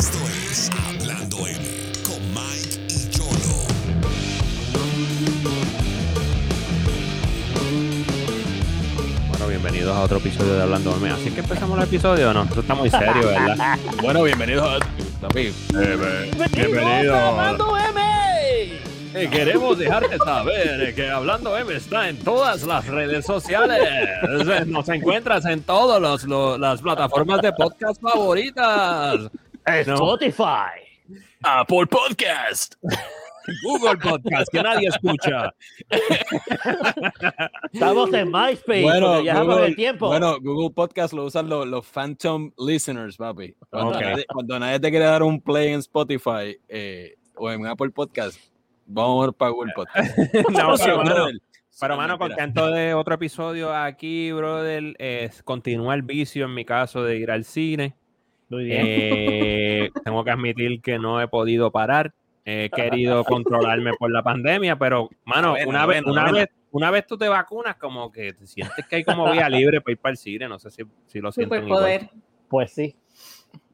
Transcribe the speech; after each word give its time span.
Esto 0.00 0.18
es 0.50 0.70
Hablando 0.88 1.46
M 1.46 1.58
con 2.02 2.18
Mike 2.32 2.80
y 2.88 3.10
Yolo. 3.10 3.66
Bueno, 9.28 9.46
bienvenidos 9.46 9.94
a 9.94 10.00
otro 10.00 10.16
episodio 10.16 10.54
de 10.54 10.62
Hablando 10.62 10.96
M. 10.96 11.10
Así 11.10 11.30
que 11.30 11.40
empezamos 11.40 11.76
el 11.76 11.84
episodio, 11.84 12.30
¿o 12.30 12.32
¿no? 12.32 12.44
Esto 12.44 12.60
está 12.60 12.74
muy 12.74 12.88
serio, 12.88 13.26
¿verdad? 13.26 13.78
Bueno, 14.02 14.22
bienvenidos 14.22 14.66
a 14.66 15.20
papi. 15.20 15.52
Bienvenido. 16.54 17.14
Hablando 17.14 17.76
M! 17.76 18.00
Eh, 19.12 19.28
queremos 19.30 19.76
dejarte 19.78 20.16
saber 20.16 20.94
que 20.94 21.10
Hablando 21.10 21.58
M 21.58 21.74
está 21.74 22.08
en 22.08 22.16
todas 22.20 22.62
las 22.62 22.86
redes 22.86 23.26
sociales. 23.26 23.86
Nos 24.66 24.88
encuentras 24.88 25.44
en 25.44 25.62
todas 25.62 26.24
las 26.58 26.80
plataformas 26.80 27.42
de 27.42 27.52
podcast 27.52 28.00
favoritas. 28.00 29.30
Spotify. 29.66 30.80
Apple 31.42 31.86
Podcast. 31.86 32.74
Google 33.64 33.96
Podcast, 33.96 34.48
que 34.52 34.62
nadie 34.62 34.88
escucha. 34.88 35.52
Estamos 37.72 38.12
en 38.12 38.30
MySpace. 38.30 38.82
Bueno, 38.82 39.18
en 39.20 39.26
el 39.28 39.44
Google, 39.44 39.74
tiempo. 39.74 40.08
bueno, 40.08 40.38
Google 40.40 40.70
Podcast 40.74 41.12
lo 41.14 41.24
usan 41.24 41.48
los, 41.48 41.66
los 41.66 41.86
Phantom 41.86 42.52
Listeners, 42.58 43.16
papi. 43.16 43.54
Cuando, 43.70 43.98
nadie, 44.00 44.24
cuando 44.32 44.58
nadie 44.58 44.78
te 44.78 44.90
quiere 44.90 45.06
dar 45.06 45.22
un 45.22 45.40
play 45.40 45.72
en 45.72 45.80
Spotify 45.80 46.56
eh, 46.68 47.14
o 47.34 47.50
en 47.50 47.66
Apple 47.66 47.90
Podcast, 47.90 48.38
vamos 48.86 49.34
para 49.34 49.50
Google 49.50 49.72
Podcast. 49.74 50.16
No, 50.50 50.76
Sí, 50.76 50.84
pero, 50.84 50.98
mano, 50.98 51.14
brother. 51.14 51.34
pero, 51.80 51.94
Sí, 51.94 51.98
mano, 51.98 52.18
mentira. 52.18 52.18
contento 52.18 52.66
de 52.70 52.94
otro 52.94 53.14
episodio 53.14 53.74
aquí, 53.74 54.30
brother. 54.32 54.94
Es, 54.98 55.42
continúa 55.42 55.94
el 55.94 56.02
vicio 56.02 56.44
en 56.44 56.54
mi 56.54 56.64
caso 56.64 57.02
de 57.02 57.16
ir 57.16 57.30
al 57.30 57.44
cine. 57.44 57.96
Muy 58.50 58.64
bien. 58.64 58.82
Eh, 58.84 59.90
tengo 60.04 60.22
que 60.24 60.30
admitir 60.30 60.80
que 60.82 60.98
no 60.98 61.20
he 61.20 61.28
podido 61.28 61.70
parar. 61.70 62.12
He 62.44 62.68
querido 62.74 63.24
controlarme 63.24 63.92
por 63.98 64.10
la 64.10 64.22
pandemia, 64.22 64.76
pero, 64.76 65.08
mano, 65.24 65.54
una, 65.66 65.86
vez, 65.86 66.02
una, 66.04 66.30
vez, 66.32 66.48
una 66.72 66.90
vez 66.90 67.06
tú 67.06 67.16
te 67.16 67.28
vacunas, 67.28 67.76
como 67.76 68.10
que 68.10 68.32
te 68.32 68.46
sientes 68.46 68.86
que 68.86 68.96
hay 68.96 69.04
como 69.04 69.30
vía 69.30 69.48
libre 69.48 69.80
para 69.80 69.92
ir 69.92 69.98
para 69.98 70.10
el 70.12 70.16
cine. 70.18 70.48
No 70.48 70.58
sé 70.58 70.70
si, 70.70 70.82
si 71.06 71.20
lo. 71.20 71.30
Superpoder. 71.32 72.10
Pues 72.48 72.72
sí. 72.72 72.96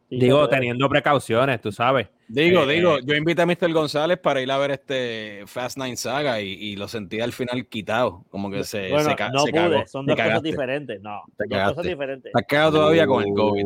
Digo, 0.08 0.48
teniendo 0.48 0.88
precauciones, 0.88 1.60
tú 1.60 1.72
sabes. 1.72 2.08
Digo, 2.28 2.62
Eh, 2.62 2.74
digo, 2.76 2.98
yo 3.00 3.14
invité 3.16 3.42
a 3.42 3.46
Mr. 3.46 3.72
González 3.72 4.18
para 4.18 4.40
ir 4.40 4.50
a 4.52 4.58
ver 4.58 4.70
este 4.70 5.42
Fast 5.46 5.78
Nine 5.78 5.96
Saga 5.96 6.40
y, 6.40 6.52
y 6.52 6.76
lo 6.76 6.86
sentí 6.86 7.20
al 7.20 7.32
final 7.32 7.66
quitado, 7.66 8.24
como 8.30 8.48
que 8.48 8.62
se, 8.62 8.88
Bueno, 8.90 9.10
se, 9.10 9.16
ca- 9.16 9.30
no 9.30 9.40
se 9.40 9.50
pude. 9.50 9.60
cagó. 9.62 9.86
Son 9.88 10.06
dos 10.06 10.14
cosas 10.16 10.42
diferentes. 10.42 11.00
No, 11.02 11.22
Te 11.36 11.44
dos 11.44 11.50
cagaste. 11.50 11.74
cosas 11.74 11.90
diferentes. 11.90 12.26
Estás 12.26 12.44
cagado 12.46 12.72
todavía 12.72 13.06
con 13.06 13.24
el 13.24 13.32
COVID. 13.34 13.64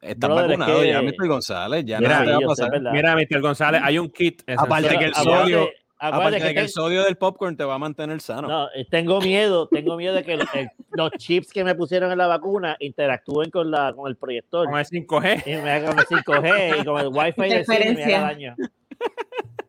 Estás 0.00 0.28
Brother, 0.30 0.50
es 0.52 0.58
vacunado 0.58 0.80
que- 0.82 0.88
ya, 0.88 1.02
Mr. 1.02 1.28
González. 1.28 1.84
Ya 1.86 1.98
Mira, 1.98 2.10
nada 2.20 2.24
te 2.24 2.30
va 2.30 2.36
a 2.36 2.40
sé, 2.40 2.46
pasar. 2.46 2.70
¿verdad? 2.70 2.92
Mira, 2.92 3.16
Mr. 3.16 3.40
González, 3.40 3.80
hay 3.84 3.98
un 3.98 4.10
kit. 4.10 4.42
Aparte 4.56 4.98
que 4.98 5.04
el 5.06 5.14
sodio- 5.14 5.68
Aparte 5.98 6.36
que 6.38 6.44
de 6.44 6.54
que 6.54 6.60
el 6.60 6.68
sodio 6.68 7.04
del 7.04 7.16
popcorn 7.16 7.56
te 7.56 7.64
va 7.64 7.76
a 7.76 7.78
mantener 7.78 8.20
sano. 8.20 8.46
No, 8.48 8.68
eh, 8.74 8.86
tengo 8.90 9.18
miedo, 9.22 9.66
tengo 9.66 9.96
miedo 9.96 10.14
de 10.14 10.24
que 10.24 10.34
el- 10.34 10.42
el- 10.52 10.68
los 10.92 11.10
chips 11.12 11.50
que 11.50 11.64
me 11.64 11.74
pusieron 11.74 12.12
en 12.12 12.18
la 12.18 12.26
vacuna 12.26 12.76
interactúen 12.80 13.50
con 13.50 13.70
la 13.70 13.94
con 13.94 14.06
el 14.10 14.16
proyector 14.16 14.66
Con 14.68 14.78
el 14.78 14.84
5G. 14.84 15.42
y 15.46 15.50
me 15.56 15.70
hagan 15.70 15.98
el 15.98 16.04
5G 16.04 16.80
y 16.82 16.84
con 16.84 17.00
el 17.00 17.08
wifi 17.08 17.48
del 17.48 17.64
cine 17.64 17.92
me 17.94 18.04
haga 18.14 18.20
daño. 18.26 18.54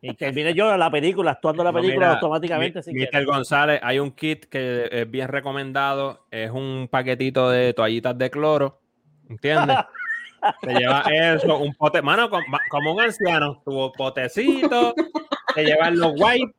Y 0.02 0.14
termine 0.16 0.53
yo 0.53 0.75
la 0.78 0.92
película, 0.92 1.31
actuando 1.31 1.64
la 1.64 1.72
No, 1.72 1.80
película 1.80 2.08
mira, 2.08 2.14
automáticamente. 2.20 2.81
Mi- 2.92 3.05
Mr. 3.05 3.25
González, 3.25 3.80
hay 3.81 4.00
un 4.00 4.11
kit 4.11 4.45
que 4.45 4.89
es 4.92 5.09
bien 5.09 5.30
recomendado. 5.30 6.25
Es 6.30 6.52
un 6.52 6.89
paquetito 6.92 7.50
de 7.50 7.73
toallitas 7.73 8.17
de 8.17 8.30
cloro. 8.30 8.81
¿Entiendes? 9.30 9.78
Te 10.62 10.73
lleva 10.73 11.02
eso, 11.12 11.58
un 11.58 11.73
pote, 11.73 12.02
mano, 12.02 12.30
com- 12.30 12.44
como 12.70 12.94
un 12.94 13.02
anciano, 13.02 13.62
tu 13.66 13.92
potecito, 13.98 14.94
te 15.56 15.64
llevan 15.66 15.98
los 15.98 16.14
wipes. 16.20 16.56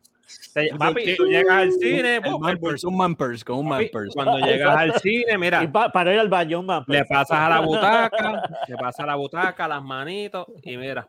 te- 0.53 0.71
papi, 0.77 1.17
tú 1.17 1.25
llegas 1.27 1.53
al 1.63 1.73
cine, 1.73 2.17
El 2.17 2.39
Mampers, 2.39 2.85
un 2.85 2.97
Mampers, 2.97 3.45
con 3.45 3.59
un 3.59 3.69
Mampers. 3.69 4.15
cuando 4.15 4.39
llegas 4.39 4.77
al 4.77 4.95
cine, 5.01 5.33
Y 5.35 5.39
mira, 5.39 5.71
pa- 5.73 5.91
para 5.91 6.13
ir 6.13 6.21
al 6.21 6.29
baño, 6.29 6.61
un 6.61 6.67
man. 6.67 6.85
le 6.87 7.05
pasas 7.05 7.39
a 7.39 7.49
la 7.49 7.61
butaca, 7.61 8.43
le 8.69 8.77
pasas 8.77 9.01
a 9.01 9.07
la 9.07 9.15
butaca, 9.15 9.69
las 9.69 9.83
manitos, 9.83 10.47
y 10.63 10.77
mira, 10.77 11.09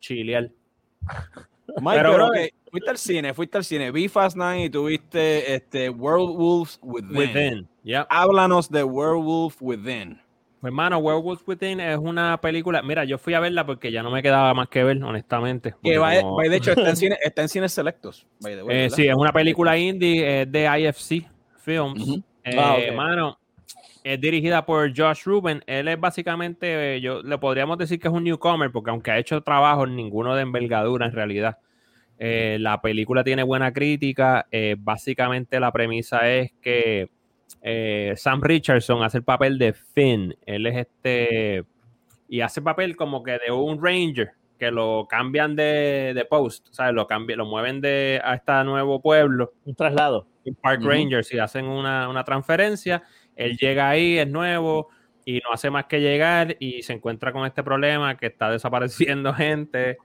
chilear. 0.00 0.50
Mike, 1.80 2.00
Pero, 2.02 2.26
ok, 2.26 2.36
fuiste 2.70 2.90
al 2.90 2.98
cine, 2.98 3.32
fuiste 3.34 3.56
al 3.58 3.64
cine, 3.64 3.90
vi 3.92 4.08
Fast 4.08 4.36
Nine 4.36 4.64
y 4.64 4.70
tuviste 4.70 5.54
este 5.54 5.88
Werewolves 5.88 6.80
Within. 6.82 7.16
Within, 7.16 7.68
yeah. 7.84 8.06
Háblanos 8.10 8.68
de 8.70 8.82
Werewolf 8.82 9.56
Within. 9.60 10.20
Hermano, 10.62 10.98
Werewolf 10.98 11.46
Within 11.48 11.80
es 11.80 11.96
una 11.98 12.38
película. 12.40 12.82
Mira, 12.82 13.04
yo 13.04 13.16
fui 13.18 13.32
a 13.34 13.40
verla 13.40 13.64
porque 13.64 13.90
ya 13.90 14.02
no 14.02 14.10
me 14.10 14.22
quedaba 14.22 14.52
más 14.52 14.68
que 14.68 14.84
ver, 14.84 15.02
honestamente. 15.02 15.74
Que 15.82 15.96
va, 15.98 16.20
como- 16.20 16.40
de 16.40 16.54
hecho 16.56 16.70
está 16.72 16.90
en, 16.90 16.96
cine, 16.96 17.16
está 17.22 17.42
en 17.42 17.48
cines 17.48 17.72
selectos. 17.72 18.26
by 18.40 18.54
the 18.56 18.62
way, 18.62 18.76
Eh, 18.86 18.90
sí, 18.90 19.06
es 19.08 19.14
una 19.14 19.32
película 19.32 19.76
indie, 19.78 20.42
es 20.42 20.52
de 20.52 20.64
IFC 20.80 21.26
Films. 21.62 22.20
Eh, 22.44 22.56
Ah, 22.58 22.74
ok. 22.74 22.82
Hermano, 22.82 23.38
es 24.04 24.20
dirigida 24.20 24.64
por 24.66 24.90
Josh 24.96 25.24
Rubin. 25.24 25.62
Él 25.66 25.88
es 25.88 25.98
básicamente, 25.98 26.96
eh, 26.96 27.00
yo 27.00 27.22
le 27.22 27.38
podríamos 27.38 27.78
decir 27.78 27.98
que 27.98 28.08
es 28.08 28.14
un 28.14 28.24
newcomer, 28.24 28.70
porque 28.70 28.90
aunque 28.90 29.10
ha 29.10 29.18
hecho 29.18 29.40
trabajo, 29.42 29.86
ninguno 29.86 30.34
de 30.34 30.42
envergadura 30.42 31.06
en 31.06 31.12
realidad. 31.12 31.58
Eh, 32.18 32.58
la 32.60 32.82
película 32.82 33.24
tiene 33.24 33.42
buena 33.42 33.72
crítica. 33.72 34.46
eh, 34.50 34.76
básicamente 34.78 35.58
la 35.58 35.72
premisa 35.72 36.28
es 36.30 36.52
que 36.60 37.08
eh, 37.62 38.14
Sam 38.16 38.40
Richardson 38.42 39.02
hace 39.02 39.18
el 39.18 39.24
papel 39.24 39.58
de 39.58 39.72
Finn. 39.72 40.36
Él 40.46 40.66
es 40.66 40.76
este. 40.86 41.64
Y 42.28 42.40
hace 42.42 42.62
papel 42.62 42.96
como 42.96 43.22
que 43.22 43.38
de 43.44 43.50
un 43.50 43.84
Ranger, 43.84 44.30
que 44.58 44.70
lo 44.70 45.06
cambian 45.08 45.56
de, 45.56 46.12
de 46.14 46.24
post, 46.24 46.68
¿sabes? 46.70 46.94
Lo, 46.94 47.06
cambian, 47.06 47.38
lo 47.38 47.46
mueven 47.46 47.80
de, 47.80 48.20
a 48.22 48.34
este 48.34 48.52
nuevo 48.64 49.00
pueblo, 49.02 49.52
Un 49.64 49.74
traslado. 49.74 50.26
un 50.44 50.54
Park 50.54 50.80
Ujú. 50.80 50.90
Rangers, 50.90 51.32
y 51.32 51.38
hacen 51.38 51.66
una, 51.66 52.08
una 52.08 52.22
transferencia. 52.22 53.02
Él 53.34 53.56
llega 53.56 53.88
ahí, 53.88 54.18
es 54.18 54.28
nuevo, 54.28 54.88
y 55.24 55.40
no 55.44 55.52
hace 55.52 55.70
más 55.70 55.86
que 55.86 56.00
llegar 56.00 56.56
y 56.58 56.82
se 56.82 56.92
encuentra 56.92 57.32
con 57.32 57.46
este 57.46 57.62
problema 57.62 58.16
que 58.16 58.26
está 58.26 58.50
desapareciendo 58.50 59.32
gente. 59.34 59.98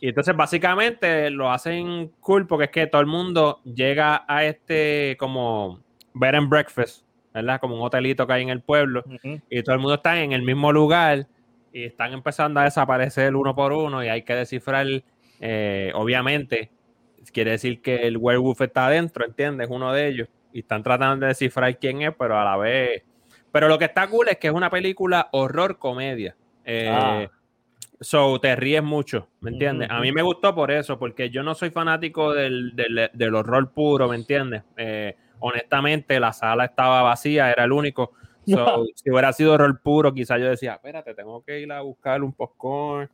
Y 0.00 0.08
entonces 0.08 0.36
básicamente 0.36 1.30
lo 1.30 1.50
hacen 1.50 2.08
cool 2.20 2.46
porque 2.46 2.64
es 2.64 2.70
que 2.70 2.86
todo 2.86 3.00
el 3.00 3.06
mundo 3.06 3.60
llega 3.64 4.24
a 4.28 4.44
este 4.44 5.16
como 5.18 5.83
bed 6.14 6.34
and 6.34 6.48
breakfast, 6.48 7.04
¿verdad? 7.32 7.60
Como 7.60 7.76
un 7.76 7.82
hotelito 7.82 8.26
que 8.26 8.32
hay 8.32 8.42
en 8.42 8.48
el 8.48 8.62
pueblo 8.62 9.04
y 9.50 9.62
todo 9.62 9.74
el 9.74 9.80
mundo 9.80 9.94
está 9.94 10.20
en 10.20 10.32
el 10.32 10.42
mismo 10.42 10.72
lugar 10.72 11.26
y 11.72 11.84
están 11.84 12.12
empezando 12.12 12.60
a 12.60 12.64
desaparecer 12.64 13.34
uno 13.34 13.54
por 13.54 13.72
uno 13.72 14.02
y 14.04 14.08
hay 14.08 14.22
que 14.22 14.34
descifrar, 14.34 14.86
eh, 15.40 15.92
obviamente, 15.94 16.70
quiere 17.32 17.52
decir 17.52 17.82
que 17.82 18.06
el 18.06 18.16
werewolf 18.16 18.60
está 18.60 18.86
adentro, 18.86 19.24
¿entiendes? 19.24 19.68
Uno 19.70 19.92
de 19.92 20.06
ellos 20.08 20.28
y 20.52 20.60
están 20.60 20.82
tratando 20.82 21.24
de 21.26 21.28
descifrar 21.28 21.76
quién 21.78 22.02
es, 22.02 22.14
pero 22.16 22.38
a 22.38 22.44
la 22.44 22.56
vez... 22.56 23.02
Pero 23.50 23.68
lo 23.68 23.78
que 23.78 23.84
está 23.86 24.06
cool 24.08 24.28
es 24.28 24.38
que 24.38 24.48
es 24.48 24.52
una 24.52 24.70
película 24.70 25.28
horror-comedia. 25.32 26.36
Eh, 26.64 26.88
Ah. 26.90 27.28
So, 28.00 28.38
te 28.40 28.54
ríes 28.56 28.82
mucho, 28.82 29.28
¿me 29.40 29.50
entiendes? 29.50 29.88
A 29.90 30.00
mí 30.00 30.12
me 30.12 30.20
gustó 30.20 30.54
por 30.54 30.70
eso, 30.70 30.98
porque 30.98 31.30
yo 31.30 31.42
no 31.42 31.54
soy 31.54 31.70
fanático 31.70 32.32
del, 32.32 32.74
del, 32.74 33.10
del 33.12 33.34
horror 33.34 33.72
puro, 33.72 34.08
¿me 34.08 34.16
entiendes? 34.16 34.62
Eh, 34.76 35.16
honestamente, 35.40 36.18
la 36.20 36.32
sala 36.32 36.64
estaba 36.66 37.02
vacía, 37.02 37.50
era 37.50 37.64
el 37.64 37.72
único. 37.72 38.12
So, 38.46 38.84
si 38.94 39.10
hubiera 39.10 39.32
sido 39.32 39.54
horror 39.54 39.80
puro, 39.80 40.12
quizás 40.12 40.38
yo 40.38 40.46
decía, 40.50 40.74
espérate, 40.74 41.14
tengo 41.14 41.42
que 41.42 41.60
ir 41.60 41.72
a 41.72 41.80
buscar 41.80 42.22
un 42.22 42.32
popcorn, 42.32 43.08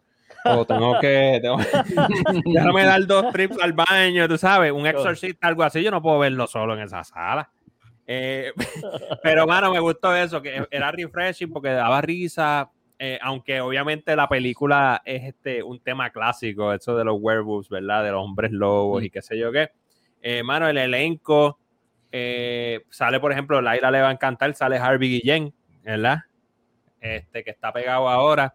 o 0.45 0.65
tengo 0.65 0.99
que, 1.01 1.39
tengo- 1.41 1.59
déjame 2.45 2.85
dar 2.85 3.07
dos 3.07 3.31
trips 3.33 3.57
al 3.63 3.73
baño, 3.73 4.27
tú 4.29 4.37
sabes, 4.37 4.73
un 4.73 4.87
exorcista, 4.87 5.47
algo 5.47 5.63
así, 5.63 5.83
yo 5.85 5.91
no 5.93 6.03
puedo 6.03 6.19
verlo 6.19 6.47
solo 6.49 6.75
en 6.75 6.81
esa 6.81 7.05
sala. 7.05 7.49
Eh, 8.09 8.53
pero, 9.23 9.47
mano, 9.47 9.71
me 9.73 9.79
gustó 9.79 10.15
eso, 10.17 10.43
que 10.43 10.67
era 10.69 10.91
refreshing 10.91 11.53
porque 11.53 11.69
daba 11.69 12.01
risa, 12.01 12.69
eh, 12.99 13.17
aunque 13.23 13.61
obviamente 13.61 14.17
la 14.17 14.29
película 14.29 15.01
es 15.05 15.23
este 15.23 15.63
un 15.63 15.79
tema 15.79 16.11
clásico, 16.11 16.73
eso 16.73 16.97
de 16.97 17.05
los 17.05 17.19
werewolves, 17.21 17.69
¿verdad? 17.69 18.03
De 18.03 18.11
los 18.11 18.21
hombres 18.25 18.51
lobos 18.51 19.05
y 19.05 19.11
qué 19.11 19.23
sé 19.23 19.39
yo 19.39 19.53
qué. 19.53 19.71
Eh, 20.21 20.43
mano, 20.43 20.69
el 20.69 20.77
elenco 20.77 21.60
eh, 22.13 22.85
sale, 22.91 23.21
por 23.21 23.33
ejemplo, 23.33 23.61
Laila 23.61 23.91
le 23.91 24.01
va 24.01 24.09
a 24.09 24.13
encantar, 24.13 24.55
sale 24.55 24.79
Harvey 24.79 25.09
Guillén, 25.21 25.53
¿verdad? 25.83 26.19
Este 27.01 27.43
que 27.45 27.51
está 27.51 27.73
pegado 27.73 28.09
ahora. 28.09 28.55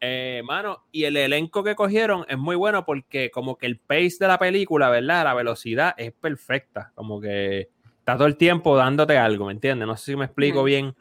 Eh, 0.00 0.42
mano, 0.44 0.84
y 0.90 1.04
el 1.04 1.16
elenco 1.16 1.62
que 1.62 1.76
cogieron 1.76 2.24
es 2.28 2.36
muy 2.36 2.56
bueno 2.56 2.84
porque 2.84 3.30
como 3.30 3.56
que 3.56 3.66
el 3.66 3.78
pace 3.78 4.16
de 4.18 4.28
la 4.28 4.38
película, 4.38 4.90
¿verdad? 4.90 5.24
La 5.24 5.34
velocidad 5.34 5.94
es 5.96 6.12
perfecta, 6.12 6.90
como 6.94 7.20
que 7.20 7.68
está 7.98 8.16
todo 8.16 8.26
el 8.26 8.36
tiempo 8.36 8.76
dándote 8.76 9.16
algo, 9.16 9.46
¿me 9.46 9.52
entiendes? 9.52 9.86
No 9.86 9.96
sé 9.96 10.12
si 10.12 10.16
me 10.16 10.24
explico 10.24 10.64
bien. 10.64 10.94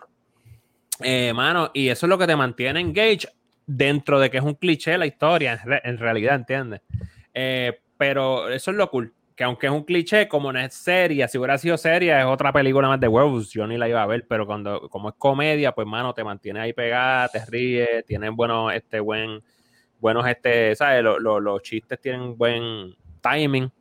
Eh, 1.02 1.34
mano, 1.34 1.72
y 1.74 1.88
eso 1.90 2.06
es 2.06 2.10
lo 2.10 2.18
que 2.20 2.28
te 2.28 2.36
mantiene 2.36 2.80
engaged 2.80 3.30
dentro 3.66 4.20
de 4.20 4.30
que 4.30 4.38
es 4.38 4.44
un 4.44 4.54
cliché 4.54 4.98
la 5.00 5.08
historia, 5.08 5.54
en, 5.54 5.60
re- 5.68 5.82
en 5.84 5.98
realidad, 5.98 6.36
¿entiendes? 6.36 6.82
Eh, 7.34 7.80
pero 7.98 8.50
eso 8.50 8.70
es 8.70 8.78
lo 8.78 8.88
cool, 8.92 9.14
que 9.42 9.46
aunque 9.46 9.66
es 9.66 9.74
un 9.74 9.84
cliché, 9.84 10.28
como 10.28 10.54
no 10.54 10.60
es 10.60 10.72
seria, 10.72 11.28
si 11.28 11.40
hubiera 11.40 11.58
sido 11.58 11.76
seria, 11.76 12.20
es 12.20 12.28
otra 12.28 12.54
película 12.54 12.88
más 12.88 13.00
de 13.00 13.08
werewolves, 13.08 13.50
yo 13.50 13.66
ni 13.66 13.76
la 13.76 13.90
iba 13.90 14.04
a 14.04 14.06
ver, 14.06 14.28
pero 14.28 14.46
cuando, 14.46 14.88
como 14.88 15.10
es 15.10 15.16
comedia, 15.18 15.72
pues, 15.72 15.88
mano, 15.88 16.14
te 16.14 16.24
mantiene 16.24 16.60
ahí 16.60 16.74
pegada, 16.74 17.28
te 17.28 17.44
ríes, 17.48 18.06
tiene 18.06 18.30
bueno, 18.30 18.70
este 18.70 19.00
buen, 19.00 19.42
buenos, 20.00 20.28
este, 20.28 20.76
¿sabes? 20.76 21.02
Lo- 21.04 21.18
lo- 21.20 21.40
los 21.40 21.60
chistes 21.64 22.00
tienen 22.00 22.38
buen 22.38 22.94
timing. 23.20 23.72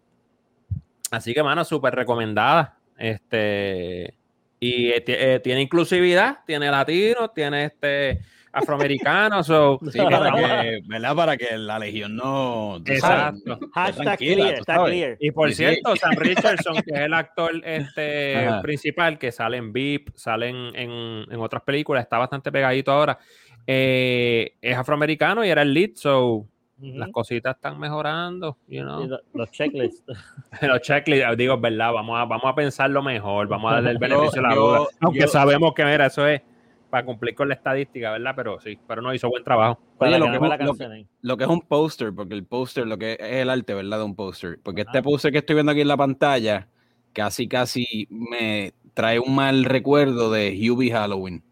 Así 1.10 1.34
que, 1.34 1.42
mano, 1.42 1.62
súper 1.62 1.94
recomendada. 1.94 2.78
Este, 2.96 4.14
y 4.60 4.88
eh, 4.88 5.04
eh, 5.06 5.40
tiene 5.44 5.60
inclusividad, 5.60 6.38
tiene 6.46 6.70
latinos, 6.70 7.34
tiene 7.34 7.66
este 7.66 8.20
afroamericanos. 8.52 9.46
so, 9.46 9.78
Sí, 9.92 9.98
para 9.98 10.32
que, 10.32 10.80
¿verdad? 10.86 11.14
Para 11.16 11.36
que 11.36 11.56
la 11.58 11.78
legión 11.78 12.16
no. 12.16 12.76
Exacto. 12.84 13.58
Hashtag 13.74 14.18
clear, 14.18 14.54
está 14.54 14.84
clear. 14.84 15.16
Y 15.20 15.30
por 15.30 15.48
Sí, 15.50 15.54
sí. 15.56 15.64
cierto, 15.64 15.96
Sam 15.96 16.12
Richardson, 16.16 16.74
que 16.82 16.92
es 16.94 17.00
el 17.00 17.14
actor 17.14 17.52
este, 17.64 18.36
Ajá. 18.46 18.62
principal, 18.62 19.18
que 19.18 19.32
sale 19.32 19.56
en 19.56 19.72
VIP, 19.72 20.10
sale 20.14 20.48
en, 20.48 20.56
en- 20.74 21.26
en 21.30 21.40
otras 21.40 21.62
películas, 21.62 22.02
está 22.02 22.18
bastante 22.18 22.50
pegadito 22.52 22.92
ahora. 22.92 23.18
eh, 23.66 24.54
es 24.60 24.76
afroamericano 24.76 25.44
y 25.44 25.48
era 25.50 25.62
el 25.62 25.72
lead, 25.74 25.90
so 25.94 26.46
las 26.82 27.10
cositas 27.10 27.56
están 27.56 27.78
mejorando, 27.78 28.56
you 28.66 28.80
know. 28.82 29.02
Sí, 29.02 29.08
lo- 29.08 29.20
Los 29.34 29.50
checklists. 29.50 30.02
Los 30.62 30.80
checklists, 30.80 31.36
digo, 31.36 31.54
es 31.56 31.60
verdad, 31.60 31.92
vamos 31.92 32.18
a, 32.18 32.24
vamos 32.24 32.46
a 32.46 32.54
pensarlo 32.54 33.02
mejor, 33.02 33.48
vamos 33.48 33.70
a 33.70 33.74
darle 33.76 33.90
el 33.90 33.96
Yo- 33.96 34.00
beneficio 34.00 34.40
de 34.42 34.48
la 34.48 34.54
yo- 34.54 34.60
duda. 34.66 34.86
Aunque 35.00 35.20
yo- 35.20 35.28
sabemos 35.28 35.74
que, 35.74 35.84
mira, 35.84 36.06
eso 36.06 36.26
es 36.26 36.40
para 36.90 37.04
cumplir 37.04 37.34
con 37.34 37.48
la 37.48 37.54
estadística, 37.54 38.10
¿verdad? 38.12 38.32
Pero 38.36 38.60
sí, 38.60 38.78
pero 38.86 39.00
no 39.00 39.14
hizo 39.14 39.28
buen 39.28 39.44
trabajo. 39.44 39.80
Lo 40.00 40.06
que 40.06 40.18
no 40.18 40.26
es 40.34 40.40
un- 40.40 40.48
lo 40.48 40.58
cancelen. 40.58 41.08
Lo 41.22 41.36
que 41.36 41.44
es 41.44 41.50
un 41.50 41.60
póster, 41.60 42.12
porque 42.12 42.34
el 42.34 42.44
póster, 42.44 42.86
lo 42.86 42.98
que 42.98 43.12
es 43.12 43.18
el 43.20 43.50
arte, 43.50 43.74
¿verdad? 43.74 43.98
De 43.98 44.04
un 44.04 44.16
póster. 44.16 44.58
Porque 44.62 44.82
Ajá. 44.82 44.90
este 44.90 45.02
póster 45.02 45.32
que 45.32 45.38
estoy 45.38 45.54
viendo 45.54 45.72
aquí 45.72 45.80
en 45.82 45.88
la 45.88 45.96
pantalla, 45.96 46.68
casi, 47.12 47.46
casi 47.48 48.06
me 48.10 48.72
trae 48.94 49.18
un 49.20 49.34
mal 49.34 49.64
recuerdo 49.64 50.30
de 50.32 50.50
Hubie 50.70 50.90
Halloween. 50.90 51.42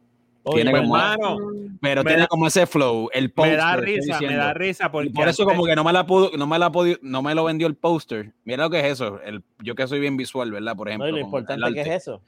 Oye, 0.44 0.62
Tiene 0.62 0.70
como- 0.80 0.96
hermano, 0.96 1.36
Pero 1.82 2.02
tiene 2.04 2.22
da- 2.22 2.26
como 2.26 2.46
ese 2.46 2.66
flow, 2.66 3.10
el 3.12 3.30
me 3.36 3.54
da 3.54 3.76
risa, 3.76 4.18
me 4.20 4.34
da 4.34 4.54
risa 4.54 4.90
porque 4.90 5.08
Y 5.10 5.12
por 5.12 5.28
eso 5.28 5.42
antes- 5.42 5.54
como 5.56 5.66
que 5.66 5.76
no 5.76 5.84
me 5.84 5.92
la 5.92 6.06
pudo, 6.06 6.30
no 6.38 6.46
me 6.46 6.58
la 6.58 6.72
podido, 6.72 6.98
no 7.02 7.20
me 7.22 7.34
lo 7.34 7.44
vendió 7.44 7.66
el 7.66 7.74
póster. 7.76 8.32
Mira 8.44 8.64
lo 8.64 8.70
que 8.70 8.80
es 8.80 8.86
eso. 8.86 9.20
El, 9.22 9.42
yo 9.62 9.74
que 9.74 9.86
soy 9.86 10.00
bien 10.00 10.16
visual, 10.16 10.50
¿verdad? 10.50 10.74
Por 10.74 10.86
no, 10.86 10.90
ejemplo. 10.92 11.08
y 11.08 11.12
lo 11.12 11.18
importante 11.18 11.72
que 11.74 11.80
es 11.82 11.88
eso. 11.88 12.22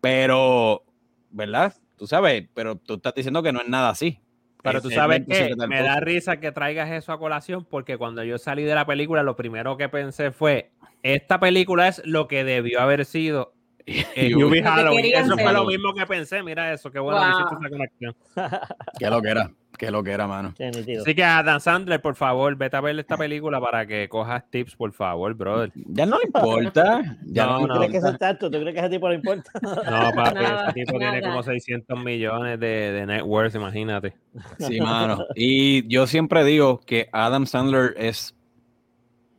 Pero, 0.00 0.82
¿verdad? 1.30 1.74
Tú 1.96 2.06
sabes, 2.06 2.48
pero 2.54 2.76
tú 2.76 2.94
estás 2.94 3.14
diciendo 3.14 3.42
que 3.42 3.52
no 3.52 3.60
es 3.60 3.68
nada 3.68 3.90
así. 3.90 4.20
Pero 4.62 4.80
tú 4.80 4.88
es 4.88 4.94
sabes 4.94 5.24
que 5.28 5.54
me 5.68 5.82
da 5.82 6.00
risa 6.00 6.38
que 6.38 6.50
traigas 6.50 6.90
eso 6.90 7.12
a 7.12 7.18
colación 7.18 7.66
porque 7.66 7.98
cuando 7.98 8.24
yo 8.24 8.38
salí 8.38 8.62
de 8.64 8.74
la 8.74 8.86
película 8.86 9.22
lo 9.22 9.36
primero 9.36 9.76
que 9.76 9.90
pensé 9.90 10.30
fue, 10.30 10.70
esta 11.02 11.38
película 11.38 11.86
es 11.88 12.00
lo 12.06 12.28
que 12.28 12.44
debió 12.44 12.80
haber 12.80 13.04
sido 13.04 13.52
eh, 13.86 14.32
Halloween. 14.62 15.14
Eso 15.14 15.36
fue 15.36 15.52
lo 15.52 15.66
mismo 15.66 15.92
que 15.92 16.06
pensé, 16.06 16.42
mira 16.42 16.72
eso, 16.72 16.90
qué 16.90 16.98
bueno 16.98 17.20
que 17.20 17.30
hiciste 17.30 17.54
esa 17.60 17.68
conexión. 17.68 18.16
Qué 18.98 19.10
lo 19.10 19.20
que 19.20 19.28
era, 19.28 19.50
qué 19.84 19.90
lo 19.90 20.02
que 20.02 20.10
era, 20.12 20.26
mano. 20.26 20.54
Así 21.00 21.14
que 21.14 21.24
Adam 21.24 21.60
Sandler, 21.60 22.00
por 22.00 22.14
favor, 22.14 22.56
vete 22.56 22.76
a 22.76 22.80
ver 22.80 22.98
esta 22.98 23.16
película 23.16 23.60
para 23.60 23.86
que 23.86 24.08
cojas 24.08 24.44
tips, 24.50 24.76
por 24.76 24.92
favor, 24.92 25.34
brother. 25.34 25.72
Ya 25.74 26.06
no 26.06 26.18
le 26.18 26.24
importa. 26.26 27.18
Ya 27.26 27.46
No, 27.46 27.66
no, 27.66 27.74
¿Tú 27.74 27.78
crees 27.78 27.92
que 27.92 27.98
eso 27.98 28.08
es 28.08 28.18
tanto? 28.18 28.50
¿Tú 28.50 28.58
crees 28.58 28.74
que 28.74 28.80
a 28.80 28.84
ese 28.84 28.94
tipo 28.94 29.08
le 29.08 29.16
importa? 29.16 29.50
No, 29.62 30.10
papi, 30.14 30.34
Nada, 30.34 30.70
ese 30.70 30.84
tipo 30.84 30.98
tiene 30.98 31.22
como 31.22 31.42
600 31.42 32.04
millones 32.04 32.58
de, 32.60 32.92
de 32.92 33.06
net 33.06 33.22
worth, 33.22 33.54
imagínate. 33.54 34.14
Sí, 34.58 34.80
mano. 34.80 35.24
Y 35.34 35.86
yo 35.88 36.06
siempre 36.06 36.44
digo 36.44 36.80
que 36.80 37.08
Adam 37.12 37.46
Sandler 37.46 37.94
es. 37.96 38.34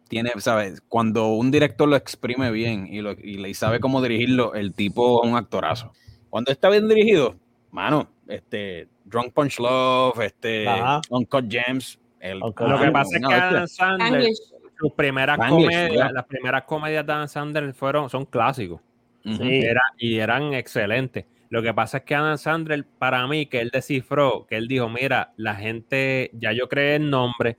Tiene, 0.07 0.31
¿sabes? 0.37 0.81
Cuando 0.87 1.29
un 1.29 1.49
director 1.49 1.89
lo 1.89 1.95
exprime 1.95 2.51
bien 2.51 2.87
y, 2.87 3.01
lo, 3.01 3.13
y 3.13 3.53
sabe 3.55 3.79
cómo 3.79 4.03
dirigirlo, 4.03 4.53
el 4.53 4.73
tipo 4.73 5.23
es 5.23 5.29
un 5.29 5.35
actorazo. 5.35 5.91
Cuando 6.29 6.51
está 6.51 6.69
bien 6.69 6.87
dirigido, 6.87 7.35
mano, 7.71 8.07
este, 8.27 8.87
Drunk 9.05 9.33
Punch 9.33 9.59
Love, 9.59 10.19
este, 10.21 10.67
Ajá. 10.67 11.01
Uncut 11.09 11.45
Gems. 11.49 11.99
El, 12.19 12.41
Uncut 12.41 12.67
Lo 12.67 12.79
que 12.79 12.91
pasa 12.91 13.17
es 13.17 13.27
que. 13.27 13.33
Adam 13.33 13.67
Sandler, 13.67 14.07
Spanglish. 14.31 14.37
sus 14.79 14.91
primeras 14.93 15.37
Spanglish, 15.37 15.65
comedias, 15.65 15.91
yeah. 15.91 16.11
las 16.11 16.25
primeras 16.25 16.63
comedias 16.63 17.05
de 17.05 17.13
Adam 17.13 17.27
Sandler 17.27 17.73
fueron, 17.73 18.09
son 18.09 18.25
clásicos. 18.25 18.81
Ujú. 19.25 19.35
Sí. 19.37 19.59
Era- 19.61 19.93
y 19.97 20.17
eran 20.17 20.53
excelentes. 20.53 21.25
Lo 21.49 21.61
que 21.61 21.73
pasa 21.73 21.97
es 21.97 22.03
que 22.03 22.15
Adam 22.15 22.37
Sandler, 22.37 22.85
para 22.97 23.25
mí, 23.27 23.45
que 23.45 23.61
él 23.61 23.69
descifró, 23.71 24.45
que 24.47 24.55
él 24.57 24.67
dijo, 24.67 24.89
mira, 24.89 25.33
la 25.37 25.55
gente, 25.55 26.31
ya 26.33 26.51
yo 26.51 26.67
creé 26.67 26.95
el 26.95 27.09
nombre, 27.09 27.57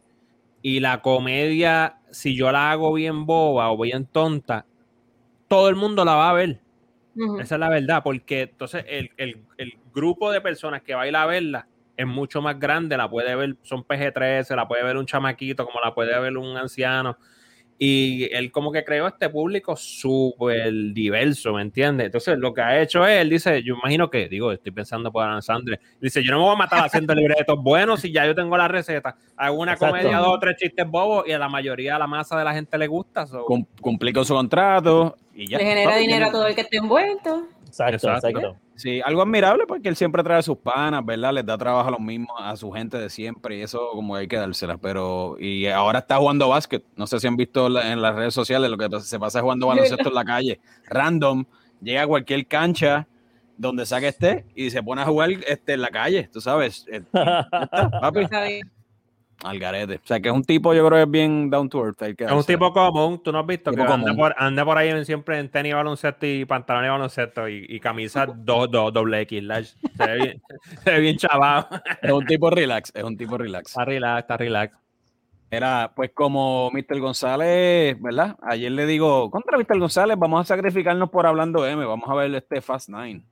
y 0.63 0.81
la 0.81 1.01
comedia, 1.01 1.99
si 2.11 2.35
yo 2.35 2.51
la 2.51 2.73
hago 2.73 2.93
bien 2.93 3.25
boba 3.25 3.71
o 3.71 3.81
bien 3.81 4.05
tonta, 4.07 4.67
todo 5.47 5.69
el 5.69 5.77
mundo 5.77 6.05
la 6.05 6.17
va 6.17 6.31
a 6.31 6.33
ver. 6.33 6.59
Esa 7.41 7.55
es 7.55 7.61
la 7.61 7.69
verdad, 7.71 8.03
porque 8.03 8.43
entonces 8.43 8.85
el, 8.89 9.11
el- 9.17 9.39
el 9.57 9.75
grupo 9.97 10.31
de 10.31 10.41
personas 10.43 10.83
que 10.83 10.95
va 10.95 11.03
a 11.03 11.09
ir 11.09 11.17
a 11.17 11.27
verla 11.27 11.67
es 11.97 12.07
mucho 12.07 12.43
más 12.43 12.59
grande, 12.61 12.95
la 12.99 13.09
puede 13.09 13.35
ver, 13.35 13.57
son 13.63 13.83
PG-13, 13.83 14.55
la 14.55 14.69
puede 14.69 14.83
ver 14.85 14.99
un 14.99 15.07
chamaquito, 15.07 15.65
como 15.65 15.81
la 15.83 15.95
puede 15.95 16.17
ver 16.21 16.37
un 16.37 16.55
anciano. 16.57 17.17
Y 17.79 18.29
él 18.35 18.51
como 18.53 18.71
que 18.73 18.85
creó 18.85 19.07
este 19.07 19.29
público 19.31 19.77
súper 19.77 20.71
diverso, 20.93 21.55
¿me 21.55 21.63
entiendes? 21.63 22.07
Entonces 22.07 22.39
lo 22.39 22.53
que 22.55 22.61
ha 22.63 22.81
hecho 22.83 23.07
es, 23.07 23.21
él 23.23 23.31
dice, 23.31 23.63
yo 23.63 23.75
imagino 23.77 24.11
que, 24.11 24.29
digo, 24.29 24.53
estoy 24.53 24.73
pensando 24.73 25.11
por 25.11 25.25
Adam 25.25 25.41
Sandler, 25.43 25.81
dice, 26.01 26.23
yo 26.23 26.33
no 26.33 26.39
me 26.39 26.45
voy 26.45 26.55
a 26.55 26.59
matar 26.59 26.85
haciendo 26.87 27.15
libretos 27.15 27.57
buenos 27.63 28.01
si 28.01 28.13
ya 28.13 28.27
yo 28.27 28.35
tengo 28.35 28.57
la 28.59 28.69
receta. 28.69 29.17
Hago 29.37 29.59
una 29.61 29.73
Exacto. 29.73 29.97
comedia, 29.97 30.19
dos 30.19 30.35
o 30.37 30.39
tres 30.39 30.57
chistes 30.57 30.87
bobos 30.87 31.27
y 31.27 31.33
a 31.33 31.39
la 31.39 31.49
mayoría, 31.49 31.97
a 31.97 31.99
la 31.99 32.07
masa 32.07 32.39
de 32.39 32.45
la 32.45 32.53
gente 32.55 32.77
le 32.79 32.87
gusta. 32.87 33.27
so- 33.27 33.45
Cum- 33.47 33.67
cumplí 33.81 34.13
con 34.13 34.25
su 34.27 34.35
contrato 34.35 35.17
y 35.35 35.49
ya. 35.49 35.57
Le 35.59 35.65
genera 35.65 35.97
dinero 35.97 36.27
a 36.27 36.31
todo 36.31 36.47
el 36.47 36.55
que 36.55 36.63
esté 36.63 36.77
envuelto. 36.79 37.47
Exacto, 37.67 37.95
Exacto. 38.09 38.29
exacto. 38.29 38.57
Sí, 38.77 39.01
algo 39.03 39.23
admirable 39.23 39.65
porque 39.67 39.89
él 39.89 39.97
siempre 39.97 40.23
trae 40.23 40.39
a 40.39 40.43
sus 40.43 40.59
panas, 40.59 41.05
¿verdad? 41.05 41.33
Les 41.33 41.47
da 41.47 41.57
trabajo 41.57 41.89
a 41.89 41.91
los 41.93 42.01
mismos, 42.01 42.37
a 42.39 42.55
su 42.57 42.71
gente 42.71 42.99
de 42.99 43.09
siempre 43.09 43.57
y 43.57 43.63
eso 43.63 43.89
como 43.93 44.15
hay 44.15 44.29
que 44.29 44.37
dárselas. 44.37 44.79
Pero, 44.83 45.37
y 45.41 45.67
ahora 45.67 46.01
está 46.01 46.19
jugando 46.19 46.49
básquet. 46.51 46.85
No 46.95 47.07
sé 47.07 47.19
si 47.19 47.27
han 47.27 47.37
visto 47.37 47.69
la- 47.71 47.91
en 47.91 48.03
las 48.03 48.15
redes 48.15 48.35
sociales 48.35 48.71
lo 48.71 48.77
que 48.77 49.01
se 49.01 49.19
pasa 49.19 49.41
jugando 49.41 49.67
baloncesto 49.69 50.09
en 50.11 50.15
la 50.15 50.25
calle. 50.27 50.61
Random, 50.89 51.45
llega 51.81 52.03
a 52.03 52.07
cualquier 52.07 52.47
cancha 52.47 53.07
donde 53.57 53.87
sea 53.87 53.99
que 54.01 54.09
esté 54.09 54.45
y 54.55 54.69
se 54.69 54.83
pone 54.83 55.01
a 55.01 55.07
jugar 55.07 55.31
este, 55.31 55.73
en 55.73 55.81
la 55.81 55.89
calle, 55.89 56.29
tú 56.31 56.43
sabes. 56.43 56.85
Eh, 56.93 57.01
papi. 57.13 58.27
Al 59.45 59.59
garete. 59.59 59.97
O 59.97 60.01
sea, 60.07 60.19
que 60.21 60.29
es 60.29 60.35
un 60.35 60.43
tipo, 60.45 60.73
yo 60.75 60.87
creo 60.87 60.99
que 60.99 61.03
es 61.05 61.11
bien 61.11 61.51
down 61.51 61.69
to 61.69 61.85
earth. 61.85 61.99
que 62.17 62.25
Es 62.25 62.33
un 62.33 62.43
tipo 62.45 62.73
común, 62.73 63.23
tú 63.23 63.33
no 63.33 63.41
has 63.41 63.47
visto 63.47 63.71
que 63.71 63.81
anda 63.83 64.15
por, 64.15 64.35
anda 64.39 64.65
por 64.65 64.79
ahí 64.79 65.05
siempre 65.05 65.39
en 65.39 65.49
tenis, 65.51 65.75
baloncesto 65.75 66.27
y 66.27 66.45
pantalón 66.45 66.85
y 66.85 66.89
baloncesto 66.89 67.49
y, 67.49 67.67
y 67.69 67.79
camisa 67.81 68.27
do- 68.37 68.67
do- 68.67 68.91
doble 68.91 69.21
X 69.23 69.43
large. 69.43 69.75
Se 69.97 70.07
ve 70.07 70.17
bien, 70.17 70.43
se 70.85 70.91
ve 70.91 71.01
bien 71.01 71.17
chavado. 71.19 71.69
Es 72.03 72.11
un 72.13 72.25
tipo 72.27 72.51
relax, 72.51 72.91
es 72.95 73.05
un 73.05 73.17
tipo 73.17 73.37
relax. 73.39 73.69
Está 73.71 73.85
relax, 73.85 74.21
está 74.23 74.37
relax. 74.37 74.77
Era, 75.49 75.93
pues 75.95 76.11
como 76.13 76.71
Mr. 76.73 76.99
González, 76.99 77.97
¿verdad? 78.03 78.37
Ayer 78.43 78.73
le 78.73 78.85
digo, 78.85 79.31
contra 79.31 79.57
Mr. 79.57 79.79
González, 79.79 80.17
vamos 80.19 80.41
a 80.41 80.45
sacrificarnos 80.45 81.09
por 81.09 81.25
hablando 81.25 81.65
M, 81.65 81.85
vamos 81.85 82.09
a 82.11 82.15
ver 82.15 82.35
este 82.35 82.61
Fast 82.61 82.89
Nine. 82.89 83.23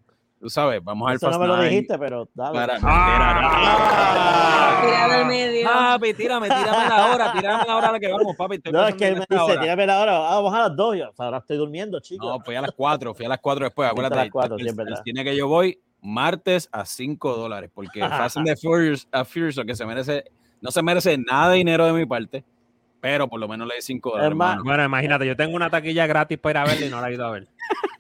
Tú 0.44 0.50
sabes, 0.50 0.84
vamos 0.84 1.06
a 1.06 1.10
ver 1.12 1.16
Eso 1.16 1.26
Fast 1.28 1.38
no 1.38 1.42
me 1.42 1.48
lo 1.48 1.56
Nine. 1.56 1.70
dijiste, 1.70 1.98
pero 1.98 2.28
dale. 2.34 2.52
Para, 2.54 2.78
Ah. 2.82 4.82
Tirado 4.84 5.12
al 5.14 5.26
medio. 5.26 5.64
Papi, 5.66 6.12
tírame, 6.12 6.48
tírame 6.48 6.86
la 6.86 7.14
hora, 7.14 7.32
tírame 7.32 7.64
la 7.66 7.76
hora 7.76 7.88
a 7.88 7.92
la 7.92 7.98
que 8.00 8.12
vamos, 8.12 8.36
papi. 8.36 8.56
estoy 8.56 8.70
no, 8.72 8.86
es 8.86 8.94
que 8.94 9.08
él 9.08 9.14
me 9.14 9.20
dice, 9.26 9.40
hora. 9.42 9.60
tírame 9.62 9.86
la 9.86 10.00
hora, 10.02 10.16
ah, 10.16 10.34
vamos 10.36 10.52
a 10.54 10.58
las 10.68 10.76
dos. 10.76 10.98
Yo, 10.98 11.10
ahora 11.16 11.38
estoy 11.38 11.56
durmiendo, 11.56 11.98
chicos. 12.00 12.28
No, 12.28 12.40
fui 12.44 12.54
a 12.56 12.60
las 12.60 12.72
4, 12.72 13.14
fui 13.14 13.24
a 13.24 13.28
las 13.30 13.38
4 13.38 13.64
después, 13.64 13.88
Fuiste 13.88 14.02
a 14.04 14.06
acuérdate. 14.06 14.24
las 14.26 14.30
cuatro, 14.30 14.56
el, 14.58 14.64
sí, 14.64 14.68
es 14.68 14.78
el 14.86 14.96
cine 15.02 15.24
que 15.24 15.34
yo 15.34 15.48
voy, 15.48 15.80
martes 16.02 16.68
a 16.72 16.84
5 16.84 17.36
dólares, 17.36 17.70
porque 17.72 18.00
Fast 18.30 18.36
and 18.36 18.46
the 18.46 18.54
Furious, 18.56 19.08
a 19.12 19.24
Furious, 19.24 19.58
que 19.66 19.74
se 19.74 19.86
merece, 19.86 20.24
no 20.60 20.70
se 20.70 20.82
merece 20.82 21.16
nada 21.16 21.52
de 21.52 21.56
dinero 21.56 21.86
de 21.86 21.94
mi 21.94 22.04
parte, 22.04 22.44
pero 23.00 23.28
por 23.28 23.40
lo 23.40 23.48
menos 23.48 23.66
le 23.66 23.76
di 23.76 23.80
5 23.80 24.10
dólares, 24.10 24.28
hermano. 24.30 24.62
Bueno, 24.62 24.84
imagínate, 24.84 25.26
yo 25.26 25.34
tengo 25.36 25.56
una 25.56 25.70
taquilla 25.70 26.06
gratis 26.06 26.36
para 26.38 26.60
ir 26.60 26.66
a 26.66 26.70
verla 26.70 26.84
y 26.86 26.90
no 26.90 27.00
la 27.00 27.08
he 27.08 27.14
ido 27.14 27.24
a 27.24 27.30
ver. 27.30 27.48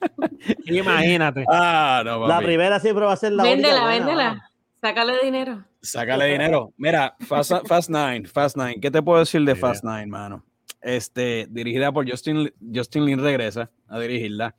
imagínate. 0.66 1.44
Ah, 1.50 2.02
no, 2.04 2.26
la 2.26 2.38
primera 2.40 2.80
siempre 2.80 3.04
va 3.04 3.12
a 3.12 3.16
ser 3.16 3.32
la 3.32 3.42
Véndela, 3.42 3.74
única 3.84 3.88
véndela. 3.88 4.28
mano. 4.30 4.42
Sácale 4.80 5.12
dinero. 5.24 5.64
Sácale 5.80 6.26
dinero. 6.26 6.72
Mira, 6.76 7.16
Fast, 7.26 7.52
Fast 7.66 7.90
Nine, 7.90 8.26
Fast 8.28 8.56
Nine. 8.56 8.80
¿Qué 8.80 8.90
te 8.90 9.02
puedo 9.02 9.18
decir 9.18 9.42
de 9.44 9.56
Fast 9.56 9.84
Nine, 9.84 10.06
mano? 10.06 10.44
Este, 10.80 11.46
dirigida 11.50 11.90
por 11.90 12.08
Justin, 12.08 12.52
Justin 12.72 13.04
Lin 13.04 13.18
regresa 13.20 13.70
a 13.88 13.98
dirigirla. 13.98 14.54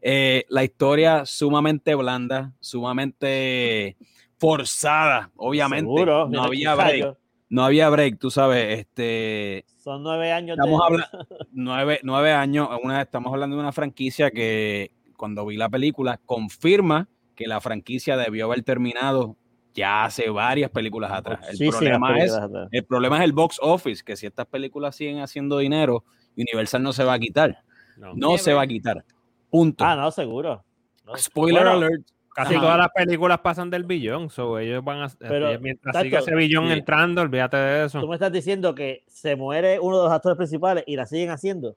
Eh, 0.00 0.44
la 0.48 0.62
historia 0.62 1.26
sumamente 1.26 1.94
blanda, 1.94 2.52
sumamente 2.60 3.96
forzada, 4.38 5.30
obviamente. 5.36 5.86
Seguro, 5.86 6.28
no 6.28 6.28
mira, 6.28 6.44
había 6.44 6.74
break. 6.74 7.16
No 7.54 7.64
había 7.64 7.88
break, 7.88 8.18
tú 8.18 8.32
sabes. 8.32 8.80
Este, 8.80 9.64
Son 9.76 10.02
nueve 10.02 10.32
años 10.32 10.58
estamos 10.58 10.80
de... 10.80 10.86
hablando 10.86 11.28
nueve, 11.52 12.00
nueve 12.02 12.32
años. 12.32 12.68
Una, 12.82 13.02
estamos 13.02 13.32
hablando 13.32 13.54
de 13.54 13.62
una 13.62 13.70
franquicia 13.70 14.32
que 14.32 14.90
cuando 15.16 15.46
vi 15.46 15.56
la 15.56 15.68
película 15.68 16.20
confirma 16.26 17.06
que 17.36 17.46
la 17.46 17.60
franquicia 17.60 18.16
debió 18.16 18.46
haber 18.46 18.64
terminado 18.64 19.36
ya 19.72 20.04
hace 20.04 20.30
varias 20.30 20.68
películas 20.72 21.12
atrás. 21.12 21.46
El 21.48 21.68
problema 21.68 22.18
es 22.18 22.32
atrás. 22.32 22.68
el 22.72 22.84
problema 22.86 23.18
es 23.18 23.22
el 23.24 23.32
box 23.32 23.60
office, 23.62 24.02
que 24.02 24.16
si 24.16 24.26
estas 24.26 24.46
películas 24.46 24.96
siguen 24.96 25.20
haciendo 25.20 25.58
dinero, 25.58 26.02
Universal 26.36 26.82
no 26.82 26.92
se 26.92 27.04
va 27.04 27.12
a 27.12 27.18
quitar. 27.20 27.62
No. 27.96 28.14
No 28.14 28.36
se 28.36 28.52
va 28.52 28.62
a 28.62 28.66
quitar. 28.66 29.04
Punto. 29.48 29.84
Ah, 29.84 29.94
no, 29.94 30.10
seguro. 30.10 30.64
No. 31.06 31.16
Spoiler 31.16 31.62
Bueno, 31.62 31.76
alert. 31.76 32.04
Casi 32.34 32.54
Ajá. 32.54 32.62
todas 32.62 32.78
las 32.78 32.88
películas 32.90 33.38
pasan 33.38 33.70
del 33.70 33.84
billón, 33.84 34.28
so 34.28 34.58
ellos 34.58 34.82
van 34.82 35.02
a 35.02 35.08
Pero, 35.18 35.50
ellos 35.50 35.60
mientras 35.62 35.92
Tato, 35.92 36.04
siga 36.04 36.18
ese 36.18 36.34
billón 36.34 36.66
entrando, 36.72 37.22
olvídate 37.22 37.56
de 37.56 37.80
Tú 37.82 37.86
eso. 37.98 38.06
me 38.08 38.14
estás 38.14 38.32
diciendo 38.32 38.74
que 38.74 39.04
se 39.06 39.36
muere 39.36 39.78
uno 39.78 39.98
de 39.98 40.04
los 40.04 40.12
actores 40.12 40.36
principales 40.36 40.82
y 40.86 40.96
la 40.96 41.06
siguen 41.06 41.30
haciendo. 41.30 41.76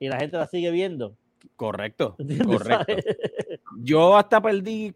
Y 0.00 0.08
la 0.08 0.18
gente 0.18 0.38
la 0.38 0.46
sigue 0.46 0.70
viendo. 0.70 1.14
Correcto, 1.56 2.16
correcto. 2.46 2.84
¿Sabes? 2.88 3.04
Yo 3.76 4.16
hasta 4.16 4.40
perdí, 4.40 4.94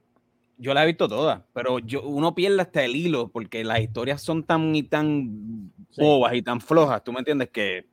yo 0.57 0.73
la 0.73 0.85
he 0.85 0.87
visto 0.87 1.07
toda, 1.07 1.45
pero 1.53 1.79
yo, 1.81 2.03
uno 2.03 2.35
pierde 2.35 2.63
hasta 2.63 2.83
el 2.83 2.97
hilo 2.97 3.29
porque 3.29 3.63
las 3.65 3.81
historias 3.81 4.23
son 4.23 4.43
tan 4.43 4.75
y 4.75 4.83
tan 4.85 5.71
Sí. 5.91 6.03
bobas 6.03 6.35
y 6.35 6.43
tan 6.43 6.61
flojas, 6.61 7.03
tú 7.05 7.13
me 7.13 7.19
entiendes 7.21 7.49
que 7.51 7.87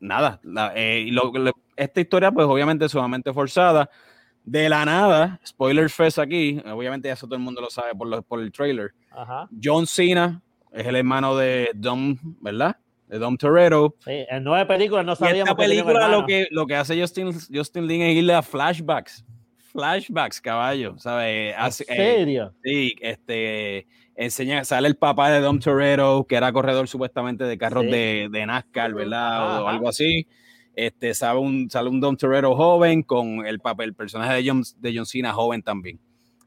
nada, 0.00 0.38
la- 0.42 0.72
eh, 0.74 1.06
lo- 1.10 1.32
esta 1.76 2.00
historia 2.00 2.30
pues 2.30 2.46
obviamente 2.46 2.84
es 2.86 2.92
sumamente 2.92 3.32
forzada, 3.32 3.88
de 4.44 4.68
la 4.68 4.84
nada, 4.84 5.40
spoiler 5.46 5.88
fest 5.88 6.18
aquí, 6.18 6.60
obviamente 6.70 7.08
ya 7.08 7.14
eso 7.14 7.26
todo 7.26 7.36
el 7.36 7.42
mundo 7.42 7.60
lo 7.60 7.70
sabe 7.70 7.94
por, 7.94 8.08
lo- 8.08 8.22
por 8.22 8.40
el 8.40 8.50
trailer, 8.52 8.90
Ajá. 9.10 9.48
John 9.62 9.86
Cena 9.86 10.40
es 10.72 10.86
el 10.86 10.96
hermano 10.96 11.36
de 11.36 11.70
Dom, 11.74 12.16
¿verdad? 12.40 12.76
De 13.08 13.18
Dom 13.18 13.36
Toretto. 13.36 13.94
Sí, 14.04 14.24
en 14.28 14.42
nueve 14.42 14.64
películas 14.66 15.04
no 15.04 15.12
Y 15.12 15.16
sabíamos 15.16 15.50
esta 15.50 15.62
que 15.62 15.68
tenía 15.68 15.82
un 15.82 15.86
película 15.88 16.08
lo 16.08 16.14
hermano. 16.22 16.26
que, 16.26 16.48
lo 16.50 16.66
que 16.66 16.76
hace 16.76 16.98
Justin, 17.00 17.30
Justin 17.52 17.86
Lin 17.86 18.02
es 18.02 18.16
irle 18.16 18.34
a 18.34 18.42
flashbacks. 18.42 19.24
Flashbacks, 19.70 20.40
caballo, 20.40 20.98
¿sabes? 20.98 21.54
¿En 21.54 21.60
Hace- 21.60 21.84
eh, 21.88 21.96
serio? 22.16 22.52
sí, 22.64 22.94
este, 23.00 23.86
enseña, 24.16 24.64
sale 24.64 24.88
el 24.88 24.96
papá 24.96 25.30
de 25.30 25.40
Dom 25.40 25.58
Toretto, 25.60 26.26
que 26.26 26.36
era 26.36 26.52
corredor 26.52 26.88
supuestamente 26.88 27.44
de 27.44 27.56
carros 27.58 27.84
Sí. 27.84 27.90
de, 27.90 28.28
de 28.30 28.46
NASCAR, 28.46 28.92
¿verdad? 28.94 29.62
O 29.62 29.66
Ajá. 29.66 29.70
algo 29.70 29.88
así. 29.88 30.26
Este, 30.74 31.12
sale 31.14 31.38
un, 31.38 31.68
sale 31.70 31.88
un 31.90 32.00
Dom 32.00 32.16
Toretto 32.16 32.54
joven 32.56 33.02
con 33.02 33.44
el 33.46 33.60
papel, 33.60 33.90
el 33.90 33.94
personaje 33.94 34.34
de 34.42 34.48
John, 34.48 34.62
de 34.78 34.92
John 34.96 35.06
Cena 35.06 35.32
joven 35.32 35.62
también. 35.62 35.98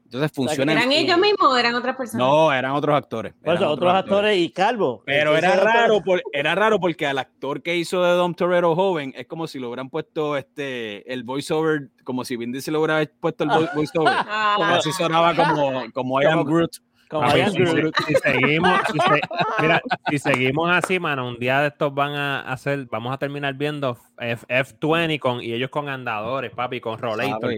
Entonces 0.04 0.30
funciona. 0.32 0.70
en- 0.72 0.78
¿Eran 0.78 0.92
ellos 0.92 1.18
mismos 1.18 1.48
o 1.52 1.56
eran 1.56 1.74
otras 1.74 1.96
personas? 1.96 2.24
No, 2.26 2.52
eran 2.52 2.70
otros 2.72 2.94
actores. 2.96 3.34
Eran 3.42 3.64
otros 3.64 3.92
actores 3.92 4.38
y 4.38 4.50
Calvo. 4.50 5.02
pero 5.04 5.36
era 5.36 5.56
raro, 5.56 6.00
por- 6.04 6.22
era 6.32 6.54
raro 6.54 6.78
porque 6.78 7.06
al 7.08 7.18
actor 7.18 7.60
que 7.60 7.76
hizo 7.76 8.04
de 8.04 8.12
Dom 8.12 8.32
Toretto 8.34 8.74
joven 8.76 9.12
es 9.16 9.26
como 9.26 9.48
si 9.48 9.58
le 9.58 9.66
hubieran 9.66 9.90
puesto 9.90 10.36
este 10.36 11.12
el 11.12 11.24
voiceover, 11.24 11.90
como 12.04 12.24
si 12.24 12.36
Vin 12.36 12.52
Diesel 12.52 12.74
le 12.74 12.78
hubiera 12.78 13.04
puesto 13.20 13.42
el 13.44 13.50
vo- 13.50 13.68
voiceover. 13.74 14.12
Ah, 14.16 14.76
Así 14.78 14.92
sonaba 14.92 15.34
como, 15.34 15.84
como 15.92 16.22
I 16.22 16.26
am 16.26 16.38
Como- 16.38 16.44
Groot. 16.44 16.76
Como 17.08 17.22
Papi, 17.26 17.38
Ian 17.38 17.52
si, 17.52 18.14
seguimos, 18.16 18.80
si, 18.92 18.98
se- 18.98 19.20
mira, 19.62 19.80
si 20.10 20.18
seguimos 20.18 20.70
así, 20.72 20.98
mano, 20.98 21.28
un 21.28 21.38
día 21.38 21.60
de 21.60 21.68
estos 21.68 21.94
van 21.94 22.14
a 22.14 22.40
hacer, 22.40 22.86
vamos 22.90 23.14
a 23.14 23.18
terminar 23.18 23.54
viendo 23.54 23.96
F, 24.18 24.44
F20 24.48 25.18
con, 25.20 25.40
y 25.40 25.52
ellos 25.52 25.70
con 25.70 25.88
andadores, 25.88 26.50
papi, 26.52 26.80
con 26.80 26.98
rollator. 26.98 27.52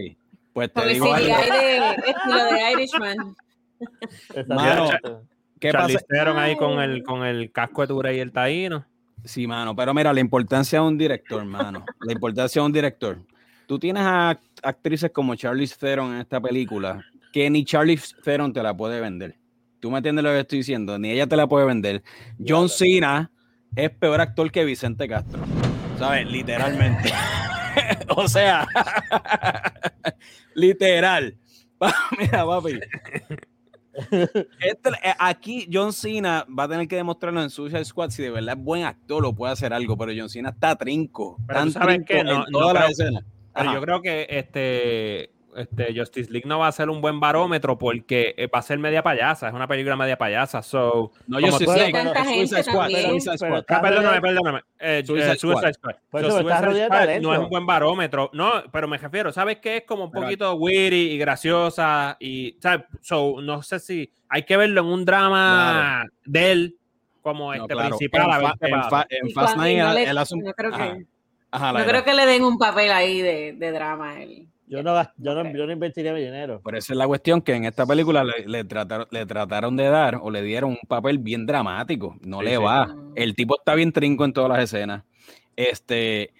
Pues 0.53 0.71
te 0.71 0.87
digo 0.87 1.11
algo. 1.13 1.27
De 1.27 1.77
estilo 1.87 2.45
de 2.45 2.71
Irishman. 2.73 3.35
Exactamente. 4.35 4.99
¿Qué 5.59 5.71
ahí 6.37 6.55
con 6.55 6.79
el, 6.79 7.03
con 7.03 7.23
el 7.25 7.51
casco 7.51 7.81
de 7.81 7.87
Ture 7.87 8.15
y 8.15 8.19
el 8.19 8.31
taíno. 8.31 8.85
Sí, 9.25 9.45
mano, 9.47 9.75
pero 9.75 9.93
mira, 9.93 10.13
la 10.13 10.21
importancia 10.21 10.79
de 10.79 10.85
un 10.85 10.97
director, 10.97 11.43
mano. 11.43 11.85
La 12.01 12.13
importancia 12.13 12.61
de 12.61 12.65
un 12.65 12.71
director. 12.71 13.17
Tú 13.67 13.77
tienes 13.77 14.03
a 14.03 14.31
act- 14.31 14.59
actrices 14.63 15.11
como 15.11 15.35
Charlize 15.35 15.75
Theron 15.77 16.13
en 16.13 16.21
esta 16.21 16.39
película 16.39 17.03
que 17.31 17.49
ni 17.49 17.63
Charlize 17.65 18.15
Theron 18.23 18.53
te 18.53 18.63
la 18.63 18.75
puede 18.75 18.99
vender. 19.01 19.35
¿Tú 19.79 19.91
me 19.91 19.97
entiendes 19.97 20.23
lo 20.23 20.31
que 20.31 20.39
estoy 20.41 20.59
diciendo? 20.59 20.97
Ni 20.99 21.11
ella 21.11 21.27
te 21.27 21.37
la 21.37 21.47
puede 21.47 21.65
vender. 21.65 22.03
John 22.45 22.67
Cena 22.69 23.31
es 23.75 23.89
peor 23.91 24.19
actor 24.19 24.51
que 24.51 24.65
Vicente 24.65 25.07
Castro. 25.07 25.41
¿Sabes? 25.97 26.29
Literalmente. 26.29 27.11
o 28.09 28.27
sea, 28.27 28.67
literal. 30.53 31.37
Mira, 32.19 32.45
papi. 32.45 32.79
Este- 34.59 34.89
eh, 35.03 35.13
aquí 35.19 35.67
John 35.71 35.93
Cena 35.93 36.45
va 36.57 36.63
a 36.63 36.67
tener 36.69 36.87
que 36.87 36.95
demostrarlo 36.95 37.41
en 37.41 37.49
Suicide 37.49 37.85
Squad 37.85 38.09
si 38.11 38.21
de 38.23 38.31
verdad 38.31 38.55
es 38.57 38.63
buen 38.63 38.83
actor 38.83 39.25
o 39.25 39.33
puede 39.33 39.53
hacer 39.53 39.73
algo, 39.73 39.97
pero 39.97 40.11
John 40.15 40.29
Cena 40.29 40.49
está 40.49 40.75
trinco. 40.75 41.37
Pero 41.47 41.59
tan 41.59 41.71
sabes 41.71 41.95
trinco 41.95 42.07
que 42.07 42.19
en 42.19 42.25
no- 42.27 42.45
no. 42.49 42.73
Pero 43.53 43.73
yo 43.73 43.81
creo 43.81 44.01
que 44.01 44.27
este, 44.29 45.31
este 45.55 45.93
Justice 45.97 46.31
League 46.31 46.47
no 46.47 46.59
va 46.59 46.67
a 46.67 46.71
ser 46.71 46.89
un 46.89 47.01
buen 47.01 47.19
barómetro 47.19 47.77
porque 47.77 48.33
eh, 48.37 48.47
va 48.47 48.59
a 48.59 48.61
ser 48.61 48.77
media 48.79 49.01
payasa, 49.03 49.47
es 49.47 49.53
una 49.53 49.67
película 49.67 49.95
media 49.95 50.17
payasa. 50.17 50.61
So, 50.61 51.11
No, 51.27 51.39
como 51.39 51.51
Justice 51.51 51.91
League, 51.91 52.13
Suicide 52.47 52.63
Squad. 53.37 53.63
Ah, 53.67 53.81
perdóname, 53.81 54.21
perdóname. 54.21 54.61
Eh, 54.79 55.03
Suicide 55.05 55.31
eh, 55.33 55.35
Suicide 55.37 55.73
Squad. 55.73 55.95
So, 56.11 56.31
Suicide 56.41 57.19
no 57.21 57.33
es 57.33 57.39
un 57.39 57.49
buen 57.49 57.65
barómetro. 57.65 58.29
No, 58.33 58.51
pero 58.71 58.87
me 58.87 58.97
refiero, 58.97 59.31
¿sabes 59.31 59.57
qué? 59.59 59.77
Es 59.77 59.83
como 59.83 60.05
un 60.05 60.11
Pero- 60.11 60.23
poquito 60.23 60.53
witty 60.55 61.11
y 61.11 61.17
graciosa. 61.17 62.17
Y, 62.19 62.55
¿sabes? 62.59 62.85
So, 63.01 63.41
no 63.41 63.61
sé 63.61 63.79
si 63.79 64.11
hay 64.29 64.43
que 64.43 64.57
verlo 64.57 64.81
en 64.81 64.87
un 64.87 65.05
drama 65.05 66.05
de 66.25 66.51
él 66.51 66.75
como 67.21 67.53
No, 67.53 67.61
este 67.63 67.73
claro. 67.73 67.97
principal. 67.97 68.31
a 68.31 68.55
En, 68.61 68.73
en. 68.73 68.83
Fa- 68.89 69.07
en 69.09 69.29
Fast 69.31 69.57
Nine 69.57 69.81
no 69.83 69.91
él 69.97 70.17
hace 70.17 70.35
un- 70.35 70.43
no 70.43 70.53
creo 70.53 70.71
que- 70.71 70.81
Ajá. 70.81 70.97
Ajá, 71.51 71.73
No 71.73 71.83
creo 71.85 72.03
que 72.03 72.13
le 72.13 72.25
den 72.27 72.43
un 72.43 72.57
papel 72.59 72.91
ahí 72.91 73.21
de, 73.21 73.53
de 73.53 73.71
drama 73.71 74.11
a 74.11 74.21
él. 74.21 74.47
Yo 74.69 74.83
no, 74.83 74.93
yo, 75.17 75.33
no, 75.33 75.51
yo 75.51 75.65
no 75.65 75.71
invertiría 75.73 76.13
mi 76.13 76.21
dinero. 76.21 76.61
Por 76.61 76.75
eso 76.75 76.93
es 76.93 76.97
la 76.97 77.07
cuestión 77.07 77.41
que 77.41 77.55
en 77.55 77.65
esta 77.65 77.87
película 77.87 78.23
le, 78.23 78.47
le 78.47 78.63
trataron, 78.63 79.07
le 79.09 79.25
trataron 79.25 79.75
de 79.75 79.85
dar 79.85 80.19
o 80.21 80.29
le 80.29 80.43
dieron 80.43 80.71
un 80.71 80.87
papel 80.87 81.17
bien 81.17 81.47
dramático. 81.47 82.15
No 82.21 82.39
Sí, 82.39 82.45
le 82.45 82.57
va. 82.59 82.85
Mm. 82.85 83.13
El 83.15 83.33
tipo 83.33 83.57
está 83.57 83.73
bien 83.73 83.91
trinco 83.91 84.25
en 84.25 84.33
todas 84.33 84.51
las 84.51 84.63
escenas. 84.63 85.03
Este, 85.55 86.33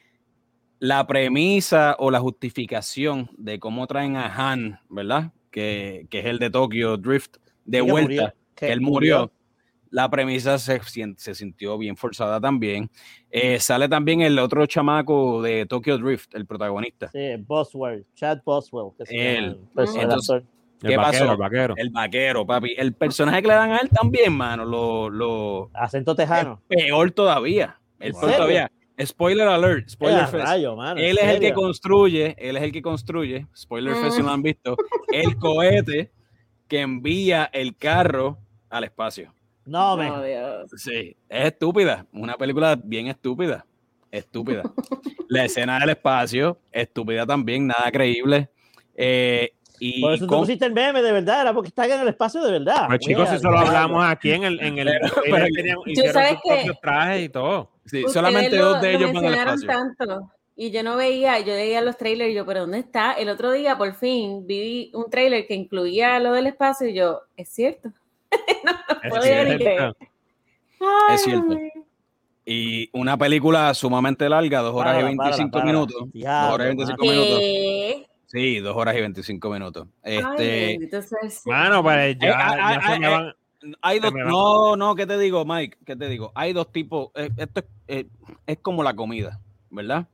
la 0.78 1.08
premisa 1.08 1.96
o 1.98 2.12
la 2.12 2.20
justificación 2.20 3.32
de 3.36 3.60
cómo 3.60 3.88
traen 3.88 4.16
a 4.16 4.28
Han, 4.28 4.80
¿verdad? 4.90 5.32
Que, 5.50 6.06
que 6.12 6.20
es 6.20 6.26
el 6.28 6.38
de 6.38 6.52
Tokyo 6.52 6.98
Drift, 6.98 7.38
de 7.66 7.82
vuelta, 7.82 8.06
murió, 8.06 8.34
que 8.56 8.72
él 8.72 8.82
murió. 8.82 9.32
La 9.92 10.10
premisa 10.10 10.60
se, 10.60 10.80
se 10.84 11.34
sintió 11.36 11.78
bien 11.78 11.98
forzada 11.98 12.40
también. 12.40 12.90
Eh, 13.32 13.60
sale 13.60 13.90
también 13.90 14.22
el 14.22 14.38
otro 14.38 14.66
chamaco 14.68 15.42
de 15.42 15.66
Tokyo 15.66 15.98
Drift, 15.98 16.36
el 16.36 16.46
protagonista. 16.46 17.10
Sí, 17.12 17.36
Boswell, 17.48 18.06
Chad 18.16 18.40
Boswell. 18.46 18.92
que 18.98 19.06
se 19.08 19.38
el 19.38 19.60
Entonces- 19.76 20.30
actor. 20.30 20.44
El 20.82 20.90
¿Qué 20.92 20.96
vaquero, 20.96 21.20
pasó? 21.26 21.32
el 21.34 21.38
vaquero. 21.38 21.74
El 21.76 21.90
vaquero, 21.90 22.46
papi. 22.46 22.74
El 22.78 22.94
personaje 22.94 23.42
que 23.42 23.50
le 23.50 23.54
dan 23.54 23.72
a 23.74 23.78
él 23.80 23.90
también, 23.90 24.32
mano, 24.32 24.64
lo, 24.64 25.10
lo 25.10 25.70
Acento 25.74 26.16
tejano. 26.16 26.62
peor 26.70 27.12
todavía. 27.12 27.78
El 28.00 28.08
¿En 28.08 28.14
peor 28.14 28.24
serio? 28.32 28.38
todavía. 28.38 28.72
Spoiler 29.06 29.48
alert, 29.48 29.90
spoiler 29.90 30.28
fest. 30.28 30.46
rayo, 30.46 30.76
mano, 30.78 31.00
¿en 31.02 31.06
Él 31.06 31.18
es 31.18 31.24
el 31.26 31.40
que 31.40 31.48
serio? 31.48 31.56
construye, 31.56 32.36
él 32.38 32.56
es 32.58 32.64
el 32.64 32.72
que 32.72 32.82
construye, 32.82 33.48
spoiler 33.58 33.94
fest 33.96 34.12
si 34.18 34.22
no 34.22 34.28
lo 34.28 34.34
han 34.34 34.42
visto, 34.42 34.78
el 35.12 35.36
cohete 35.40 36.12
que 36.70 36.80
envía 36.82 37.50
el 37.52 37.76
carro 37.76 38.38
al 38.70 38.84
espacio. 38.86 39.34
No, 39.70 39.96
me. 39.98 40.10
Oh, 40.12 40.22
Dios. 40.24 40.72
Sí, 40.78 41.16
es 41.30 41.46
estúpida, 41.46 42.06
una 42.12 42.36
película 42.36 42.80
bien 42.82 43.08
estúpida, 43.08 43.66
estúpida. 44.12 44.64
La 45.30 45.46
escena 45.46 45.80
del 45.80 45.90
espacio, 45.90 46.58
estúpida 46.72 47.26
también, 47.26 47.68
nada 47.68 47.92
creíble. 47.92 48.50
Eh, 48.96 49.52
y 49.80 50.02
Por 50.02 50.14
eso 50.14 50.28
con- 50.28 50.40
pusiste 50.40 50.66
el 50.66 50.74
meme 50.74 51.02
de 51.04 51.12
verdad, 51.12 51.42
era 51.42 51.54
porque 51.54 51.68
están 51.70 51.90
en 51.92 52.00
el 52.02 52.08
espacio 52.10 52.42
de 52.44 52.52
verdad. 52.52 52.88
Pues 52.88 53.00
chicos, 53.00 53.26
Mira, 53.26 53.38
si 53.38 53.42
solo 53.44 53.60
hablamos 53.60 54.04
aquí 54.06 54.32
en 54.32 54.44
el, 54.44 54.60
en 54.60 54.78
el 54.80 54.88
Pero- 54.88 55.14
pero- 55.24 55.48
hicieron 55.86 56.14
sabes 56.14 56.32
sus 56.32 56.42
propios 56.52 56.80
trajes 56.82 57.24
y 57.26 57.30
todo. 57.30 57.70
sí, 57.86 58.04
solamente 58.12 58.58
lo- 58.58 58.70
dos 58.70 58.82
de 58.82 58.94
lo 58.94 58.98
ellos 59.00 59.14
van 59.14 59.26
al 59.26 59.34
espacio. 59.60 59.68
tanto 59.68 60.32
y 60.56 60.72
yo 60.72 60.84
no 60.84 60.98
veía, 60.98 61.40
yo 61.40 61.54
veía 61.54 61.80
los 61.82 61.96
trailers 61.96 62.32
y 62.32 62.34
yo, 62.34 62.46
pero 62.46 62.62
¿dónde 62.62 62.80
está? 62.80 63.14
El 63.14 63.30
otro 63.30 63.52
día 63.54 63.78
por 63.78 63.94
fin 63.94 64.46
vi 64.46 64.92
un 64.94 65.10
trailer 65.10 65.48
que 65.48 65.54
incluía 65.54 66.20
lo 66.20 66.34
del 66.34 66.48
espacio 66.48 66.88
y 66.90 66.96
yo, 66.96 67.22
es 67.38 67.48
cierto. 67.50 67.92
Es 69.04 69.24
cierto. 69.24 69.58
creer. 69.64 69.96
Es 71.14 71.24
cierto. 71.24 71.52
Ay, 71.54 71.70
Y 72.46 72.90
una 72.94 73.18
película 73.18 73.74
sumamente 73.74 74.28
larga, 74.30 74.60
dos 74.62 74.74
horas 74.76 74.94
y 74.94 75.16
párala, 75.16 75.36
25 75.38 75.52
párala. 75.52 75.72
minutos. 75.72 76.08
Dos 76.14 76.54
horas 76.54 76.66
y 76.66 76.68
25 76.68 77.06
mano. 77.06 77.12
minutos. 77.22 77.40
¿Qué? 77.40 78.06
Sí, 78.28 78.60
dos 78.60 78.76
horas 78.78 78.96
y 78.96 79.02
25 79.02 79.50
minutos. 79.50 79.88
Este. 80.04 80.80
Mano, 81.46 81.82
pues 81.84 82.18
ya, 82.20 82.30
Eh, 82.30 82.80
ya 82.82 82.82
se 82.94 83.00
me 83.00 83.08
van. 83.08 83.34
hay 83.82 84.00
dos, 84.00 84.14
no, 84.14 84.76
no, 84.76 84.96
¿qué 84.96 85.06
te 85.08 85.18
digo, 85.18 85.44
Mike? 85.46 85.78
¿Qué 85.86 85.96
te 85.96 86.08
digo? 86.08 86.32
Hay 86.36 86.54
dos 86.54 86.72
tipos, 86.72 87.10
eh, 87.16 87.30
esto 87.38 87.62
es, 87.62 87.66
eh, 87.88 88.06
es 88.46 88.58
como 88.60 88.84
la 88.84 88.96
comida, 88.96 89.40
¿verdad? 89.70 90.08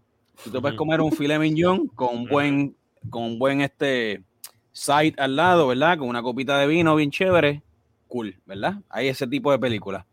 Tú 0.43 0.50
te 0.50 0.60
puedes 0.62 0.77
comer 0.77 1.01
un 1.01 1.12
filet 1.12 1.39
mignon 1.39 1.88
con 1.89 2.15
un 2.15 2.25
buen, 2.27 2.75
con 3.10 3.24
un 3.24 3.39
buen 3.39 3.62
este 3.62 4.24
side 4.72 5.13
al 5.17 5.36
lado, 5.36 5.67
¿verdad? 5.67 5.98
Con 5.98 6.07
una 6.10 6.22
copita 6.22 6.57
de 6.57 6.67
vino 6.67 6.95
bien 6.95 7.12
chévere, 7.12 7.62
cool, 8.07 8.39
¿verdad? 8.45 8.75
Hay 8.89 9.07
ese 9.07 9.27
tipo 9.27 9.51
de 9.51 9.59
película. 9.59 10.05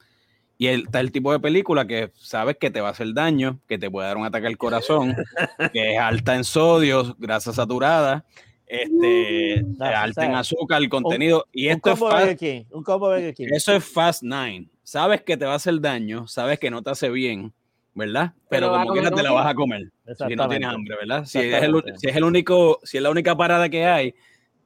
Y 0.58 0.68
el, 0.68 0.82
está 0.82 1.00
el 1.00 1.10
tipo 1.10 1.32
de 1.32 1.40
película 1.40 1.86
que 1.86 2.12
sabes 2.14 2.56
que 2.56 2.70
te 2.70 2.80
va 2.80 2.88
a 2.88 2.92
hacer 2.92 3.12
daño, 3.14 3.58
que 3.66 3.78
te 3.78 3.90
puede 3.90 4.06
dar 4.08 4.16
un 4.16 4.24
ataque 4.24 4.46
al 4.46 4.58
corazón, 4.58 5.16
que 5.72 5.94
es 5.94 5.98
alta 5.98 6.36
en 6.36 6.44
sodio, 6.44 7.16
grasa 7.18 7.52
saturada, 7.52 8.24
este, 8.66 9.62
No, 9.78 9.84
alta 9.84 10.20
o 10.22 10.24
en 10.24 10.30
sea, 10.30 10.38
azúcar, 10.38 10.80
el 10.80 10.88
contenido. 10.88 11.46
y 11.52 11.66
Un 11.66 11.72
esto 11.72 11.92
es 11.92 11.98
combo. 11.98 12.14
Burger 12.14 12.36
King. 12.36 12.64
Un 12.70 12.82
combo 12.82 13.14
King. 13.34 13.48
Eso 13.50 13.74
es 13.74 13.84
Fast 13.84 14.22
Nine. 14.22 14.68
Sabes 14.82 15.22
que 15.22 15.36
te 15.36 15.44
va 15.44 15.52
a 15.52 15.56
hacer 15.56 15.80
daño, 15.80 16.26
sabes 16.26 16.58
que 16.58 16.70
no 16.70 16.82
te 16.82 16.90
hace 16.90 17.10
bien, 17.10 17.52
¿verdad? 17.94 18.32
Pero, 18.48 18.68
Pero 18.68 18.82
como 18.82 18.92
quiera 18.92 19.10
comer 19.10 19.22
te 19.24 19.28
la 19.28 19.32
vas 19.32 19.46
a 19.46 19.54
comer. 19.54 19.92
Si 20.28 20.36
no 20.36 20.48
tienes 20.48 20.68
hambre, 20.68 20.96
¿verdad? 20.96 21.24
Si 21.24 21.38
es, 21.38 21.62
el, 21.62 21.84
si 21.98 22.08
es 22.08 22.16
el 22.16 22.24
único, 22.24 22.80
si 22.82 22.96
es 22.96 23.02
la 23.02 23.10
única 23.10 23.36
parada 23.36 23.68
que 23.68 23.84
hay, 23.84 24.14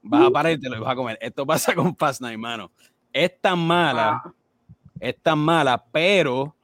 vas 0.03 0.27
a 0.27 0.31
parar 0.31 0.53
y 0.53 0.61
te 0.61 0.69
lo 0.69 0.81
vas 0.81 0.93
a 0.93 0.97
comer. 0.97 1.19
Esto 1.21 1.45
pasa 1.45 1.75
con 1.75 1.97
Fast 1.97 2.21
Nine, 2.21 2.39
mano. 2.39 2.71
Es 3.17 3.41
tan 3.41 3.59
mala, 3.59 4.23
es 5.01 5.17
tan 5.23 5.39
mala, 5.39 5.83
pero 5.91 6.55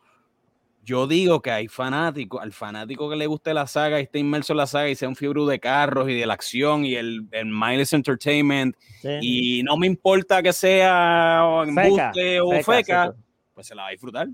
yo 0.85 1.06
digo 1.06 1.40
que 1.40 1.50
hay 1.50 1.68
fanáticos, 1.68 2.42
al 2.42 2.52
fanático 2.52 3.09
que 3.09 3.16
le 3.16 3.26
guste 3.26 3.54
la 3.54 3.66
saga 3.66 4.00
y 4.00 4.02
esté 4.02 4.18
inmerso 4.18 4.52
en 4.52 4.56
la 4.59 4.66
saga 4.66 4.88
y 4.88 4.94
sea 4.97 5.09
un 5.09 5.16
fiebre 5.16 5.42
de 5.44 5.59
carros 5.61 6.11
y 6.11 6.14
de 6.14 6.26
la 6.26 6.35
acción 6.35 6.85
y 6.85 6.94
el, 6.97 7.26
el 7.30 7.47
mindless 7.47 7.92
entertainment 7.94 8.76
Sí. 9.00 9.18
y 9.23 9.62
no 9.62 9.76
me 9.76 9.87
importa 9.87 10.42
que 10.42 10.52
sea 10.52 11.40
o 11.44 11.64
embuste 11.64 12.40
o 12.40 12.50
feca, 12.50 12.64
feca, 12.64 13.14
pues 13.54 13.66
se 13.66 13.75
la 13.75 13.82
va 13.82 13.88
a 13.88 13.90
disfrutar 13.92 14.28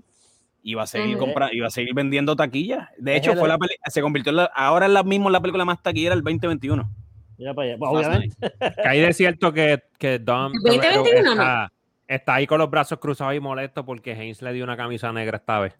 y 0.61 0.73
va 0.73 0.83
a 0.83 0.87
seguir 0.87 1.17
comprando 1.17 1.55
y 1.55 1.59
va 1.61 1.67
a 1.67 1.71
seguir 1.71 1.93
vendiendo 1.93 2.35
taquillas. 2.35 2.87
De 2.97 3.13
Es 3.15 3.19
hecho, 3.19 3.35
fue 3.37 3.47
la 3.47 3.57
peli- 3.57 3.75
se 3.87 4.01
convirtió 4.01 4.31
en 4.31 4.35
la- 4.37 4.51
ahora 4.53 4.87
es 4.87 4.91
la 4.91 5.03
misma 5.03 5.29
la 5.31 5.39
película 5.39 5.63
más 5.65 5.81
taquillera 5.81 6.15
del 6.15 6.23
2021. 6.23 6.89
Mira 7.37 7.53
para 7.53 7.69
allá. 7.69 7.77
Fast 7.79 7.93
obviamente. 7.95 8.35
Que 8.81 8.87
hay 8.89 8.99
de 8.99 9.13
cierto 9.13 9.53
que, 9.53 9.81
que 9.97 10.19
Dom 10.19 10.51
¿El 10.53 10.61
2021 10.61 11.35
no? 11.35 11.69
Está, 12.09 12.35
ahí 12.35 12.47
con 12.47 12.57
los 12.59 12.69
brazos 12.69 12.99
cruzados 12.99 13.35
y 13.35 13.39
molesto 13.39 13.85
porque 13.85 14.11
Haynes 14.11 14.41
le 14.41 14.51
dio 14.51 14.63
una 14.63 14.75
camisa 14.75 15.13
negra 15.13 15.37
esta 15.37 15.59
vez. 15.59 15.77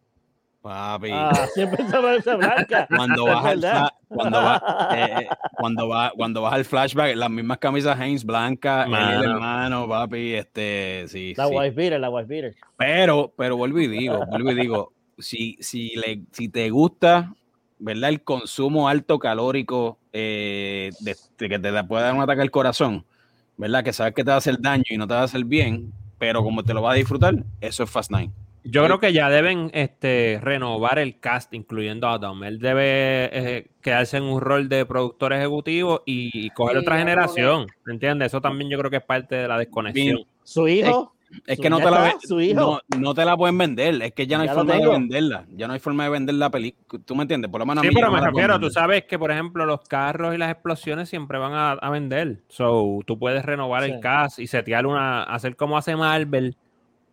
Papi. 0.62 1.10
Ah, 1.12 1.48
siempre 1.54 1.86
se 1.86 1.92
parece 1.92 2.36
blanca. 2.36 2.88
Cuando 2.96 3.26
vas 3.26 3.46
al 3.46 3.60
fla- 3.62 3.94
cuando 4.10 4.42
va, 4.44 4.90
eh, 4.92 5.28
cuando 5.56 5.88
va, 5.88 6.12
cuando 6.16 6.42
vas 6.42 6.54
al 6.54 6.66
flashback, 6.66 7.16
las 7.16 7.30
mismas 7.30 7.60
camisas 7.60 7.98
Haynes 8.00 8.26
blanca, 8.26 8.84
el 8.86 8.90
Mano. 8.90 9.24
hermano, 9.24 9.88
papi, 9.88 10.34
este, 10.34 11.06
sí, 11.08 11.34
La 11.38 11.48
sí. 11.48 11.54
wife 11.56 11.76
beater, 11.76 12.00
la 12.00 12.10
wife 12.10 12.28
beater. 12.28 12.56
Pero, 12.76 13.32
pero 13.38 13.56
vuelvo 13.56 13.80
y 13.80 13.88
digo, 13.88 14.26
vuelvo 14.26 14.52
y 14.52 14.56
digo, 14.56 14.94
si, 15.18 15.58
si, 15.62 15.96
le, 15.96 16.24
si 16.32 16.50
te 16.50 16.70
gusta, 16.72 17.34
¿verdad? 17.78 18.10
El 18.10 18.24
consumo 18.24 18.90
alto 18.90 19.20
calórico 19.20 20.00
eh, 20.12 20.90
de, 21.00 21.16
de 21.38 21.50
que 21.50 21.60
te 21.60 21.84
puede 21.84 22.04
dar 22.04 22.16
un 22.16 22.22
ataque 22.22 22.42
al 22.42 22.52
corazón, 22.52 23.06
¿verdad? 23.58 23.84
Que 23.84 23.94
sabes 23.94 24.14
que 24.16 24.24
te 24.24 24.30
va 24.32 24.36
a 24.36 24.40
hacer 24.40 24.60
daño 24.60 24.84
y 24.90 24.98
no 24.98 25.08
te 25.08 25.14
va 25.14 25.22
a 25.22 25.26
hacer 25.26 25.46
bien, 25.46 25.94
pero 26.20 26.44
como 26.44 26.64
te 26.64 26.74
lo 26.74 26.82
vas 26.82 26.94
a 26.94 26.98
disfrutar, 26.98 27.44
eso 27.62 27.84
es 27.84 27.90
Fast 27.90 28.12
Nine. 28.12 28.32
Yo 28.66 28.84
creo 28.84 29.00
que 29.00 29.14
ya 29.14 29.30
deben 29.30 29.72
este, 29.74 30.40
renovar 30.42 31.00
el 31.00 31.20
cast, 31.20 31.54
incluyendo 31.54 32.08
a 32.08 32.18
Dom. 32.18 32.44
Él 32.44 32.60
debe 32.60 33.30
eh, 33.32 33.68
quedarse 33.82 34.18
en 34.18 34.24
un 34.24 34.42
rol 34.42 34.68
de 34.68 34.86
productor 34.86 35.34
ejecutivo 35.34 36.04
y, 36.06 36.30
y 36.34 36.50
coger 36.50 36.76
Sí, 36.76 36.82
otra 36.82 37.00
generación. 37.00 37.68
¿Entiendes? 37.88 38.28
Eso 38.28 38.42
también 38.42 38.70
yo 38.70 38.78
creo 38.78 38.92
que 38.92 38.98
es 38.98 39.04
parte 39.04 39.36
de 39.36 39.48
la 39.48 39.58
desconexión. 39.58 40.20
Su 40.44 40.68
hijo. 40.68 41.14
Es 41.46 41.58
Su- 41.58 41.62
que 41.62 41.70
no 41.70 41.78
te, 41.78 41.92
la 41.92 42.16
no, 42.56 42.80
no 42.98 43.14
te 43.14 43.24
la 43.24 43.38
pueden 43.38 43.58
vender, 43.58 44.02
es 44.02 44.14
que 44.14 44.26
ya 44.26 44.38
no 44.38 44.42
hay 44.44 44.48
Ya 44.50 44.56
forma 44.56 44.74
de 44.76 44.88
venderla, 44.88 45.46
ya 45.56 45.68
no 45.68 45.74
hay 45.74 45.80
forma 45.80 46.04
de 46.06 46.10
vender 46.10 46.36
la 46.36 46.50
película, 46.50 47.04
¿tú 47.06 47.16
me 47.16 47.22
entiendes? 47.22 47.52
Por 47.52 47.60
lo 47.60 47.66
menos 47.68 47.84
a 47.84 47.84
Sí, 47.84 47.90
mí 47.90 47.94
pero 47.96 48.08
no 48.08 48.14
me 48.14 48.22
refiero, 48.26 48.60
tú 48.60 48.70
sabes 48.72 49.04
que, 49.06 49.20
por 49.20 49.30
ejemplo, 49.32 49.66
los 49.68 49.82
carros 49.82 50.34
y 50.34 50.40
las 50.40 50.52
explosiones 50.52 51.08
siempre 51.08 51.38
van 51.38 51.54
a, 51.54 51.72
a 51.74 51.90
vender. 51.92 52.40
So, 52.48 53.00
tú 53.06 53.20
puedes 53.20 53.46
renovar 53.46 53.84
Sí. 53.84 53.92
el 53.92 54.00
cast 54.00 54.40
y 54.40 54.48
setear 54.48 54.88
una, 54.88 55.22
hacer 55.24 55.56
como 55.56 55.78
hace 55.78 55.96
Marvel 55.96 56.56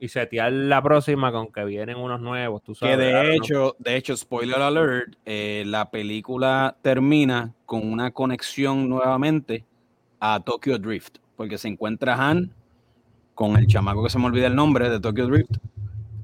y 0.01 0.09
setear 0.09 0.51
la 0.53 0.83
próxima 0.83 1.31
con 1.33 1.53
que 1.53 1.65
vienen 1.65 1.97
unos 1.99 2.21
nuevos, 2.21 2.63
tú 2.63 2.73
Que 2.73 2.79
sabes. 2.79 2.97
I 2.97 2.99
de 3.01 3.35
hecho, 3.37 3.77
de 3.79 3.97
hecho, 3.97 4.17
spoiler 4.17 4.61
alert, 4.63 5.15
eh, 5.27 5.63
la 5.67 5.91
película 5.91 6.75
termina 6.81 7.53
con 7.67 7.91
una 7.91 8.11
conexión 8.13 8.89
nuevamente 8.89 9.65
a 10.21 10.41
Tokyo 10.41 10.79
Drift, 10.79 11.17
porque 11.37 11.59
se 11.59 11.69
encuentra 11.69 12.15
Han 12.15 12.51
con 13.37 13.57
el 13.59 13.67
chamaco 13.67 14.03
que 14.03 14.09
se 14.09 14.19
me 14.19 14.25
olvida 14.25 14.47
el 14.47 14.57
nombre 14.57 14.89
de 14.89 14.99
Tokyo 14.99 15.27
Drift, 15.27 15.59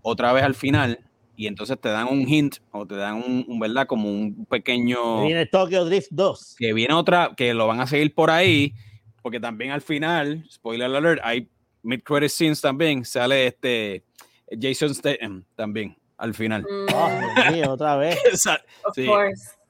otra 0.00 0.33
vez 0.33 0.42
al 0.45 0.54
final, 0.54 0.99
y 1.37 1.47
entonces 1.47 1.78
te 1.78 1.90
dan 1.90 2.09
un 2.09 2.26
hint, 2.26 2.57
o 2.71 2.87
te 2.87 2.97
dan 2.97 3.16
un, 3.16 3.45
un, 3.47 3.61
¿verdad? 3.61 3.87
Como 3.87 4.11
un 4.11 4.47
pequeño... 4.47 5.23
Viene 5.26 5.45
Tokyo 5.45 5.85
Drift 5.85 6.09
2. 6.11 6.57
Que 6.59 6.73
viene 6.73 6.95
otra, 6.95 7.33
que 7.37 7.52
lo 7.52 7.66
van 7.66 7.81
a 7.81 7.87
seguir 7.87 8.14
por 8.14 8.31
ahí, 8.31 8.73
porque 9.21 9.38
también 9.38 9.73
al 9.73 9.83
final, 9.83 10.42
spoiler 10.50 10.87
alert, 10.95 11.21
hay 11.23 11.49
mid-credit 11.83 12.31
scenes 12.31 12.62
también, 12.62 13.04
sale 13.04 13.47
este 13.47 14.04
Jason 14.59 14.95
Statham 14.95 15.45
también, 15.54 15.95
al 16.16 16.33
final. 16.33 16.62
Mm, 16.62 16.95
Oh, 16.95 17.11
Dios 17.37 17.52
mío, 17.52 17.71
otra 17.73 17.97
vez. 17.97 18.19
Sí. 18.95 19.07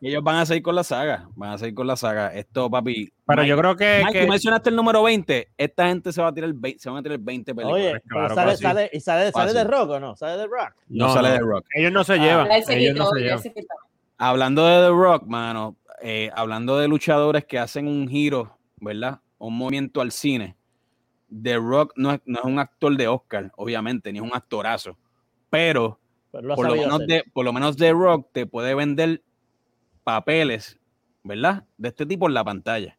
Ellos 0.08 0.22
van 0.24 0.36
a 0.36 0.46
seguir 0.46 0.62
con 0.62 0.74
la 0.74 0.82
saga, 0.84 1.28
van 1.36 1.50
a 1.52 1.58
seguir 1.58 1.74
con 1.74 1.86
la 1.86 1.96
saga. 1.96 2.34
Esto, 2.34 2.68
papi. 2.70 3.12
Pero 3.26 3.42
Mike, 3.42 3.48
yo 3.48 3.56
creo 3.58 3.76
que, 3.76 4.02
Mike, 4.04 4.18
que- 4.18 4.24
tú 4.24 4.30
mencionaste 4.30 4.70
el 4.70 4.76
número 4.76 5.02
20. 5.02 5.48
Esta 5.56 5.88
gente 5.88 6.12
se 6.12 6.20
va 6.20 6.28
a 6.28 6.34
tirar 6.34 6.52
20, 6.52 6.78
se 6.80 6.88
van 6.90 6.98
a 6.98 7.02
tirar 7.02 7.18
20 7.18 7.54
películas. 7.54 7.80
Oye, 7.92 8.00
Claro, 8.08 8.34
sale, 8.34 8.56
sale, 8.56 8.90
¿y 8.92 9.00
sale, 9.00 9.30
sale 9.32 9.52
de. 9.52 9.64
Rock 9.64 9.90
o 9.90 10.00
no? 10.00 10.16
¿Sale 10.16 10.36
de 10.38 10.46
Rock? 10.46 10.74
no, 10.88 11.06
no, 11.06 11.14
sale 11.14 11.28
no. 11.28 11.34
de 11.34 11.40
Rock. 11.40 11.66
ellos 11.74 11.92
no 11.92 12.04
se 12.04 12.12
Ah, 12.14 12.16
llevan. 12.16 12.48
Ellos 12.68 12.96
no 12.96 13.06
se 13.10 13.20
llevan. 13.20 13.42
Hablando 14.18 14.66
de 14.66 14.82
The 14.86 14.88
Rock, 14.90 15.24
mano, 15.26 15.76
eh, 16.00 16.30
hablando 16.34 16.78
de 16.78 16.88
luchadores 16.88 17.44
que 17.44 17.58
hacen 17.58 17.86
un 17.88 18.08
giro, 18.08 18.56
¿verdad? 18.80 19.20
Un 19.38 19.56
movimiento 19.56 20.00
al 20.00 20.12
cine. 20.12 20.56
The 21.42 21.56
Rock 21.56 21.92
no 21.96 22.12
es, 22.12 22.20
no 22.26 22.38
es 22.40 22.44
un 22.44 22.58
actor 22.58 22.96
de 22.96 23.08
Oscar, 23.08 23.50
obviamente, 23.56 24.12
ni 24.12 24.18
es 24.18 24.24
un 24.24 24.32
actorazo. 24.34 24.96
Pero 25.48 25.98
Pero 26.30 26.46
lo 26.48 26.52
ha 26.52 26.56
por 26.56 26.66
lo, 26.68 26.74
menos 26.76 27.06
de, 27.06 27.24
por 27.32 27.44
lo 27.44 27.52
menos 27.52 27.76
The 27.76 27.92
Rock 27.92 28.28
te 28.32 28.46
puede 28.46 28.74
vender 28.74 29.22
papeles, 30.04 30.78
¿verdad? 31.22 31.64
De 31.76 31.88
este 31.88 32.06
tipo 32.06 32.28
en 32.28 32.34
la 32.34 32.44
pantalla. 32.44 32.98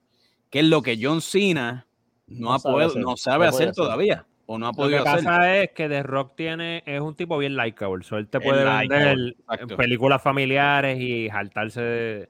Que 0.49 0.59
es 0.59 0.65
lo 0.65 0.81
que 0.81 0.97
John 1.01 1.21
Cena 1.21 1.87
no, 2.27 2.49
No 2.49 2.53
ha 2.53 2.59
sabe 2.59 2.73
podido- 2.73 2.89
hacer, 2.89 3.01
no 3.01 3.17
sabe 3.17 3.45
no 3.45 3.49
hacer 3.49 3.69
hacer. 3.69 3.75
todavía. 3.75 4.25
O 4.45 4.57
no 4.57 4.65
ha 4.67 4.69
Lo 4.69 4.73
que 4.73 4.77
podido 4.77 4.99
hacer. 5.03 5.23
pasa 5.23 5.57
es 5.57 5.71
que 5.71 5.87
The 5.89 6.03
Rock 6.03 6.35
tiene, 6.35 6.83
es 6.85 6.99
un 7.01 7.15
tipo 7.15 7.37
bien 7.37 7.55
likeable. 7.55 8.03
So 8.03 8.17
él 8.17 8.27
te 8.27 8.39
puede 8.41 8.63
likeable, 8.65 8.87
vender 9.15 9.35
exacto. 9.39 9.77
películas 9.77 10.21
familiares 10.21 10.99
y 10.99 11.29
saltarse 11.29 11.81
de. 11.81 12.29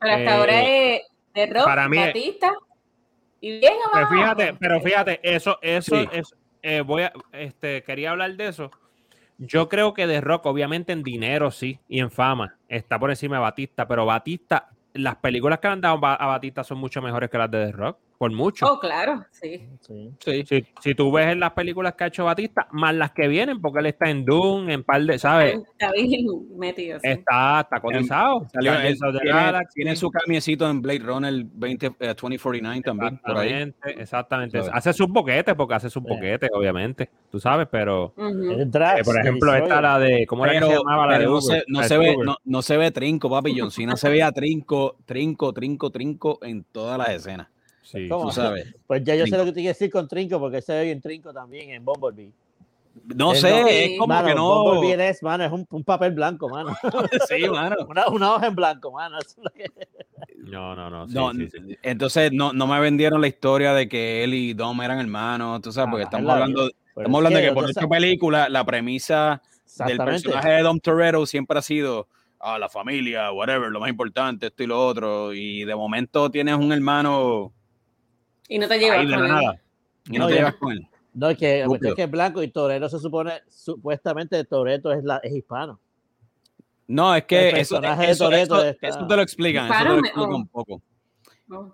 Pero 0.00 0.12
hasta 0.14 0.24
Eh, 0.24 0.28
ahora 0.28 0.62
es 0.62 1.02
de 1.34 1.46
Rock, 1.46 1.64
para 1.64 1.88
mí 1.88 1.98
es- 1.98 2.06
Batista 2.06 2.52
y 3.42 3.58
bien 3.60 3.74
Pero 3.92 4.08
fíjate, 4.08 4.54
pero 4.54 4.80
fíjate, 4.80 5.20
eso, 5.22 5.58
eso 5.62 5.96
Sí. 5.96 6.08
es. 6.12 6.34
eh, 6.62 6.80
voy 6.82 7.02
a, 7.02 7.12
este, 7.32 7.82
quería 7.82 8.10
hablar 8.12 8.34
de 8.36 8.48
eso. 8.48 8.70
Yo 9.42 9.70
creo 9.70 9.94
que 9.94 10.06
The 10.06 10.20
Rock, 10.20 10.44
obviamente 10.44 10.92
en 10.92 11.02
dinero 11.02 11.50
sí, 11.50 11.80
y 11.88 12.00
en 12.00 12.10
fama, 12.10 12.58
está 12.68 12.98
por 12.98 13.08
encima 13.08 13.36
de 13.36 13.42
Batista, 13.42 13.88
pero 13.88 14.04
Batista, 14.04 14.68
las 14.92 15.16
películas 15.16 15.60
que 15.60 15.68
han 15.68 15.80
dado 15.80 15.98
a 16.04 16.26
Batista 16.26 16.62
son 16.62 16.76
mucho 16.76 17.00
mejores 17.00 17.30
que 17.30 17.38
las 17.38 17.50
de 17.50 17.64
The 17.64 17.72
Rock, 17.72 17.98
por 18.20 18.30
mucho. 18.32 18.66
Oh, 18.66 18.78
claro, 18.78 19.24
sí. 19.30 19.66
Sí. 19.80 20.10
Sí. 20.18 20.44
Si, 20.46 20.66
si 20.82 20.94
tú 20.94 21.10
ves 21.10 21.28
en 21.28 21.40
las 21.40 21.52
películas 21.52 21.94
que 21.94 22.04
ha 22.04 22.06
hecho 22.08 22.26
Batista, 22.26 22.68
más 22.70 22.94
las 22.94 23.12
que 23.12 23.26
vienen, 23.28 23.62
porque 23.62 23.78
él 23.78 23.86
está 23.86 24.10
en 24.10 24.26
Doom, 24.26 24.68
en 24.68 24.84
par 24.84 25.00
de, 25.02 25.18
¿sabes? 25.18 25.54
Está 25.72 25.90
bien 25.92 26.26
metido. 26.58 27.00
sí. 27.00 27.08
Está, 27.08 27.60
está 27.60 27.80
cotizado. 27.80 28.46
Salió- 28.52 28.72
Guardians 28.72 29.02
of 29.02 29.12
the 29.14 29.20
tiene, 29.20 29.38
Galaxy. 29.40 29.74
tiene 29.74 29.96
su 29.96 30.10
camiecito 30.10 30.68
en 30.68 30.82
Blade 30.82 30.98
Runner 30.98 31.32
20, 31.50 31.86
eh, 31.86 32.08
2049 32.08 32.82
también. 32.82 33.16
Por 33.24 33.38
ahí. 33.38 33.72
Exactamente. 33.86 34.58
Hace 34.70 34.92
sus 34.92 35.08
boquetes, 35.08 35.54
porque 35.54 35.74
hace 35.76 35.88
sus 35.88 36.02
Sí. 36.02 36.08
boquetes, 36.10 36.50
obviamente. 36.52 37.08
Tú 37.30 37.40
sabes, 37.40 37.68
pero. 37.70 38.12
Drax, 38.18 39.00
eh, 39.00 39.02
por 39.04 39.14
el 39.16 39.22
ejemplo, 39.22 39.54
esta 39.54 39.60
Destroyer. 39.64 39.82
la 39.82 39.98
de. 39.98 40.26
¿Cómo 40.26 40.44
era 40.44 40.52
que 40.52 40.58
se 40.60 40.66
Pero, 40.66 40.78
llamaba 40.82 41.06
la 41.06 41.12
de 41.14 41.18
pero 41.20 41.30
no, 41.30 41.38
Uber? 41.38 41.58
se, 41.60 41.64
no, 41.68 41.82
se 41.84 41.96
ve, 41.96 42.14
Uber. 42.16 42.26
no, 42.26 42.36
no 42.44 42.60
se 42.60 42.76
ve 42.76 42.90
trinco, 42.90 43.30
papi. 43.30 43.58
John 43.58 43.70
Cena 43.70 43.96
se 43.96 44.10
veía 44.10 44.30
trinco, 44.30 44.96
trinco, 45.06 45.54
trinco, 45.54 45.88
trinco 45.90 46.38
en 46.42 46.64
todas 46.64 46.98
las 46.98 47.08
escenas. 47.08 47.48
Sí. 47.90 48.08
¿Cómo? 48.08 48.26
Tú 48.26 48.32
sabes. 48.32 48.74
Pues 48.86 49.02
ya 49.04 49.14
yo 49.14 49.26
sé 49.26 49.36
lo 49.36 49.44
que 49.44 49.50
te 49.52 49.60
quiero 49.60 49.68
decir 49.74 49.90
con 49.90 50.06
Trinco, 50.08 50.38
porque 50.38 50.62
se 50.62 50.72
ve 50.72 50.84
bien 50.84 51.00
Trinco 51.00 51.32
también 51.32 51.70
en 51.70 51.84
Bumblebee. 51.84 52.30
No 53.14 53.34
sé, 53.34 53.50
no- 53.50 53.68
es 53.68 53.98
como 53.98 54.08
Mano, 54.14 54.28
que 54.28 54.34
no. 54.34 54.64
Bumblebee 54.64 55.08
es, 55.08 55.22
mano, 55.22 55.44
es 55.44 55.52
un, 55.52 55.66
un 55.70 55.84
papel 55.84 56.12
blanco, 56.12 56.48
mano. 56.48 56.76
Sí, 57.28 57.48
mano. 57.48 57.76
Una, 57.88 58.08
una 58.08 58.34
hoja 58.34 58.46
en 58.48 58.54
blanco, 58.54 58.92
mano. 58.92 59.18
Eso 59.18 59.30
es 59.38 59.44
lo 59.44 59.50
que- 59.50 59.70
No, 60.38 60.74
no, 60.74 60.90
no. 60.90 61.08
sí, 61.08 61.14
No, 61.14 61.32
sí, 61.32 61.48
sí. 61.50 61.78
Entonces 61.82 62.32
no, 62.32 62.52
no 62.52 62.66
me 62.66 62.78
vendieron 62.80 63.20
la 63.20 63.28
historia 63.28 63.72
de 63.74 63.88
que 63.88 64.24
él 64.24 64.34
y 64.34 64.54
Dom 64.54 64.80
eran 64.82 64.98
hermanos, 65.00 65.60
tú 65.62 65.72
sabes, 65.72 65.90
porque 65.90 66.02
Ah, 66.04 66.06
estamos 66.06 66.22
es 66.22 66.26
la 66.26 66.32
hablando, 66.34 66.66
estamos 66.96 67.16
hablando 67.18 67.38
de 67.38 67.44
es 67.44 67.48
que 67.50 67.54
por 67.54 67.64
de 67.64 67.70
esta 67.70 67.88
película 67.88 68.48
la 68.48 68.64
premisa 68.64 69.42
del 69.86 69.96
personaje 69.98 70.50
de 70.50 70.62
Dom 70.62 70.80
Toretto 70.80 71.26
siempre 71.26 71.58
ha 71.58 71.62
sido 71.62 72.08
ah, 72.40 72.58
la 72.58 72.68
familia, 72.68 73.30
whatever, 73.32 73.70
lo 73.70 73.80
más 73.80 73.88
importante, 73.90 74.46
esto 74.48 74.62
y 74.62 74.66
lo 74.66 74.84
otro, 74.84 75.32
y 75.32 75.64
de 75.64 75.74
momento 75.76 76.30
tienes 76.30 76.56
un 76.56 76.72
hermano 76.72 77.52
Y 78.50 78.58
no 78.58 78.68
te 78.68 78.78
llevas 78.78 78.98
ahí 78.98 79.06
de 79.06 79.14
con 79.14 79.24
él. 79.24 79.30
nada 79.30 79.60
y 80.10 80.18
no, 80.18 80.24
No, 80.24 80.26
te 80.28 80.34
llevas 80.34 80.54
con 80.56 80.72
él. 80.72 80.86
No, 81.14 81.30
es 81.30 81.38
que, 81.38 81.62
es 81.62 81.94
que 81.96 82.02
es 82.02 82.10
blanco 82.10 82.42
y 82.42 82.48
Torero 82.48 82.88
se 82.88 82.98
supone, 82.98 83.32
supuestamente 83.48 84.44
Toreto 84.44 84.92
es, 84.92 85.02
la, 85.04 85.16
es 85.18 85.32
hispano. 85.34 85.80
No, 86.86 87.14
es 87.14 87.24
que 87.24 87.50
El 87.50 87.56
eso, 87.58 87.76
personaje 87.76 88.10
eso, 88.10 88.30
eso- 88.32 88.64
está- 88.64 88.88
eso 88.88 89.06
te 89.06 89.16
lo 89.16 89.22
explican, 89.22 89.66
eso 89.66 89.78
te 89.78 89.84
lo 89.88 89.98
explican 90.00 90.32
oh. 90.32 90.36
un 90.36 90.46
poco. 90.48 90.82
No. 91.46 91.72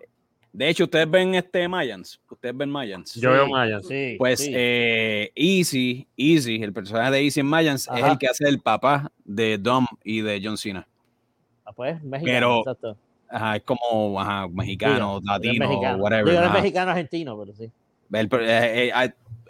De 0.53 0.69
hecho, 0.71 0.85
ustedes 0.85 1.11
ven 1.11 1.35
este 1.35 1.69
Mayans, 1.69 2.19
ustedes 2.31 2.57
ven 2.57 2.71
Mayans. 2.71 3.15
Yo 3.15 3.31
veo 3.31 3.47
Mayans. 3.49 3.87
Sí, 3.87 4.15
Pues 4.19 4.41
sí. 4.41 4.53
eh, 4.55 5.31
Easy, 5.35 6.07
Easy, 6.17 6.63
el 6.63 6.73
personaje 6.73 7.11
de 7.11 7.21
Easy 7.25 7.41
en 7.41 7.47
Mayans, 7.47 7.89
es 7.95 8.05
el 8.05 8.17
que 8.17 8.27
hace 8.27 8.49
el 8.49 8.61
papá 8.61 9.11
de 9.25 9.59
Dom 9.59 9.87
y 10.03 10.23
de 10.23 10.41
John 10.43 10.57
Cena. 10.57 10.87
Ah, 11.65 11.73
pues, 11.73 11.99
pero- 12.25 12.59
exacto. 12.61 12.97
Ajá, 13.29 13.57
es 13.57 13.63
como 13.63 14.21
ajá, 14.21 14.49
mexicano, 14.49 15.19
es 15.19 15.25
latino, 15.25 15.69
mexicano. 15.69 16.03
whatever. 16.03 16.37
Ajá. 16.39 16.53
mexicano 16.55 16.91
argentino, 16.93 17.39
pero 17.39 17.53
sí. 17.55 17.71
El 18.13 18.27
eh, 18.33 18.87
eh, 18.87 18.93
ah, 18.95 19.09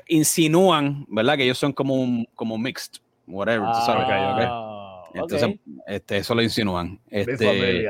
insinúan, 0.09 1.05
¿verdad? 1.09 1.37
Que 1.37 1.45
ellos 1.45 1.59
son 1.59 1.73
como 1.73 1.95
un 1.95 2.27
como 2.35 2.57
mixed, 2.57 3.01
whatever, 3.27 3.67
tú 3.69 3.79
sabes. 3.85 4.07
Ah, 4.09 5.03
ok. 5.11 5.17
Entonces, 5.17 5.59
este, 5.87 6.17
eso 6.19 6.35
lo 6.35 6.43
insinúan. 6.43 6.99
Este. 7.11 7.87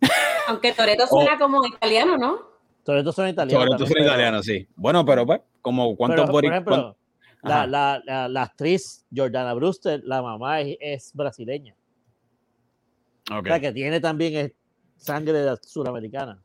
Aunque 0.48 0.72
Toreto 0.72 1.06
suena 1.06 1.38
como 1.38 1.64
italiano, 1.66 2.16
¿no? 2.18 2.38
Sobre 2.84 3.02
todo 3.02 3.12
son 3.12 3.34
también, 3.34 3.58
pero- 3.60 4.02
italianos, 4.04 4.44
sí. 4.44 4.68
Bueno, 4.76 5.04
pero 5.04 5.24
pues, 5.24 5.40
como 5.62 5.96
cuántos 5.96 6.22
pero, 6.26 6.32
por 6.32 6.44
bori- 6.44 6.50
ejemplo, 6.50 6.76
cuán- 6.76 6.94
la, 7.42 7.66
la, 7.66 8.02
la, 8.04 8.28
la 8.28 8.42
actriz 8.42 9.04
Jordana 9.14 9.54
Brewster, 9.54 10.02
la 10.04 10.20
mamá 10.22 10.60
es, 10.60 10.76
es 10.80 11.10
brasileña. 11.14 11.74
Ok, 13.30 13.38
O 13.40 13.44
sea, 13.46 13.60
que 13.60 13.72
tiene 13.72 14.00
también 14.00 14.36
es 14.36 14.52
sangre 14.96 15.34
de- 15.34 15.56
suramericana. 15.62 16.40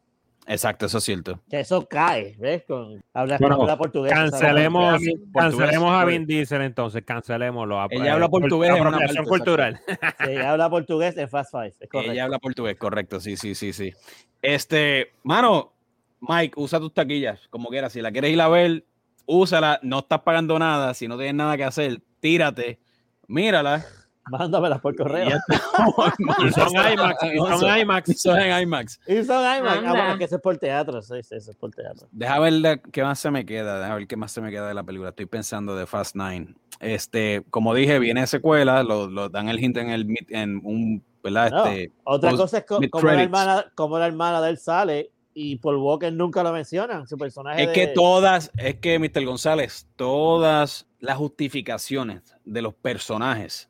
Exacto, 0.48 0.88
eso 0.88 0.98
es 0.98 1.04
cierto. 1.04 1.40
Que 1.48 1.60
eso 1.60 1.88
cae, 1.88 2.36
¿ves? 2.40 2.64
Con, 2.68 3.04
habla, 3.14 3.38
Bueno, 3.40 3.62
habla 3.62 3.78
portugués. 3.78 4.12
Cancelemos, 4.12 4.94
Portugués. 4.94 5.20
cancelemos 5.32 5.92
a 5.92 6.06
Vin 6.06 6.26
Diesel 6.26 6.64
entonces, 6.64 7.04
cancelémoslo. 7.06 7.80
Ella 7.92 8.14
habla 8.14 8.30
portugués 8.30 8.72
en 8.72 8.82
una 8.82 8.98
parte, 8.98 9.24
cultural. 9.26 9.80
Sí, 10.26 10.36
habla 10.38 10.68
portugués 10.72 11.16
en 11.18 11.30
Fast 11.30 11.52
Five. 11.52 11.74
Es 11.80 11.90
correcto. 11.90 12.12
Ella 12.14 12.24
habla 12.24 12.40
portugués, 12.40 12.78
correcto, 12.78 13.20
sí, 13.20 13.38
sí, 13.38 13.54
sí, 13.54 13.74
sí. 13.74 13.94
Este, 14.42 15.12
mano, 15.22 15.74
Mike, 16.22 16.54
usa 16.60 16.80
tus 16.80 16.96
taquillas, 16.96 17.48
como 17.52 17.70
quieras. 17.70 17.94
Si 17.94 18.02
la 18.02 18.12
quieres 18.12 18.32
ir 18.32 18.42
a 18.42 18.48
ver, 18.48 18.86
úsala, 19.28 19.80
no 19.84 20.00
estás 20.00 20.22
pagando 20.22 20.58
nada, 20.58 20.96
si 20.96 21.08
no 21.08 21.16
tienes 21.16 21.36
nada 21.36 21.58
que 21.58 21.64
hacer, 21.64 22.02
tírate, 22.22 22.80
mírala. 23.28 23.86
Mándamelas 24.30 24.80
por 24.82 24.94
y 24.94 24.98
correo. 24.98 25.30
Y 26.46 26.52
son 26.52 26.70
IMAX, 26.94 27.24
y 27.24 27.38
son 27.38 27.80
IMAX. 27.80 28.10
Eso 28.10 28.38
es 28.38 28.46
en 28.46 28.62
IMAX. 28.62 29.00
Y 29.08 29.24
son 29.24 29.42
IMAX. 29.58 29.84
Ah, 29.86 29.92
bueno, 29.92 30.18
que 30.18 30.24
eso 30.26 30.36
es 30.36 30.42
por 30.42 30.58
teatro. 30.58 31.02
Sí, 31.02 31.16
sí, 31.24 31.36
eso 31.36 31.52
es 31.52 31.58
por 31.58 31.72
teatro. 31.72 32.08
Deja 32.12 32.40
ver 32.40 32.54
la- 32.54 32.78
qué 32.78 33.04
más 33.04 33.20
se 33.20 33.32
me 33.32 33.46
queda, 33.46 33.80
deja 33.80 33.96
ver 33.96 34.08
qué 34.08 34.16
más 34.18 34.32
se 34.32 34.42
me 34.42 34.52
queda 34.52 34.68
de 34.68 34.74
la 34.74 34.84
película. 34.84 35.10
Estoy 35.10 35.26
pensando 35.26 35.76
de 35.76 35.86
Fast 35.86 36.16
Nine. 36.16 36.54
Este, 36.80 37.44
como 37.50 37.74
dije, 37.74 38.00
viene 38.00 38.26
secuela, 38.28 38.84
lo, 38.84 39.08
lo 39.08 39.30
dan 39.30 39.50
el 39.50 39.60
hint 39.64 39.78
en 39.78 39.90
el 39.90 40.08
en 40.30 40.62
un, 40.64 41.04
¿verdad? 41.24 41.52
No, 41.52 41.66
Este, 41.66 41.92
Otra 42.04 42.30
post- 42.32 42.42
cosa 42.42 42.58
es 42.60 42.66
co- 42.66 42.80
como 42.90 43.08
la, 43.12 43.24
hermana, 43.24 43.66
como 43.76 44.00
la 44.00 44.08
hermana 44.08 44.42
de 44.42 44.50
él 44.52 44.58
sale 44.58 45.12
y 45.34 45.58
Paul 45.58 45.78
Walker 45.78 46.12
nunca 46.12 46.42
lo 46.44 46.52
mencionan. 46.54 47.08
Su 47.08 47.18
personaje. 47.18 47.64
Es 47.64 47.70
que 47.70 47.88
de- 47.88 47.94
todas, 47.94 48.52
es 48.58 48.76
que 48.76 48.98
Mr. 49.00 49.26
González, 49.26 49.88
todas 49.96 50.88
las 51.00 51.18
justificaciones 51.18 52.36
de 52.46 52.62
los 52.62 52.74
personajes 52.74 53.69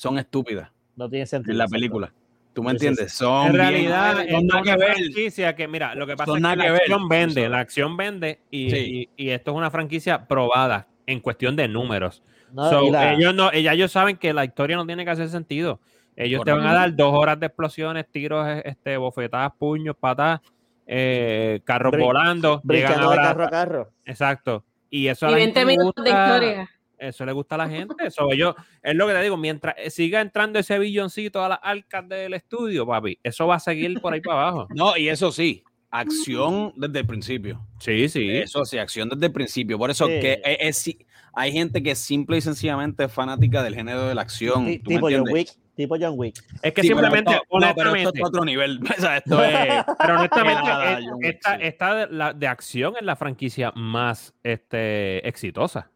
son 0.00 0.18
estúpidas 0.18 0.70
no 0.96 1.10
tiene 1.10 1.26
sentido. 1.26 1.52
en 1.52 1.58
la 1.58 1.66
película. 1.68 2.12
¿Tú 2.54 2.62
me 2.62 2.70
entiendes? 2.72 3.12
sí. 3.12 3.18
Son 3.18 3.46
En 3.48 3.52
bien- 3.52 3.62
realidad, 3.68 4.14
son 4.16 4.26
es 4.26 4.42
nada 4.44 4.62
que 4.62 4.76
ver. 4.76 4.94
franquicia 4.94 5.54
que, 5.54 5.68
mira, 5.68 5.94
lo 5.94 6.06
que 6.06 6.16
pasa 6.16 6.24
Son 6.26 6.36
es 6.38 6.42
nada 6.42 6.54
que 6.54 6.58
la 6.58 6.64
que 6.64 6.70
ver. 6.72 6.80
acción 6.80 7.08
vende, 7.08 7.42
Son- 7.42 7.52
la 7.52 7.58
acción 7.60 7.96
vende 7.96 8.40
y, 8.50 8.70
Sí. 8.70 9.08
y- 9.16 9.24
y 9.26 9.30
esto 9.30 9.50
es 9.52 9.56
una 9.58 9.70
franquicia 9.70 10.26
probada 10.26 10.88
en 11.06 11.20
cuestión 11.20 11.54
de 11.54 11.68
números. 11.68 12.22
No, 12.52 12.68
So, 12.70 12.84
y 12.84 12.90
la- 12.90 13.12
ellos 13.12 13.34
no, 13.34 13.52
ya 13.52 13.72
ellos 13.74 13.92
saben 13.92 14.16
que 14.16 14.32
la 14.32 14.44
historia 14.44 14.76
no 14.76 14.86
tiene 14.86 15.04
que 15.04 15.10
hacer 15.10 15.28
sentido. 15.28 15.80
Ellos 16.16 16.42
te 16.44 16.50
van 16.52 16.66
a 16.66 16.72
dar 16.74 16.96
dos 16.96 17.12
horas 17.14 17.38
de 17.38 17.46
explosiones, 17.46 18.06
tiros, 18.10 18.46
eh, 18.48 18.62
este, 18.64 18.96
bofetadas, 18.96 19.52
puños, 19.58 19.94
patas, 19.98 20.40
eh, 20.86 21.60
carros 21.64 21.92
Brin- 21.92 22.04
volando, 22.04 22.60
llegan 22.62 22.90
brincando 22.94 23.10
de 23.10 23.16
carro 23.16 23.44
a 23.44 23.48
carro. 23.50 23.90
Exacto. 24.04 24.64
Y 24.90 25.06
eso 25.06 25.26
a 25.26 25.28
Y 25.28 25.32
la 25.32 25.36
20 25.38 25.60
gente 25.60 25.72
le 25.72 25.78
minutos 25.78 26.04
de 26.04 26.10
gusta- 26.10 26.26
historia. 26.26 26.70
Eso 27.00 27.24
le 27.26 27.32
gusta 27.32 27.54
a 27.56 27.58
la 27.58 27.68
gente. 27.70 27.94
Eso 28.06 28.32
yo, 28.34 28.54
es 28.82 28.94
lo 28.94 29.06
que 29.06 29.14
te 29.14 29.22
digo, 29.22 29.36
mientras 29.36 29.74
eh, 29.78 29.90
siga 29.90 30.20
entrando 30.20 30.58
ese 30.58 30.78
billoncito 30.78 31.42
a 31.44 31.48
las 31.48 31.58
arcas 31.62 32.08
del 32.08 32.34
estudio, 32.34 32.86
papi, 32.86 33.18
eso 33.22 33.46
va 33.46 33.56
a 33.56 33.60
seguir 33.60 34.00
por 34.00 34.12
ahí 34.12 34.20
para 34.20 34.40
abajo. 34.48 34.68
No, 34.74 34.96
y 34.96 35.08
eso 35.08 35.32
sí, 35.32 35.64
acción 35.90 36.72
desde 36.76 37.00
el 37.00 37.06
principio. 37.06 37.66
Sí, 37.78 38.08
sí. 38.08 38.30
Eso 38.30 38.64
sí, 38.64 38.78
acción 38.78 39.08
desde 39.08 39.26
el 39.26 39.32
principio. 39.32 39.78
Por 39.78 39.90
eso 39.90 40.06
Sí. 40.06 40.20
que 40.20 40.40
es, 40.44 40.56
es- 40.60 40.76
sí, 40.78 41.06
hay 41.32 41.52
gente 41.52 41.82
que 41.82 41.94
simple 41.94 42.36
y 42.38 42.40
sencillamente 42.40 43.04
es 43.04 43.12
fanática 43.12 43.62
del 43.62 43.74
género 43.74 44.06
de 44.06 44.14
la 44.14 44.22
acción. 44.22 44.66
Ti- 44.66 44.78
¿tú 44.78 44.90
me 44.90 44.96
tipo 44.96 45.06
John 45.06 45.14
entiendes? 45.14 45.34
Wick. 45.34 45.60
Tipo 45.76 45.96
John 45.98 46.14
Wick. 46.16 46.36
Es 46.62 46.72
que 46.74 46.82
Sí, 46.82 46.88
pero 46.88 47.00
simplemente, 47.00 47.32
esto- 47.32 47.44
no, 47.52 47.58
pero 47.60 47.68
esto 47.68 47.80
honestamente, 47.90 48.20
es 48.20 48.24
otro 48.26 48.44
nivel. 48.44 48.80
O 48.98 49.00
sea, 49.00 49.16
esto 49.16 49.42
es. 49.44 49.84
pero 49.98 50.18
honestamente, 50.18 50.70
es- 50.98 51.06
Wick, 51.14 51.38
esta, 51.60 51.94
de, 51.94 52.06
la, 52.14 52.32
de 52.34 52.46
acción 52.46 52.94
es 52.98 53.02
la 53.06 53.16
franquicia 53.16 53.72
más 53.74 54.34
este, 54.42 55.26
exitosa. 55.26 55.89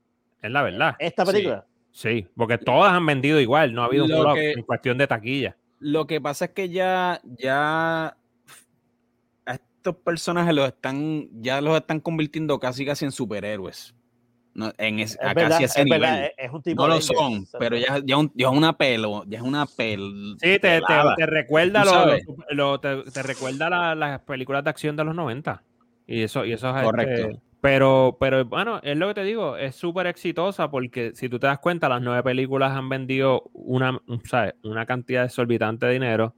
Es 0.45 0.51
la 0.51 0.63
verdad. 0.63 0.95
Esta 0.99 1.25
película. 1.25 1.65
Sí, 1.91 2.27
porque 2.37 2.59
todas 2.59 2.93
han 2.93 3.07
vendido 3.07 3.41
igual, 3.41 3.73
no 3.73 3.83
ha 3.83 3.87
habido 3.87 4.05
un 4.05 4.11
Lo 4.11 4.21
flop 4.23 4.35
que- 4.35 4.53
en 4.53 4.63
cuestión 4.63 4.99
de 4.99 5.07
taquilla. 5.07 5.57
Lo 5.79 6.07
que 6.07 6.21
pasa 6.21 6.47
es 6.47 6.51
que 6.51 6.69
ya, 6.69 7.21
ya 7.39 8.09
a 9.47 9.53
estos 9.55 9.97
personajes 9.97 10.55
los 10.55 10.67
están, 10.69 11.29
ya 11.41 11.61
los 11.63 11.77
están 11.77 12.01
convirtiendo 12.01 12.59
casi 12.59 12.85
casi 12.85 13.07
en 13.07 13.13
superhéroes. 13.13 13.95
No, 14.55 14.71
en 14.79 15.01
es- 15.01 15.13
Es 15.15 15.21
a 15.23 15.33
verdad, 15.35 15.49
casi 15.51 15.65
ese 15.65 15.79
es, 15.81 15.85
nivel. 15.87 16.01
verdad, 16.03 16.25
es- 16.27 16.33
es 16.37 16.51
un 16.53 16.63
tipo 16.63 16.83
no 16.83 16.95
lo 16.95 17.01
son, 17.01 17.47
pero 17.59 17.77
ya, 17.77 18.01
ya, 18.05 18.17
un- 18.19 18.31
ya 18.35 18.49
es 18.49 18.53
una 18.55 18.77
pelo, 18.77 19.25
ya 19.27 19.39
es 19.39 19.45
una 19.45 19.65
pel. 19.67 20.37
Sí, 20.41 20.59
te, 20.59 20.59
te, 20.59 20.81
te 21.17 21.27
recuerda, 21.27 21.85
lo- 22.51 22.79
te, 22.81 23.03
te 23.11 23.23
recuerda 23.23 23.71
la- 23.71 23.95
las 23.95 24.21
películas 24.21 24.63
de 24.63 24.71
acción 24.71 24.95
de 24.95 25.05
los 25.05 25.15
90. 25.15 25.63
Y 26.07 26.23
eso, 26.23 26.45
y 26.45 26.53
eso 26.53 26.69
es 26.69 26.75
este, 26.77 26.85
Correcto. 26.85 27.41
Pero, 27.65 28.19
pero 28.21 28.45
bueno, 28.45 28.79
es 28.83 28.95
lo 28.95 29.09
que 29.09 29.15
te 29.15 29.25
digo, 29.25 29.57
es 29.57 29.75
súper 29.75 30.07
exitosa 30.07 30.71
porque 30.71 31.13
si 31.15 31.31
tú 31.31 31.39
te 31.39 31.47
das 31.47 31.61
cuenta, 31.61 31.89
las 31.89 32.03
nueve 32.03 32.23
películas 32.23 32.73
han 32.73 32.91
vendido 32.91 33.49
una, 33.55 33.99
¿sabes? 34.25 34.53
una 34.65 34.85
cantidad 34.85 35.25
exorbitante 35.25 35.87
de 35.87 35.93
dinero. 35.95 36.35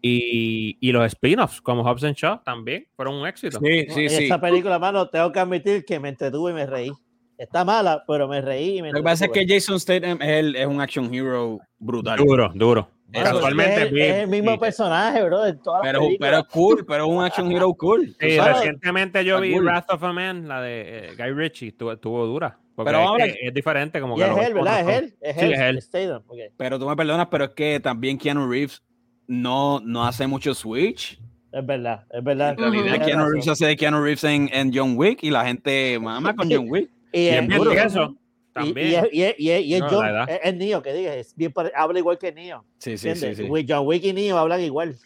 Y, 0.00 0.78
y 0.78 0.92
los 0.92 1.04
spin-offs, 1.06 1.60
como 1.60 1.82
Hobbs 1.82 2.04
and 2.04 2.14
Shaw, 2.14 2.44
también 2.44 2.86
fueron 2.94 3.16
un 3.16 3.26
éxito. 3.26 3.58
Sí, 3.60 3.86
sí, 3.88 4.08
sí. 4.08 4.22
Esta 4.22 4.40
película, 4.40 4.78
mano, 4.78 5.08
tengo 5.08 5.32
que 5.32 5.40
admitir 5.40 5.84
que 5.84 5.98
me 5.98 6.10
entretuve 6.10 6.52
y 6.52 6.54
me 6.54 6.66
reí. 6.66 6.92
Está 7.36 7.64
mala, 7.64 8.04
pero 8.06 8.28
me 8.28 8.40
reí 8.40 8.78
y 8.78 8.82
me 8.82 8.92
Lo 8.92 9.00
que 9.00 9.02
pasa 9.02 9.24
es 9.24 9.32
que. 9.32 9.44
Jason 9.48 9.80
Statham 9.80 10.22
es, 10.22 10.28
el- 10.28 10.54
es 10.54 10.66
un 10.68 10.80
action 10.80 11.12
hero 11.12 11.58
brutal. 11.80 12.16
Duro, 12.16 12.52
duro. 12.54 12.88
Eso 13.12 13.24
Casualmente 13.24 13.74
es, 13.74 13.80
el, 13.88 13.94
vi- 13.94 14.02
es 14.02 14.14
el 14.16 14.28
mismo 14.28 14.58
personaje, 14.58 15.22
bro, 15.22 15.42
de 15.42 15.54
todas 15.54 15.82
las 15.82 15.92
Pero, 15.92 16.08
pero 16.20 16.44
cool, 16.48 16.84
pero 16.86 17.04
es 17.04 17.10
un 17.10 17.24
action 17.24 17.50
hero 17.50 17.72
cool. 17.74 18.14
Sí, 18.20 18.38
recientemente 18.38 19.24
yo 19.24 19.40
vi 19.40 19.52
cool. 19.52 19.64
Wrath 19.64 19.90
of 19.90 20.02
a 20.02 20.12
Man, 20.12 20.46
la 20.46 20.60
de 20.60 21.08
eh, 21.08 21.10
Guy 21.16 21.30
Ritchie, 21.32 21.68
estuvo, 21.68 21.92
estuvo 21.92 22.26
dura. 22.26 22.58
Porque 22.74 22.90
Pero 22.90 23.00
es, 23.02 23.08
ahora- 23.08 23.24
que 23.24 23.34
es 23.40 23.54
diferente, 23.54 24.00
como 24.00 24.14
y 24.16 24.20
que 24.20 24.26
es 24.30 24.36
él, 24.46 24.54
¿verdad? 24.54 24.80
Es 24.80 24.98
él. 24.98 25.14
Es 25.22 25.36
Sí, 25.36 25.44
él. 25.46 25.52
es 25.78 25.90
él. 25.94 26.52
Pero 26.58 26.78
tú 26.78 26.86
me 26.86 26.94
perdonas, 26.96 27.28
pero 27.30 27.44
es 27.44 27.50
que 27.50 27.80
también 27.80 28.18
Keanu 28.18 28.46
Reeves 28.48 28.82
no, 29.26 29.80
no 29.80 30.04
hace 30.06 30.26
mucho 30.26 30.54
switch. 30.54 31.18
Es 31.50 31.64
verdad, 31.66 32.04
es 32.10 32.22
verdad. 32.22 32.50
En 32.52 32.58
realidad, 32.58 32.82
Tienes 32.82 33.06
Keanu. 33.06 33.24
Reeves 33.26 33.48
hace 33.48 33.66
de 33.66 33.76
Keanu 33.76 34.02
Reeves 34.02 34.24
en, 34.24 34.50
en 34.52 34.70
John 34.72 34.94
Wick 34.96 35.22
y 35.22 35.30
la 35.30 35.46
gente 35.46 35.98
mama 35.98 36.36
con 36.36 36.48
John 36.52 36.66
Wick. 36.68 36.90
Y 37.12 37.20
Y 37.20 37.28
es 37.28 37.34
es 37.40 37.46
bien 37.48 37.58
duro. 37.58 37.70
Y, 38.62 38.64
también. 38.66 38.88
y 38.88 38.94
es, 38.94 39.04
y 39.12 39.22
es, 39.22 39.34
y 39.38 39.50
es, 39.50 39.64
y 39.64 39.74
es 39.74 39.80
No, 39.80 39.88
John, 39.88 40.06
es, 40.28 40.40
es 40.44 40.54
Neo, 40.54 40.82
que 40.82 40.92
diga, 40.92 41.14
es 41.14 41.34
bien 41.36 41.52
pare- 41.52 41.72
habla 41.74 41.98
igual 41.98 42.18
que 42.18 42.32
Neo. 42.32 42.64
Sí, 42.78 42.96
sí, 42.98 43.14
sí. 43.14 43.34
Sí, 43.34 43.48
John 43.68 43.86
Wick 43.86 44.04
y 44.04 44.12
Neo 44.12 44.38
hablan 44.38 44.60
igual. 44.60 44.96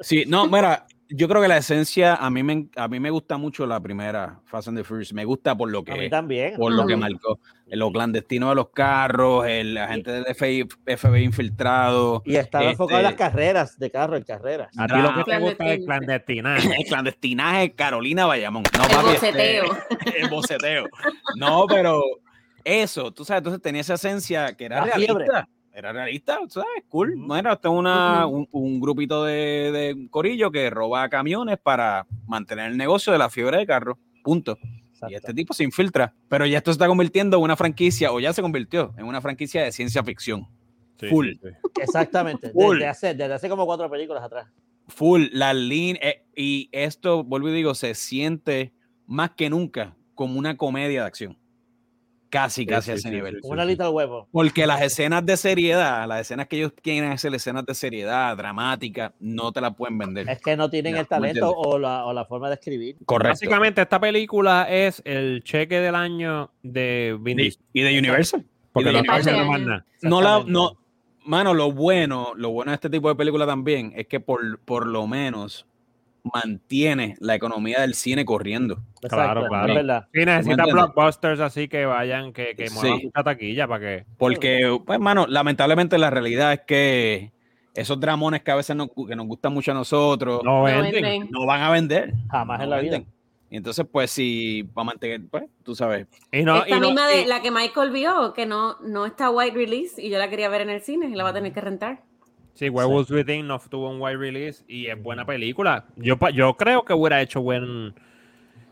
Sí, 0.00 0.24
no, 0.26 0.46
mira, 0.46 0.86
yo 1.08 1.28
creo 1.28 1.40
que 1.42 1.48
la 1.48 1.56
esencia, 1.56 2.14
a 2.16 2.30
mí 2.30 2.42
me, 2.42 2.66
a 2.76 2.88
mí 2.88 2.98
me 3.00 3.10
gusta 3.10 3.36
mucho 3.36 3.66
la 3.66 3.80
primera 3.80 4.40
Fast 4.44 4.68
and 4.68 4.78
the 4.78 4.84
Furious. 4.84 5.12
Me 5.12 5.24
gusta 5.24 5.56
por 5.56 5.70
lo 5.70 5.82
que 5.84 5.92
A 5.92 5.96
mí 5.96 6.08
también. 6.10 6.54
por 6.56 6.72
lo 6.72 6.86
que 6.86 6.96
marcó. 6.96 7.38
Lo 7.68 7.90
clandestino 7.90 8.48
de 8.50 8.54
los 8.54 8.68
carros, 8.70 9.44
el 9.48 9.76
agente 9.76 10.12
del 10.12 10.24
FBI, 10.36 10.68
FBI 10.86 11.24
infiltrado, 11.24 12.22
Y 12.24 12.36
estaba 12.36 12.70
enfocado 12.70 12.98
en 13.00 13.04
las 13.04 13.12
Este- 13.14 13.24
carreras 13.24 13.78
de 13.78 13.90
carro, 13.90 14.16
en 14.16 14.22
carreras. 14.22 14.68
A 14.78 14.86
ti 14.86 14.94
lo 14.94 15.14
que 15.14 15.24
te 15.32 15.38
gusta 15.38 15.72
es 15.72 15.84
clandestinaje. 15.84 16.68
el 16.78 16.84
clandestinaje 16.86 17.72
Carolina 17.76 18.26
Bayamón. 18.26 18.62
No, 18.76 18.84
El 18.84 18.90
papi, 18.90 19.14
este, 19.14 19.60
boceteo. 19.62 19.78
el 20.16 20.28
boceteo. 20.28 20.86
No, 21.36 21.66
pero 21.68 22.02
eso, 22.66 23.12
tú 23.12 23.24
sabes, 23.24 23.38
entonces 23.40 23.62
tenía 23.62 23.80
esa 23.80 23.94
esencia 23.94 24.54
que 24.56 24.64
era 24.64 24.84
La 24.84 24.92
fiebre. 24.94 25.24
realista. 25.26 25.48
Era 25.72 25.92
realista, 25.92 26.38
tú 26.42 26.48
¿sabes? 26.60 26.84
Cool. 26.88 27.14
Ujú. 27.16 27.26
Bueno, 27.26 27.52
esto 27.52 27.68
es 27.72 27.78
una, 27.78 28.26
un, 28.26 28.48
un 28.50 28.80
grupito 28.80 29.24
de, 29.24 29.70
de 29.72 30.08
corillo 30.10 30.50
que 30.50 30.68
roba 30.70 31.08
camiones 31.10 31.58
para 31.62 32.06
mantener 32.26 32.70
el 32.72 32.76
negocio 32.78 33.12
de 33.12 33.18
la 33.18 33.28
fiebre 33.30 33.58
de 33.58 33.66
carro. 33.66 33.98
Punto. 34.24 34.58
Exacto. 34.88 35.12
Y 35.12 35.14
este 35.14 35.34
tipo 35.34 35.52
se 35.52 35.64
infiltra. 35.64 36.14
Pero 36.28 36.46
ya 36.46 36.58
esto 36.58 36.70
se 36.72 36.76
está 36.76 36.88
convirtiendo 36.88 37.36
en 37.36 37.42
una 37.42 37.56
franquicia, 37.56 38.10
o 38.10 38.18
ya 38.18 38.32
se 38.32 38.40
convirtió 38.42 38.94
en 38.96 39.04
una 39.04 39.20
franquicia 39.20 39.62
de 39.62 39.70
ciencia 39.70 40.02
ficción. 40.02 40.48
Sí, 40.98 41.08
Full. 41.08 41.28
sí, 41.32 41.40
sí. 41.42 41.48
Exactamente. 41.82 42.50
Full. 42.52 42.76
Desde 42.78 42.88
hace, 42.88 43.06
desde 43.14 43.34
hace 43.34 43.48
como 43.50 43.66
cuatro 43.66 43.90
películas 43.90 44.24
atrás. 44.24 44.48
Full, 44.88 45.26
la 45.32 45.52
línea. 45.52 46.00
y 46.34 46.70
esto, 46.72 47.22
vuelvo 47.22 47.50
y 47.50 47.52
digo, 47.52 47.74
se 47.74 47.94
siente 47.94 48.72
más 49.06 49.32
que 49.32 49.50
nunca 49.50 49.94
como 50.14 50.38
una 50.38 50.56
comedia 50.56 51.02
de 51.02 51.06
acción. 51.06 51.36
Casi, 52.28 52.62
Sí, 52.62 52.66
casi 52.66 52.90
a 52.90 52.94
ese 52.94 53.04
sí, 53.08 53.14
nivel. 53.14 53.34
sí, 53.36 53.40
sí. 53.42 53.48
Una 53.48 53.64
little 53.64 53.88
huevo. 53.88 54.26
Porque 54.32 54.66
las 54.66 54.82
escenas 54.82 55.24
de 55.24 55.36
seriedad, 55.36 56.06
las 56.08 56.22
escenas 56.22 56.48
que 56.48 56.56
ellos 56.56 56.72
quieren 56.82 57.12
hacer, 57.12 57.32
escenas 57.34 57.64
de 57.64 57.74
seriedad, 57.74 58.36
dramática, 58.36 59.14
no 59.20 59.52
te 59.52 59.60
las 59.60 59.74
pueden 59.76 59.96
vender. 59.96 60.28
Es 60.28 60.40
que 60.42 60.56
no 60.56 60.68
tienen 60.68 60.94
No, 60.94 61.00
el 61.00 61.06
talento 61.06 61.46
¿me 61.46 61.52
o 61.56 61.78
la, 61.78 62.04
o 62.04 62.12
la 62.12 62.24
forma 62.24 62.48
de 62.48 62.54
escribir. 62.56 62.96
Correcto. 63.06 63.30
Básicamente, 63.34 63.80
esta 63.82 64.00
película 64.00 64.66
es 64.68 65.00
el 65.04 65.42
cheque 65.44 65.80
del 65.80 65.94
año 65.94 66.50
de 66.62 67.16
Vin 67.20 67.36
Diesel. 67.36 67.62
y 67.72 67.82
de 67.82 67.98
Universal. 67.98 68.44
Porque 68.72 68.90
y 68.90 68.92
de 68.92 68.98
no 68.98 69.00
Universal. 69.00 69.46
más 69.46 69.60
nada. 69.60 69.86
No 70.02 70.20
la, 70.20 70.42
no, 70.46 70.72
mano, 71.24 71.54
lo 71.54 71.70
bueno, 71.72 72.32
lo 72.36 72.50
bueno 72.50 72.72
de 72.72 72.74
este 72.74 72.90
tipo 72.90 73.08
de 73.08 73.14
película 73.14 73.46
también 73.46 73.92
es 73.96 74.06
que 74.08 74.18
por, 74.20 74.58
por 74.60 74.86
lo 74.86 75.06
menos 75.06 75.64
mantiene 76.32 77.16
la 77.20 77.34
economía 77.34 77.80
del 77.80 77.94
cine 77.94 78.24
corriendo. 78.24 78.76
Claro, 79.00 79.22
Exacto, 79.42 79.48
claro. 79.48 79.74
Verdad. 79.74 80.08
Sí, 80.12 80.24
necesita 80.24 80.64
blockbusters 80.64 81.40
así 81.40 81.68
que 81.68 81.86
vayan, 81.86 82.32
que, 82.32 82.54
que 82.56 82.70
muevan 82.70 82.98
Sí. 83.00 83.04
mucha 83.06 83.22
taquilla 83.24 83.66
para 83.68 83.80
que. 83.80 84.04
Porque, 84.18 84.78
pues, 84.84 84.98
mano, 85.00 85.26
lamentablemente 85.28 85.98
la 85.98 86.10
realidad 86.10 86.52
es 86.52 86.60
que 86.66 87.32
esos 87.74 88.00
dramones 88.00 88.42
que 88.42 88.50
a 88.50 88.56
veces 88.56 88.74
nos, 88.74 88.88
que 89.06 89.14
nos 89.16 89.26
gustan 89.26 89.52
mucho 89.52 89.70
a 89.70 89.74
nosotros 89.74 90.40
No 90.44 90.58
No 90.58 90.62
venden. 90.64 91.28
no 91.30 91.44
van 91.46 91.62
a 91.62 91.70
vender. 91.70 92.14
Jamás 92.30 92.58
No 92.58 92.64
en 92.64 92.70
la 92.70 92.80
vida. 92.80 93.02
Y 93.48 93.56
entonces, 93.58 93.86
pues, 93.90 94.10
si 94.10 94.62
va 94.76 94.82
a 94.82 94.84
mantener, 94.84 95.20
pues, 95.30 95.44
tú 95.62 95.74
sabes. 95.76 96.08
Y 96.32 96.42
no, 96.42 96.56
Esta 96.64 96.76
y 96.76 96.80
no- 96.80 96.86
misma 96.88 97.06
de 97.06 97.22
y- 97.22 97.26
la 97.26 97.40
que 97.42 97.52
Michael 97.52 97.90
vio, 97.92 98.32
que 98.34 98.44
no, 98.44 98.76
no 98.80 99.06
está 99.06 99.30
wide 99.30 99.52
release 99.52 100.02
y 100.02 100.10
yo 100.10 100.18
la 100.18 100.28
quería 100.28 100.48
ver 100.48 100.62
en 100.62 100.70
el 100.70 100.80
cine 100.80 101.06
y 101.08 101.14
la 101.14 101.22
va 101.22 101.30
a 101.30 101.34
tener 101.34 101.52
que 101.52 101.60
rentar. 101.60 102.00
Sí, 102.56 102.70
Werewolves 102.70 103.10
Within 103.10 103.46
no 103.46 103.58
tuvo 103.58 103.90
un 103.90 104.00
wide 104.00 104.16
release 104.16 104.64
y 104.66 104.86
es 104.86 105.00
buena 105.02 105.26
película. 105.26 105.84
Yo, 105.96 106.16
yo 106.32 106.56
creo 106.56 106.84
que 106.86 106.94
hubiera 106.94 107.20
hecho 107.20 107.42
buen. 107.42 107.94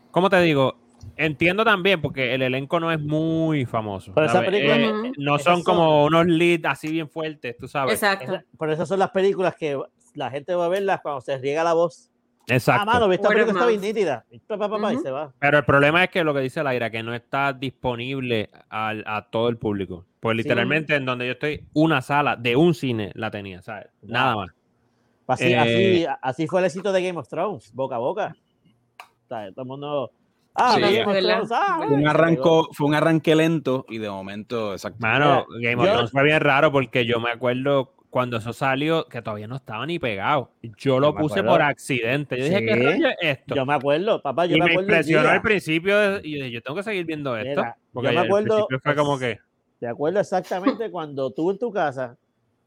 ¿Cómo 0.09 0.27
te 0.29 0.41
digo? 0.41 0.75
Entiendo 1.17 1.63
también 1.63 2.01
porque 2.01 2.33
el 2.33 2.41
elenco 2.41 2.79
no 2.79 2.91
es 2.91 2.99
muy 2.99 3.65
famoso. 3.65 4.11
Pero 4.15 4.25
esa 4.25 4.43
película- 4.43 4.75
Eh, 4.75 5.11
no 5.17 5.35
esas 5.35 5.53
son- 5.57 5.63
como 5.63 6.05
unos 6.05 6.25
leads 6.25 6.65
así 6.65 6.89
bien 6.91 7.07
fuertes, 7.07 7.55
tú 7.57 7.67
sabes. 7.67 7.93
Exacto. 7.93 8.25
Esa- 8.25 8.45
por 8.57 8.71
eso 8.71 8.87
son 8.87 8.97
las 8.97 9.11
películas 9.11 9.55
que 9.55 9.79
la 10.15 10.31
gente 10.31 10.55
va 10.55 10.65
a 10.65 10.69
verlas 10.69 11.01
cuando 11.01 11.21
se 11.21 11.37
riega 11.37 11.63
la 11.63 11.73
voz. 11.73 12.09
Exacto. 12.47 12.81
Ah, 12.83 12.85
mano, 12.85 13.11
esta 13.11 13.27
película 13.29 13.53
está 13.53 13.65
bien 13.67 13.81
nítida. 13.81 14.25
Y, 14.29 14.39
pa, 14.39 14.57
pa, 14.57 14.69
pa, 14.69 14.79
pa, 14.79 14.91
y 14.93 14.95
Ujú. 14.95 15.03
se 15.03 15.11
va. 15.11 15.33
Pero 15.39 15.57
el 15.57 15.65
problema 15.65 16.03
es 16.03 16.09
que 16.11 16.23
lo 16.23 16.33
que 16.33 16.41
dice 16.41 16.61
Laira, 16.63 16.89
que 16.91 17.01
no 17.03 17.13
está 17.15 17.53
disponible 17.53 18.49
al- 18.69 19.03
a 19.07 19.23
todo 19.29 19.49
el 19.49 19.57
público. 19.57 20.05
Pues 20.19 20.35
Sí. 20.37 20.43
literalmente 20.43 20.95
en 20.95 21.05
donde 21.05 21.25
yo 21.25 21.31
estoy, 21.33 21.63
una 21.73 22.01
sala 22.01 22.35
de 22.35 22.55
un 22.55 22.73
cine 22.73 23.11
la 23.15 23.31
tenía, 23.31 23.61
¿sabes? 23.61 23.87
Nada 24.01 24.35
más. 24.35 24.49
Así, 25.27 25.45
Eh, 25.53 25.57
así, 25.57 26.05
así 26.21 26.47
fue 26.47 26.59
el 26.59 26.65
éxito 26.67 26.91
de 26.91 27.01
Game 27.03 27.17
of 27.19 27.27
Thrones, 27.27 27.71
boca 27.73 27.95
a 27.95 27.99
boca. 27.99 28.35
O 28.99 29.27
sea, 29.27 29.49
todo 29.51 29.61
el 29.63 29.67
mundo. 29.67 30.11
Ah, 30.53 30.75
Sí. 30.75 30.81
Thrones, 31.01 31.51
ah, 31.51 31.75
Fue 31.79 31.87
un, 31.97 32.07
arranco, 32.07 32.69
fue 32.71 32.87
un 32.87 32.95
arranque 32.95 33.35
lento 33.35 33.85
y 33.89 33.97
de 33.97 34.09
momento, 34.09 34.71
exacto. 34.73 34.99
Mano, 35.01 35.45
Game 35.61 35.75
of 35.81 35.85
yo- 35.87 35.91
Thrones 35.93 36.11
fue 36.11 36.23
bien 36.23 36.39
raro 36.39 36.71
porque 36.71 37.05
yo 37.05 37.19
me 37.19 37.31
acuerdo 37.31 37.91
cuando 38.15 38.37
eso 38.37 38.53
salió 38.53 39.07
que 39.09 39.21
todavía 39.21 39.45
no 39.45 39.57
estaba 39.57 39.85
ni 39.85 39.99
pegado. 39.99 40.49
Yo 40.77 41.01
lo 41.01 41.13
puse 41.13 41.41
acuerdo. 41.41 41.49
por 41.51 41.61
accidente. 41.63 42.37
Yo 42.37 42.45
dije. 42.45 42.65
¿qué 42.65 42.75
rayo 42.77 43.09
es 43.09 43.15
esto? 43.19 43.55
Yo 43.55 43.65
me 43.65 43.73
acuerdo, 43.73 44.21
papá, 44.21 44.45
yo 44.45 44.55
y 44.55 44.59
me 44.61 44.67
me 44.67 44.71
acuerdo. 44.71 44.89
impresionó 44.89 45.27
al 45.27 45.41
principio 45.41 45.97
de- 45.97 46.21
y 46.25 46.31
yo 46.31 46.37
dije, 46.37 46.51
yo 46.51 46.61
tengo 46.61 46.77
que 46.77 46.83
seguir 46.83 47.03
viendo 47.05 47.35
esto. 47.35 47.59
Mira, 47.61 47.77
porque 47.91 48.13
yo 48.13 48.19
me 48.21 48.25
acuerdo- 48.25 48.67
fue 48.81 48.95
como 48.95 49.19
que, 49.19 49.37
Te 49.81 49.87
acuerdo 49.87 50.21
exactamente 50.21 50.89
cuando 50.89 51.29
tú 51.31 51.51
en 51.51 51.59
tu 51.59 51.73
casa 51.73 52.15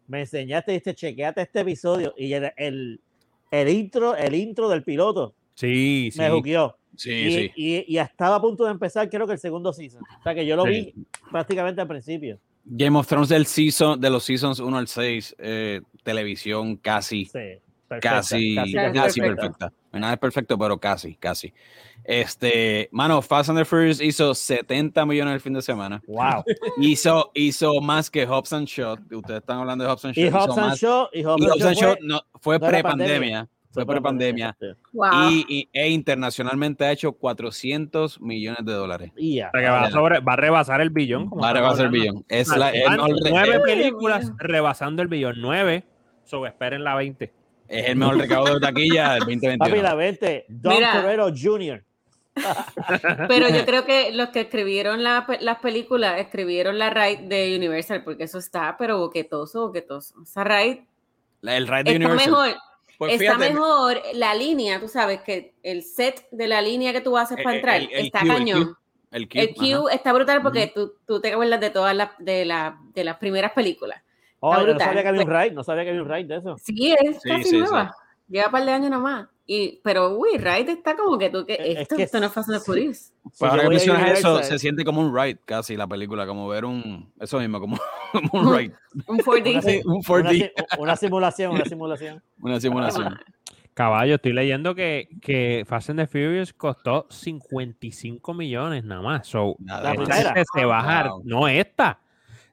me 0.06 0.20
enseñaste 0.20 0.70
y 0.72 0.74
dijiste, 0.74 0.94
chequeate 0.94 1.40
este 1.40 1.60
episodio 1.60 2.12
y 2.18 2.30
el, 2.34 2.52
el, 2.58 3.00
el 3.50 3.68
intro, 3.70 4.16
el 4.16 4.34
intro 4.34 4.68
del 4.68 4.82
piloto 4.82 5.32
sí, 5.54 6.10
sí. 6.12 6.20
me 6.20 6.28
juqueó. 6.28 6.76
Sí, 6.94 7.10
y, 7.10 7.32
sí. 7.32 7.52
y, 7.56 7.94
y 7.94 7.98
estaba 7.98 8.36
a 8.36 8.40
punto 8.42 8.66
de 8.66 8.72
empezar, 8.72 9.08
creo 9.08 9.26
que 9.26 9.32
el 9.32 9.38
segundo 9.38 9.72
season. 9.72 10.02
O 10.20 10.22
sea 10.22 10.34
que 10.34 10.44
yo 10.44 10.56
lo 10.56 10.64
Sí. 10.64 10.92
vi 10.94 11.06
prácticamente 11.30 11.80
al 11.80 11.88
principio. 11.88 12.38
Game 12.70 12.98
of 12.98 13.06
Thrones 13.06 13.28
del 13.28 13.46
season, 13.46 14.00
de 14.00 14.10
los 14.10 14.24
seasons 14.24 14.60
1 14.60 14.76
al 14.78 14.88
6, 14.88 15.34
eh, 15.38 15.80
televisión 16.02 16.76
casi, 16.76 17.24
Sí, 17.24 17.32
perfecta, 17.88 18.00
casi, 18.16 18.54
casi, 18.54 18.72
casi 18.74 19.20
perfecta. 19.20 19.42
perfecta. 19.58 19.72
Nada 19.92 20.12
es 20.12 20.18
perfecto, 20.18 20.58
pero 20.58 20.78
casi, 20.78 21.14
casi. 21.14 21.52
Este, 22.04 22.88
mano, 22.92 23.20
Fast 23.22 23.50
and 23.50 23.58
the 23.58 23.64
Furious 23.64 24.00
hizo 24.00 24.34
70 24.34 25.04
millones 25.06 25.34
el 25.34 25.40
fin 25.40 25.52
de 25.54 25.62
semana. 25.62 26.02
Wow. 26.06 26.44
Hizo, 26.78 27.30
hizo 27.34 27.80
más 27.80 28.10
que 28.10 28.24
Hobbs 28.26 28.52
and 28.52 28.66
Shaw. 28.66 28.96
Ustedes 29.12 29.40
están 29.40 29.58
hablando 29.58 29.84
de 29.84 29.90
Hobbs 29.90 30.04
and 30.04 30.14
Shaw. 30.14 30.24
Y 30.24 30.30
Hobbs 30.30 30.58
and 30.58 30.74
Shaw, 30.76 31.08
y 31.12 31.22
Hobbs 31.22 31.64
and 31.64 31.76
Shaw 31.76 31.94
fue- 31.96 31.98
no, 32.06 32.20
fue 32.40 32.60
pre-pandemia. 32.60 33.48
Fue 33.84 33.94
pre-pandemia. 33.94 34.56
Wow. 34.92 35.30
Y, 35.30 35.46
y- 35.48 35.68
e 35.72 35.88
internacionalmente 35.90 36.84
ha 36.84 36.92
hecho 36.92 37.12
400 37.12 38.20
millones 38.20 38.64
de 38.64 38.72
dólares. 38.72 39.12
O 39.16 39.20
sea, 39.20 39.50
va, 39.72 39.82
a 39.84 39.90
sobre- 39.90 40.20
va 40.20 40.32
a 40.34 40.36
rebasar 40.36 40.80
el 40.80 40.90
billón. 40.90 41.28
como 41.28 41.42
Va 41.42 41.50
a 41.50 41.52
rebasar 41.54 41.86
el 41.86 41.90
billón. 41.92 42.24
Es 42.28 42.50
Ah, 42.52 42.56
la, 42.58 42.70
re- 42.70 42.84
nueve 43.30 43.60
películas 43.60 44.32
rebasando 44.38 45.02
el 45.02 45.08
billón. 45.08 45.36
Nueve. 45.38 45.84
So, 46.24 46.46
esperen 46.46 46.84
la 46.84 46.94
20. 46.94 47.32
es 47.68 47.88
el 47.88 47.96
mejor 47.96 48.16
recaudo 48.18 48.54
de 48.54 48.60
taquilla 48.60 49.12
del 49.14 49.20
Papi, 49.20 49.34
2021. 49.36 49.82
la 49.82 49.94
vente. 49.94 50.44
Don 50.48 50.74
Mira. 50.74 50.92
Torero 50.92 51.28
Jr. 51.34 51.84
Pero 53.28 53.48
yo 53.48 53.64
creo 53.66 53.84
que 53.84 54.12
los 54.12 54.28
que 54.28 54.42
escribieron 54.42 55.02
la 55.02 55.26
las 55.40 55.58
películas 55.58 56.20
escribieron 56.20 56.78
la 56.78 56.90
raid 56.90 57.20
de 57.20 57.56
Universal, 57.56 58.04
porque 58.04 58.24
eso 58.24 58.38
está, 58.38 58.76
pero 58.78 58.98
boquetoso, 58.98 59.66
boquetoso. 59.66 60.22
Esa 60.22 60.44
raid 60.44 60.78
El 61.42 61.66
Ride 61.66 61.82
de 61.84 61.96
Universal. 61.96 62.30
mejor. 62.30 62.48
Pues 62.98 63.12
está 63.12 63.36
fíjate, 63.36 63.52
mejor 63.54 64.02
la 64.14 64.34
línea, 64.34 64.80
tú 64.80 64.88
sabes 64.88 65.22
que 65.22 65.54
el 65.62 65.84
set 65.84 66.26
de 66.32 66.48
la 66.48 66.60
línea 66.60 66.92
que 66.92 67.00
tú 67.00 67.16
haces 67.16 67.38
El- 67.38 67.44
para 67.44 67.56
entrar 67.56 67.76
el- 67.76 67.88
el 67.92 68.06
está 68.06 68.20
cañón. 68.26 68.64
cue, 68.64 68.74
El 69.12 69.28
Q. 69.28 69.38
El 69.38 69.54
Q 69.54 69.88
está 69.88 70.12
brutal 70.12 70.42
porque 70.42 70.66
tú, 70.74 70.94
tú 71.06 71.20
te 71.20 71.32
acuerdas 71.32 71.60
de 71.60 71.70
todas 71.70 71.94
las 71.94 72.10
de, 72.18 72.44
la- 72.44 72.76
de 72.92 73.04
las 73.04 73.16
primeras 73.18 73.52
películas. 73.52 74.02
Oh, 74.40 74.56
no 74.56 74.78
sabía 74.78 75.02
que 75.02 75.08
había 75.08 75.22
un 75.22 75.30
raid, 75.30 75.52
no 75.52 75.64
sabía 75.64 75.84
que 75.84 75.90
había 75.90 76.02
un 76.02 76.08
raid 76.08 76.26
de 76.26 76.36
eso. 76.36 76.56
Sí, 76.58 76.92
es 77.00 77.22
Sí, 77.22 77.28
casi 77.28 77.44
sí, 77.44 77.58
nueva. 77.58 77.94
Lleva 78.28 78.46
un 78.46 78.52
par 78.52 78.64
de 78.64 78.72
años 78.72 78.90
nomás. 78.90 79.28
Y, 79.50 79.80
pero, 79.82 80.10
uy, 80.18 80.36
Raid 80.36 80.68
está 80.68 80.94
como 80.94 81.16
que 81.16 81.30
tú 81.30 81.46
que 81.46 81.54
Es 81.54 81.78
esto, 81.78 81.96
que 81.96 82.02
esto 82.02 82.20
no 82.20 82.26
es 82.26 82.32
Fast 82.32 82.50
and 82.50 82.58
the 82.58 82.64
Furious. 82.66 82.98
Si 82.98 83.12
Pues 83.38 83.50
ahora 83.50 83.62
que 83.62 83.68
mencionas 83.70 84.18
eso, 84.18 84.42
se 84.42 84.58
siente 84.58 84.84
como 84.84 85.00
un 85.00 85.16
ride 85.16 85.38
casi 85.46 85.74
la 85.74 85.86
película, 85.86 86.26
como 86.26 86.46
ver 86.48 86.66
un. 86.66 87.10
Eso 87.18 87.38
mismo, 87.40 87.58
como, 87.58 87.78
como 88.12 88.30
un 88.42 88.54
ride. 88.54 88.74
Un 89.06 89.18
4D. 89.18 89.52
Una, 89.52 89.62
si- 89.62 89.80
un 89.86 89.92
una 89.94 90.02
4D, 90.02 90.30
si- 90.32 90.78
una 90.80 90.96
simulación, 90.96 91.52
una 91.52 91.64
simulación. 91.64 92.22
una 92.42 92.60
simulación. 92.60 93.18
Caballo, 93.72 94.16
estoy 94.16 94.34
leyendo 94.34 94.74
que, 94.74 95.08
que 95.22 95.64
Fast 95.66 95.90
and 95.90 96.00
the 96.00 96.06
Furious 96.06 96.52
costó 96.52 97.06
55 97.08 98.34
millones 98.34 98.84
nada 98.84 99.00
más. 99.00 99.26
So, 99.28 99.56
Nada 99.60 99.94
esta 99.94 100.34
se 100.52 100.64
va 100.66 100.80
a 100.80 100.82
jar- 100.82 101.08
Wow. 101.08 101.22
no 101.24 101.48
esta. 101.48 102.00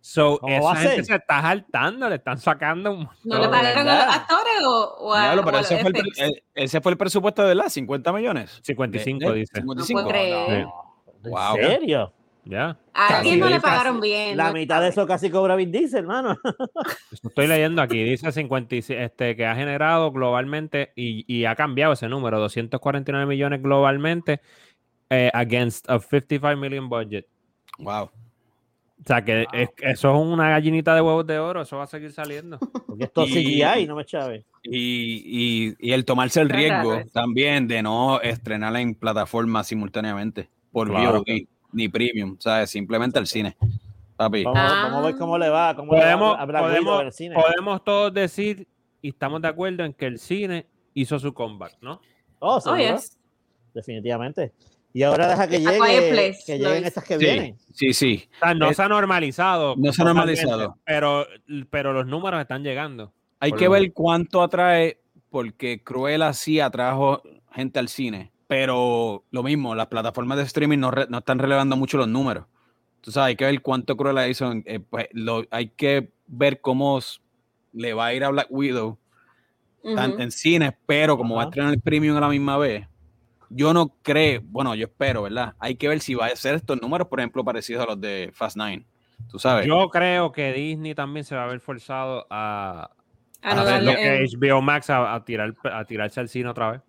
So, 0.08 0.38
¿Cómo 0.38 0.64
va 0.66 0.74
esa 0.74 0.82
gente 0.82 1.04
se 1.04 1.16
está 1.16 1.42
saltando, 1.42 2.08
le 2.08 2.16
están 2.18 2.38
sacando 2.38 2.92
un 2.92 3.10
¿No 3.24 3.40
le 3.40 3.50
pagaron 3.50 3.88
a 3.88 4.06
los 4.06 4.16
actores 4.16 4.54
o, 4.64 4.96
o 5.00 5.14
a, 5.16 5.22
Diablo, 5.24 5.42
o 5.42 5.46
pero 5.46 5.58
a 5.58 5.62
ese 5.62 5.74
los 5.74 5.82
fue, 5.82 5.90
el, 5.90 5.94
pre- 5.96 6.02
effects? 6.12 6.20
eh, 6.38 6.44
ese 6.54 6.80
fue 6.82 6.92
el 6.92 6.98
presupuesto 7.00 7.42
de 7.44 7.56
la 7.56 7.70
50 7.72 8.14
millones. 8.14 8.60
55 8.62 9.20
De- 9.20 9.26
de- 9.34 9.40
dice. 9.40 9.52
55. 9.56 10.00
No 10.00 10.06
puedo 10.06 10.08
creer. 10.08 10.68
¿En 11.24 11.32
Wow. 11.32 11.56
serio? 11.56 12.14
Ya. 12.44 12.78
A 12.94 13.08
alguien 13.18 13.40
no 13.40 13.48
le 13.48 13.54
casi. 13.54 13.64
pagaron 13.66 14.00
bien. 14.00 14.38
La 14.38 14.50
no 14.50 14.54
mitad 14.54 14.80
de 14.80 14.90
eso 14.90 15.08
casi 15.08 15.32
cobra 15.32 15.56
Vin 15.56 15.72
Diesel, 15.72 16.02
hermano. 16.02 16.38
Eso 17.12 17.28
Estoy 17.30 17.48
leyendo 17.48 17.82
aquí, 17.82 18.04
dice 18.04 18.32
56, 18.32 19.00
este, 19.00 19.36
que 19.36 19.48
ha 19.48 19.56
generado 19.56 20.12
globalmente 20.12 20.94
y, 20.96 21.26
y 21.28 21.46
ha 21.46 21.56
cambiado 21.56 21.94
ese 21.94 22.08
número, 22.08 22.40
249 22.40 23.26
millones 23.26 23.64
globalmente 23.64 24.40
eh, 25.10 25.32
against 25.34 25.90
a 25.90 25.98
55 25.98 26.56
million 26.58 26.88
budget. 26.88 27.26
Wow. 27.80 28.12
O 29.04 29.08
sea, 29.08 29.24
que 29.24 29.46
es- 29.54 29.70
eso 29.78 30.16
es 30.16 30.22
una 30.34 30.50
gallinita 30.50 30.96
de 30.96 31.02
huevos 31.02 31.28
de 31.28 31.38
oro, 31.38 31.62
eso 31.62 31.78
va 31.78 31.84
a 31.84 31.88
seguir 31.88 32.12
saliendo. 32.12 32.58
Porque 32.88 33.04
esto 33.04 33.24
es 33.24 33.32
Y- 33.32 33.62
CGI, 33.62 33.86
no 33.88 33.96
me 33.96 34.06
chave. 34.06 34.46
Y, 34.64 35.22
y, 35.70 35.76
y 35.80 35.92
el 35.92 36.06
tomarse 36.06 36.42
el 36.42 36.50
riesgo 36.50 37.02
también 37.14 37.68
de 37.68 37.84
no 37.84 38.20
estrenarla 38.22 38.82
en 38.82 38.96
plataformas 38.96 39.68
simultáneamente 39.68 40.50
por 40.72 40.90
Claro. 40.90 41.20
VOD 41.20 41.48
ni 41.74 41.88
premium, 41.90 42.38
¿sabes? 42.40 42.72
Simplemente 42.72 43.20
el 43.20 43.28
cine. 43.28 43.56
Papi. 44.16 44.44
Vamos, 44.46 44.60
Ah. 44.64 44.84
vamos 44.86 45.04
a 45.04 45.08
ver 45.08 45.18
cómo 45.18 45.38
le 45.38 45.50
va. 45.50 45.76
Cómo 45.76 45.94
le 45.94 46.00
va 46.00 46.06
Podemos, 46.18 46.38
podemos, 46.64 47.02
el 47.04 47.12
cine. 47.12 47.36
podemos 47.36 47.84
todos 47.84 48.14
decir 48.14 48.66
y 49.02 49.10
estamos 49.10 49.42
de 49.42 49.50
acuerdo 49.50 49.84
en 49.84 49.94
que 49.94 50.06
el 50.08 50.18
cine 50.18 50.66
hizo 50.94 51.20
su 51.20 51.34
comeback, 51.34 51.78
¿no? 51.82 52.00
Oh, 52.40 52.60
Oh, 52.66 52.76
yes. 52.78 53.20
definitivamente. 53.74 54.54
Y 54.96 55.04
ahora 55.04 55.28
deja 55.28 55.46
que 55.50 55.60
llegue, 55.60 56.38
que 56.46 56.58
lleguen 56.58 56.86
estas 56.86 57.04
que 57.04 57.20
Sí, 57.20 57.26
vienen. 57.26 57.58
sí, 57.74 57.92
sí. 57.94 58.30
O 58.38 58.40
sea, 58.46 58.54
no 58.54 58.70
Es- 58.70 58.78
se 58.78 58.82
ha 58.84 58.88
normalizado. 58.88 59.76
no 59.78 59.92
se 59.92 60.02
ha 60.02 60.06
normalizado. 60.06 60.78
Pero, 60.86 61.28
pero 61.70 61.92
los 61.92 62.06
números 62.08 62.40
están 62.40 62.64
llegando. 62.64 63.12
Hay 63.42 63.52
que 63.52 63.68
ver 63.68 63.92
cuánto 63.92 64.42
atrae, 64.42 65.02
porque 65.30 65.84
Cruella 65.84 66.32
sí 66.32 66.62
atrajo 66.62 67.22
gente 67.52 67.78
al 67.78 67.90
cine, 67.90 68.32
pero 68.48 69.26
lo 69.32 69.44
mismo, 69.44 69.76
las 69.76 69.88
plataformas 69.88 70.38
de 70.38 70.46
streaming 70.46 70.78
no, 70.80 70.92
re- 70.92 71.08
no 71.10 71.18
están 71.18 71.40
relevando 71.40 71.76
mucho 71.76 71.98
los 71.98 72.08
números. 72.08 72.46
Tú 73.02 73.12
sabes, 73.12 73.28
hay 73.32 73.36
que 73.36 73.44
ver 73.46 73.62
cuánto 73.62 73.98
Cruella 73.98 74.30
hizo. 74.30 74.50
eh, 74.66 74.80
pues, 74.80 75.10
lo- 75.12 75.44
hay 75.52 75.68
que 75.76 76.10
ver 76.28 76.62
cómo 76.62 77.00
le 77.74 77.94
va 77.94 78.06
a 78.06 78.14
ir 78.14 78.24
a 78.24 78.30
Black 78.30 78.48
Widow 78.50 78.98
Ujú. 79.84 80.00
en 80.22 80.32
cines, 80.32 80.72
pero 80.86 81.18
como 81.18 81.36
va 81.36 81.42
a 81.42 81.46
estrenar 81.48 81.74
el 81.74 81.82
premium 81.82 82.16
a 82.16 82.22
la 82.22 82.30
misma 82.30 82.58
vez, 82.58 82.88
yo 83.50 83.74
no 83.74 83.96
creo, 84.02 84.42
bueno, 84.46 84.76
yo 84.76 84.86
espero, 84.86 85.24
¿verdad? 85.24 85.54
Hay 85.60 85.76
que 85.76 85.88
ver 85.88 86.00
si 86.00 86.14
va 86.16 86.28
a 86.28 86.36
ser 86.36 86.56
estos 86.56 86.82
números, 86.82 87.08
por 87.08 87.20
ejemplo, 87.20 87.44
parecidos 87.44 87.84
a 87.84 87.88
los 87.88 88.00
de 88.02 88.32
Fast 88.34 88.58
Nine. 88.58 88.86
Tú 89.30 89.40
sabes. 89.40 89.66
Yo 89.66 89.90
creo 89.90 90.32
que 90.32 90.52
Disney 90.54 90.94
también 90.96 91.24
se 91.24 91.36
va 91.36 91.46
a 91.46 91.48
ver 91.48 91.60
forzado 91.60 92.28
a, 92.30 92.92
A 93.42 93.52
a 93.52 93.56
no 93.56 93.64
ver 93.66 93.84
lo 93.84 93.92
que 93.96 94.16
en- 94.18 94.26
HBO 94.26 94.62
Max 94.62 94.90
a, 94.90 95.14
a 95.16 95.24
tirar, 95.24 95.54
a 95.64 95.86
tirarse 95.86 96.20
al 96.20 96.28
cine 96.30 96.50
otra 96.50 96.72
vez. 96.74 96.82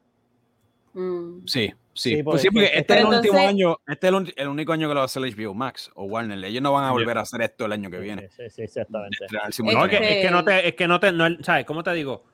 Mm. 0.94 1.46
Sí, 1.46 1.72
sí. 1.92 2.16
Sí, 2.16 2.22
Pues 2.22 2.42
sí, 2.42 2.48
porque- 2.50 2.70
este 2.74 2.94
es 2.94 3.00
el 3.00 3.06
último 3.06 3.22
entonces- 3.38 3.48
año, 3.48 3.76
este 3.86 4.08
es 4.08 4.12
el, 4.14 4.34
el 4.36 4.48
único 4.48 4.72
año 4.72 4.88
que 4.88 4.94
lo 4.94 4.98
va 5.00 5.02
a 5.02 5.06
hacer 5.06 5.22
HBO 5.22 5.54
Max 5.54 5.90
o 5.94 6.04
Warner. 6.04 6.42
Ellos 6.44 6.62
no 6.62 6.72
van 6.72 6.84
a 6.84 6.92
volver 6.92 7.16
a 7.18 7.22
hacer 7.22 7.42
esto 7.42 7.66
el 7.66 7.72
año 7.72 7.90
que 7.90 7.98
viene. 7.98 8.28
Sí, 8.30 8.42
sí, 8.50 8.62
exactamente. 8.62 9.18
No, 9.30 9.40
simultáneo. 9.50 9.86
es 9.86 9.98
que, 10.00 10.18
es 10.20 10.24
que 10.26 10.30
no 10.30 10.44
te, 10.44 10.68
es 10.68 10.74
que 10.74 10.88
no 10.88 11.00
te, 11.00 11.12
no, 11.12 11.26
¿sabes? 11.42 11.64
¿Cómo 11.66 11.82
te 11.82 11.92
digo? 11.92 12.24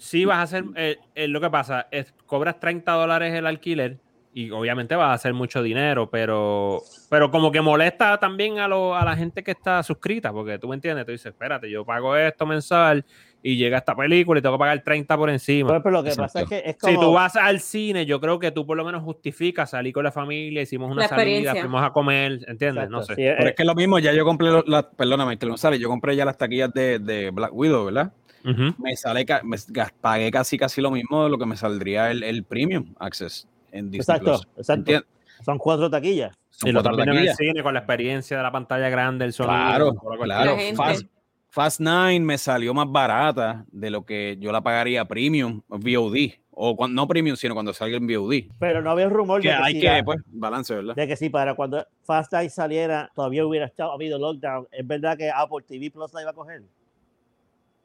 Si 0.00 0.24
vas 0.24 0.38
a 0.38 0.42
hacer, 0.42 0.64
eh, 0.76 0.96
eh, 1.14 1.28
lo 1.28 1.42
que 1.42 1.50
pasa 1.50 1.86
es, 1.90 2.14
cobras 2.24 2.58
30 2.58 2.92
dólares 2.92 3.34
el 3.34 3.46
alquiler, 3.46 3.98
y 4.32 4.50
obviamente 4.50 4.94
va 4.96 5.10
a 5.10 5.12
hacer 5.12 5.34
mucho 5.34 5.62
dinero, 5.62 6.08
pero, 6.08 6.80
pero 7.10 7.30
como 7.30 7.50
que 7.52 7.60
molesta 7.60 8.16
también 8.18 8.60
a, 8.60 8.66
lo- 8.68 8.94
a 8.96 9.04
la 9.04 9.14
gente 9.16 9.42
que 9.42 9.50
está 9.50 9.82
suscrita, 9.82 10.32
porque 10.32 10.58
tú 10.58 10.68
me 10.68 10.76
entiendes, 10.76 11.04
tú 11.04 11.12
dices, 11.12 11.26
espérate, 11.32 11.68
yo 11.70 11.84
pago 11.84 12.16
esto 12.16 12.46
mensual 12.46 13.04
y 13.42 13.56
llega 13.56 13.78
esta 13.78 13.94
película 13.94 14.38
y 14.38 14.42
tengo 14.42 14.54
que 14.54 14.60
pagar 14.60 14.82
30 14.84 15.16
por 15.18 15.28
encima. 15.30 15.68
Pero, 15.70 15.82
pero 15.82 15.92
lo 15.96 16.02
que 16.04 16.10
Exacto. 16.10 16.32
pasa 16.32 16.40
es 16.44 16.48
que 16.62 16.70
es 16.70 16.76
como. 16.78 16.92
Si 16.94 17.00
tú 17.00 17.12
vas 17.12 17.36
al 17.36 17.60
cine, 17.60 18.06
yo 18.06 18.20
creo 18.20 18.38
que 18.38 18.52
tú 18.52 18.64
por 18.64 18.76
lo 18.76 18.84
menos 18.84 19.02
justificas 19.02 19.68
salir 19.70 19.92
con 19.92 20.04
la 20.04 20.12
familia, 20.12 20.62
hicimos 20.62 20.90
una 20.90 21.08
salida, 21.08 21.54
fuimos 21.56 21.82
a 21.82 21.90
comer, 21.92 22.32
¿entiendes? 22.46 22.84
Exacto, 22.84 22.96
no 22.96 23.02
sé. 23.02 23.14
sí, 23.16 23.22
eh, 23.22 23.34
Pero 23.36 23.48
es 23.50 23.54
que 23.56 23.64
lo 23.64 23.74
mismo, 23.74 23.98
ya 23.98 24.12
yo 24.12 24.24
compré, 24.24 24.48
lo- 24.48 24.64
la, 24.66 24.88
perdóname, 24.90 25.38
que 25.38 25.46
González, 25.46 25.80
yo 25.80 25.88
compré 25.88 26.14
ya 26.16 26.24
las 26.24 26.38
taquillas 26.38 26.72
de, 26.72 27.00
de 27.00 27.30
Black 27.30 27.50
Widow, 27.52 27.86
¿verdad? 27.86 28.12
Ujú. 28.44 28.74
Me 28.82 28.96
sale, 28.96 29.26
me 29.44 29.56
pagué 30.00 30.30
casi 30.30 30.56
casi 30.58 30.80
lo 30.80 30.90
mismo 30.90 31.24
de 31.24 31.30
lo 31.30 31.38
que 31.38 31.46
me 31.46 31.56
saldría 31.56 32.10
el, 32.10 32.22
el 32.22 32.44
Premium 32.44 32.94
Access 32.98 33.46
en 33.72 33.90
Disney 33.90 34.00
Exacto, 34.16 34.24
Plus. 34.24 34.48
exacto. 34.56 34.72
¿Entiendes? 34.80 35.08
Son 35.44 35.58
cuatro 35.58 35.90
taquillas. 35.90 36.36
Son 36.50 36.68
Y 36.70 36.72
cuatro 36.72 36.96
viendo 36.96 37.12
en 37.12 37.18
el 37.18 37.26
taquillas. 37.26 37.36
cine 37.36 37.62
con 37.62 37.74
la 37.74 37.80
experiencia 37.80 38.36
de 38.36 38.42
la 38.42 38.52
pantalla 38.52 38.88
grande, 38.88 39.24
el 39.24 39.32
sonido. 39.32 39.54
Claro, 39.56 39.94
claro. 40.22 40.56
Fast, 40.76 41.06
Fast 41.48 41.80
9 41.80 42.20
me 42.20 42.38
salió 42.38 42.72
más 42.74 42.90
barata 42.90 43.64
de 43.72 43.90
lo 43.90 44.04
que 44.04 44.36
yo 44.38 44.52
la 44.52 44.60
pagaría 44.60 45.04
Premium 45.06 45.62
VOD. 45.68 46.38
O 46.62 46.76
cuando, 46.76 46.94
no 47.00 47.08
Premium, 47.08 47.36
sino 47.36 47.54
cuando 47.54 47.72
salga 47.72 47.96
en 47.96 48.06
VOD. 48.06 48.50
Pero 48.58 48.82
no 48.82 48.90
había 48.90 49.06
un 49.06 49.12
rumor 49.14 49.40
Que 49.40 49.48
de 49.48 49.54
que, 49.56 49.62
hay 49.62 49.72
si 49.74 49.80
que, 49.80 50.02
pues, 50.04 50.18
balance, 50.26 50.74
¿verdad? 50.74 50.94
de 50.94 51.06
que 51.08 51.16
si 51.16 51.30
para 51.30 51.54
cuando 51.54 51.86
Fast 52.04 52.32
Eye 52.34 52.50
saliera 52.50 53.10
todavía 53.14 53.46
hubiera 53.46 53.64
estado, 53.66 53.92
habido 53.92 54.18
lockdown. 54.18 54.68
¿Es 54.70 54.86
verdad 54.86 55.16
que 55.16 55.30
Apple 55.30 55.64
TV 55.66 55.90
Plus 55.90 56.12
la 56.12 56.20
iba 56.22 56.30
a 56.32 56.34
coger? 56.34 56.62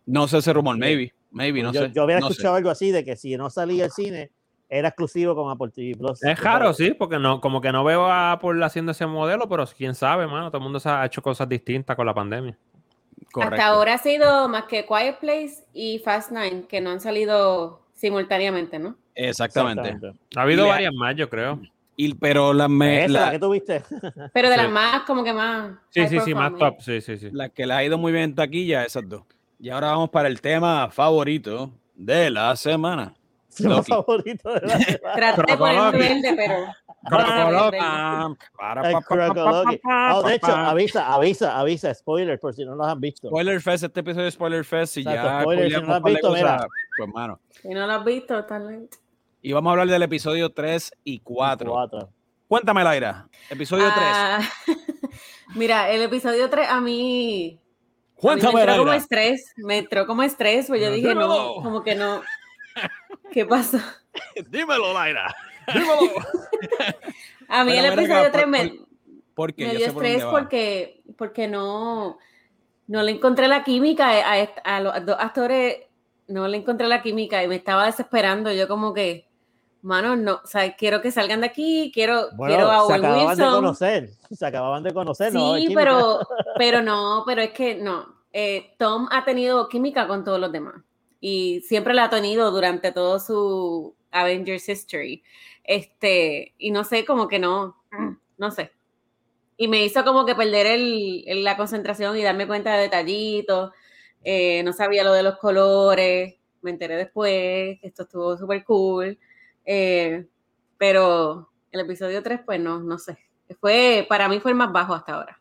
No 0.05 0.27
sé 0.27 0.37
ese 0.39 0.53
rumor, 0.53 0.77
maybe. 0.77 1.13
Maybe, 1.31 1.61
no 1.63 1.73
yo, 1.73 1.81
sé. 1.81 1.91
yo 1.93 2.03
había 2.03 2.19
no 2.19 2.27
sé. 2.27 2.33
escuchado 2.33 2.55
algo 2.55 2.69
así 2.69 2.91
de 2.91 3.03
que 3.03 3.15
si 3.15 3.35
no 3.37 3.49
salía 3.49 3.85
el 3.85 3.91
cine, 3.91 4.31
era 4.69 4.87
exclusivo 4.89 5.35
con 5.35 5.51
Apple 5.51 5.69
TV 5.73 5.95
Plus. 5.97 6.23
Es 6.23 6.39
raro, 6.39 6.73
sí, 6.73 6.93
porque 6.97 7.19
no, 7.19 7.41
como 7.41 7.59
que 7.61 7.71
no 7.71 7.83
veo 7.83 8.05
a 8.05 8.31
Apple 8.33 8.63
haciendo 8.63 8.91
ese 8.93 9.05
modelo, 9.05 9.47
pero 9.49 9.65
quién 9.77 9.93
sabe, 9.95 10.27
mano. 10.27 10.47
Todo 10.49 10.59
el 10.59 10.63
mundo 10.63 10.79
se 10.79 10.89
ha 10.89 11.05
hecho 11.05 11.21
cosas 11.21 11.47
distintas 11.49 11.95
con 11.95 12.05
la 12.05 12.13
pandemia. 12.13 12.57
Correcto. 13.31 13.55
Hasta 13.55 13.67
ahora 13.67 13.93
ha 13.95 13.97
sido 13.97 14.47
más 14.47 14.63
que 14.65 14.85
Quiet 14.85 15.19
Place 15.19 15.65
y 15.73 15.99
Fast 15.99 16.31
Nine, 16.31 16.63
que 16.69 16.79
no 16.81 16.91
han 16.91 16.99
salido 17.01 17.81
simultáneamente, 17.93 18.79
¿no? 18.79 18.95
Exactamente. 19.13 19.97
Ha 20.35 20.41
habido 20.41 20.65
Y 20.65 20.69
varias 20.69 20.93
más, 20.93 21.15
yo 21.15 21.29
creo. 21.29 21.59
Y, 21.97 22.13
pero 22.15 22.53
las 22.53 22.69
me- 22.69 23.05
Esa, 23.05 23.13
la- 23.13 23.25
la 23.27 23.31
que 23.31 23.39
tuviste. 23.39 23.83
Pero 24.33 24.49
de 24.49 24.55
Sí. 24.55 24.61
las 24.61 24.71
más, 24.71 25.01
como 25.03 25.23
que 25.23 25.33
más. 25.33 25.71
Sí, 25.89 26.07
sí, 26.07 26.19
sí, 26.21 26.33
más 26.33 26.53
top. 26.57 26.75
Sí, 26.81 27.01
sí, 27.01 27.17
sí. 27.17 27.29
las 27.31 27.51
que 27.51 27.65
le 27.65 27.73
ha 27.73 27.83
ido 27.83 27.97
muy 27.97 28.11
bien 28.11 28.25
en 28.25 28.35
taquilla, 28.35 28.83
esas 28.83 29.07
dos. 29.07 29.23
Y 29.59 29.69
ahora 29.69 29.91
vamos 29.91 30.09
para 30.09 30.27
el 30.27 30.41
tema 30.41 30.89
favorito 30.89 31.71
de 31.95 32.29
la 32.29 32.55
semana. 32.55 33.13
Loki. 33.59 33.89
favorito 33.91 34.53
de 34.53 34.67
la 34.67 34.79
semana. 34.79 35.13
Traté 35.15 35.41
de 35.41 35.47
Crocoloqui. 35.57 35.97
verde, 35.97 36.33
pero. 36.35 36.55
Oh, 40.13 40.23
de 40.23 40.35
hecho, 40.35 40.51
avisa, 40.55 41.13
avisa, 41.13 41.59
avisa, 41.59 41.93
spoilers 41.93 42.39
por 42.39 42.53
si 42.53 42.65
no 42.65 42.75
los 42.75 42.87
han 42.87 42.99
visto. 42.99 43.27
Spoiler 43.27 43.61
Fest, 43.61 43.83
este 43.83 43.99
episodio 43.99 44.25
de 44.25 44.31
Spoiler 44.31 44.65
Fest, 44.65 44.97
y 44.97 45.01
Exacto, 45.01 45.23
ya 45.23 45.41
spoiler, 45.41 45.69
si 45.71 45.75
no 45.75 45.81
lo 45.87 45.93
has 45.93 46.03
visto, 46.03 46.27
cosas, 46.27 46.41
mira. 46.43 46.67
pues 46.97 47.09
mano. 47.13 47.39
Si 47.61 47.67
no 47.69 47.87
lo 47.87 47.93
has 47.93 48.05
visto, 48.05 48.45
lento. 48.67 48.97
Y 49.41 49.53
vamos 49.53 49.69
a 49.69 49.71
hablar 49.73 49.87
del 49.87 50.03
episodio 50.03 50.51
3 50.51 50.91
y 51.03 51.19
4. 51.19 51.71
Cuatro. 51.71 52.09
Cuéntame, 52.47 52.83
Laira. 52.83 53.27
Episodio 53.49 53.85
3. 53.85 53.95
Ah, 53.99 54.39
Mira, 55.55 55.89
el 55.91 56.01
episodio 56.01 56.49
3 56.49 56.67
a 56.69 56.81
mí. 56.81 57.59
Cuéntame, 58.15 58.53
me 58.53 58.61
entró 58.61 58.77
como 58.77 58.93
estrés, 58.93 59.53
me 59.57 59.77
entró 59.77 60.07
como 60.07 60.23
estrés, 60.23 60.67
pues 60.67 60.81
yo 60.81 60.89
dije, 60.91 61.09
Dímelo. 61.09 61.27
no, 61.27 61.55
como 61.61 61.83
que 61.83 61.95
no. 61.95 62.21
¿Qué 63.31 63.45
pasó? 63.45 63.77
Dímelo, 64.49 64.93
Laira. 64.93 65.35
Dímelo. 65.73 66.11
A 67.47 67.63
mí 67.63 67.71
Pero 67.73 67.85
el 67.87 67.93
episodio 67.93 68.19
acá, 68.21 68.31
3 68.31 68.43
por- 68.43 68.49
me, 68.51 68.79
por- 69.35 69.53
me 69.57 69.75
dio 69.75 69.93
por 69.93 70.05
estrés 70.05 70.25
porque, 70.25 71.01
porque 71.17 71.47
no, 71.47 72.17
no 72.87 73.03
le 73.03 73.11
encontré 73.11 73.47
la 73.47 73.63
química 73.63 74.07
a, 74.09 74.31
a 74.31 74.39
est- 74.39 74.57
a 74.63 74.79
los 74.79 75.05
dos 75.05 75.17
actores, 75.19 75.77
no 76.27 76.47
le 76.47 76.57
encontré 76.57 76.87
la 76.87 77.01
química 77.01 77.43
y 77.43 77.47
me 77.47 77.55
estaba 77.55 77.85
desesperando. 77.85 78.51
Yo 78.53 78.67
como 78.67 78.93
que, 78.93 79.27
mano, 79.85 80.15
no, 80.15 80.41
o 80.43 80.47
sea, 80.47 80.75
quiero 80.75 81.01
que 81.01 81.11
salgan 81.11 81.41
de 81.41 81.47
aquí, 81.47 81.91
quiero, 81.93 82.29
Bueno, 82.35 82.55
quiero 82.55 82.71
a 82.71 82.79
se 82.79 82.85
Owen 82.85 82.95
acababan 83.05 83.37
de 83.37 83.43
Wilson. 83.43 83.55
conocer. 83.61 84.09
Se 84.31 84.45
acababan 84.45 84.83
de 84.83 84.93
conocer, 84.93 85.33
¿no? 85.33 85.55
Sí, 85.55 85.61
química. 85.61 85.79
pero, 85.81 86.19
pero 86.57 86.81
no, 86.81 87.23
pero 87.25 87.41
es 87.41 87.51
que 87.51 87.75
no. 87.75 88.13
Eh, 88.33 88.75
Tom 88.77 89.07
ha 89.11 89.23
tenido 89.23 89.69
química 89.69 90.07
con 90.07 90.23
todos 90.25 90.39
los 90.39 90.51
demás 90.51 90.75
y 91.21 91.61
siempre 91.61 91.93
la 91.93 92.05
ha 92.05 92.09
tenido 92.09 92.51
durante 92.51 92.91
todo 92.91 93.19
su 93.19 93.95
Avengers 94.11 94.67
History. 94.67 95.23
Este, 95.63 96.53
y 96.57 96.71
no 96.71 96.83
sé, 96.83 97.05
como 97.05 97.27
que 97.27 97.39
no, 97.39 97.83
no 98.37 98.51
sé. 98.51 98.71
Y 99.57 99.67
me 99.69 99.83
hizo 99.85 100.03
como 100.03 100.25
que 100.25 100.35
perder 100.35 100.65
el, 100.67 101.23
el- 101.27 101.43
la 101.43 101.55
concentración 101.57 102.17
y 102.17 102.23
darme 102.23 102.45
cuenta 102.47 102.75
de 102.75 102.81
detallitos. 102.83 103.71
Eh, 104.23 104.63
no 104.63 104.73
sabía 104.73 105.03
lo 105.03 105.13
de 105.13 105.23
los 105.23 105.37
colores. 105.37 106.35
Me 106.61 106.71
enteré 106.71 106.97
después 106.97 107.77
esto 107.81 108.03
estuvo 108.03 108.37
súper 108.37 108.63
cool. 108.65 109.17
Eh, 109.65 110.25
pero 110.77 111.49
el 111.71 111.81
episodio 111.81 112.21
3, 112.23 112.41
pues 112.45 112.59
no, 112.59 112.79
no 112.79 112.97
sé. 112.97 113.17
Fue, 113.59 114.05
para 114.09 114.27
mí 114.29 114.39
fue 114.39 114.51
el 114.51 114.57
más 114.57 114.71
bajo 114.71 114.93
hasta 114.93 115.13
ahora. 115.15 115.39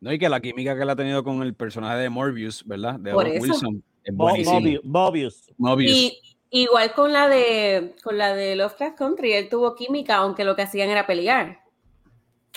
No, 0.00 0.12
y 0.12 0.18
que 0.18 0.28
la 0.28 0.40
química 0.40 0.74
que 0.76 0.82
él 0.82 0.90
ha 0.90 0.96
tenido 0.96 1.22
con 1.22 1.42
el 1.42 1.54
personaje 1.54 1.98
de 1.98 2.08
Morbius, 2.08 2.64
¿verdad? 2.66 2.98
De 2.98 3.12
Por 3.12 3.26
eso. 3.26 3.40
Wilson. 3.42 3.82
Es 4.02 4.14
Mo- 4.14 4.24
buenísimo. 4.24 4.60
Mobius, 4.60 4.84
Mobius. 4.84 5.50
Mobius. 5.58 5.92
Y 5.92 6.20
igual 6.50 6.92
con 6.94 7.12
la 7.12 7.28
de 7.28 7.94
con 8.02 8.16
la 8.16 8.34
de 8.34 8.56
Lovecraft 8.56 8.96
Country, 8.96 9.32
él 9.34 9.48
tuvo 9.50 9.74
química, 9.74 10.16
aunque 10.16 10.44
lo 10.44 10.56
que 10.56 10.62
hacían 10.62 10.88
era 10.88 11.06
pelear. 11.06 11.60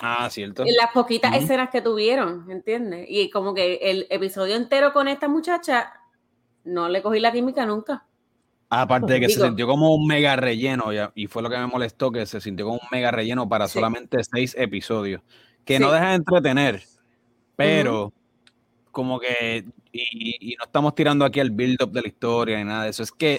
Ah, 0.00 0.28
cierto. 0.30 0.62
En 0.62 0.74
las 0.74 0.90
poquitas 0.92 1.32
Ujú. 1.32 1.44
escenas 1.44 1.68
que 1.70 1.82
tuvieron, 1.82 2.50
¿entiendes? 2.50 3.06
Y 3.08 3.30
como 3.30 3.54
que 3.54 3.74
el 3.82 4.06
episodio 4.10 4.56
entero 4.56 4.92
con 4.92 5.06
esta 5.06 5.28
muchacha, 5.28 5.92
no 6.64 6.88
le 6.88 7.02
cogí 7.02 7.20
la 7.20 7.30
química 7.30 7.66
nunca. 7.66 8.06
Aparte 8.70 9.12
de 9.14 9.20
que 9.20 9.28
se 9.28 9.40
sintió 9.40 9.66
como 9.66 9.94
un 9.94 10.06
mega 10.06 10.34
relleno, 10.36 10.92
ya, 10.92 11.12
y 11.14 11.26
fue 11.28 11.42
lo 11.42 11.50
que 11.50 11.58
me 11.58 11.66
molestó, 11.66 12.10
que 12.10 12.26
se 12.26 12.40
sintió 12.40 12.64
como 12.66 12.78
un 12.78 12.88
mega 12.90 13.10
relleno 13.10 13.48
para 13.48 13.68
Sí. 13.68 13.74
solamente 13.74 14.18
seis 14.24 14.56
episodios, 14.58 15.22
que 15.64 15.78
no 15.78 15.92
deja 15.92 16.08
de 16.10 16.14
entretener, 16.16 16.82
pero 17.56 18.12
como 18.90 19.18
que, 19.20 19.64
y, 19.92 20.52
y 20.52 20.56
no 20.56 20.64
estamos 20.64 20.94
tirando 20.94 21.24
aquí 21.24 21.40
el 21.40 21.50
build-up 21.50 21.90
de 21.92 22.02
la 22.02 22.08
historia 22.08 22.58
ni 22.58 22.64
nada 22.64 22.84
de 22.84 22.90
eso, 22.90 23.02
es 23.02 23.12
que 23.12 23.38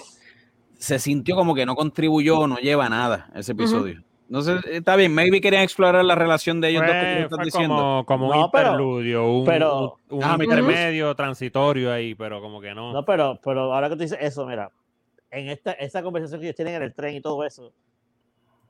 se 0.78 0.98
sintió 0.98 1.34
como 1.36 1.54
que 1.54 1.66
no 1.66 1.74
contribuyó, 1.74 2.46
no 2.46 2.56
lleva 2.58 2.88
nada 2.88 3.30
ese 3.34 3.52
episodio. 3.52 4.02
No 4.28 4.42
sé, 4.42 4.56
está 4.72 4.96
bien, 4.96 5.14
maybe 5.14 5.40
querían 5.40 5.62
explorar 5.62 6.04
la 6.04 6.16
relación 6.16 6.60
de 6.60 6.70
ellos 6.70 6.82
dos 6.82 6.90
que 6.90 7.22
estás 7.22 7.38
diciendo. 7.44 7.76
como, 7.76 8.04
como 8.06 8.26
un 8.44 8.50
pero- 8.50 8.66
interludio, 8.70 9.30
un, 9.30 9.44
pero- 9.44 9.98
un, 10.10 10.24
Ah, 10.24 10.36
intermedio 10.40 11.14
transitorio 11.14 11.92
ahí, 11.92 12.14
pero 12.16 12.40
como 12.40 12.60
que 12.60 12.74
no. 12.74 12.92
No, 12.92 13.04
pero, 13.04 13.38
pero 13.42 13.72
ahora 13.72 13.88
que 13.88 13.94
tú 13.96 14.02
dices 14.02 14.18
eso, 14.20 14.44
mira, 14.44 14.70
en 15.36 15.48
esta, 15.48 15.72
esa 15.72 16.02
conversación 16.02 16.40
que 16.40 16.46
ellos 16.46 16.56
tienen 16.56 16.74
en 16.76 16.82
el 16.82 16.94
tren 16.94 17.14
y 17.14 17.20
todo 17.20 17.44
eso, 17.44 17.72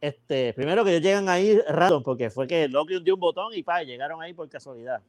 este, 0.01 0.53
primero 0.55 0.85
que 0.85 0.91
ellos 0.91 1.03
llegan 1.03 1.29
ahí 1.29 1.59
random, 1.69 2.03
porque 2.03 2.29
fue 2.29 2.47
que 2.47 2.69
Loki 2.69 3.01
dio 3.01 3.15
un 3.15 3.21
botón 3.21 3.53
y 3.55 3.63
pa, 3.63 3.83
llegaron 3.83 4.21
ahí 4.21 4.35
por 4.35 4.49
casualidad. 4.49 5.01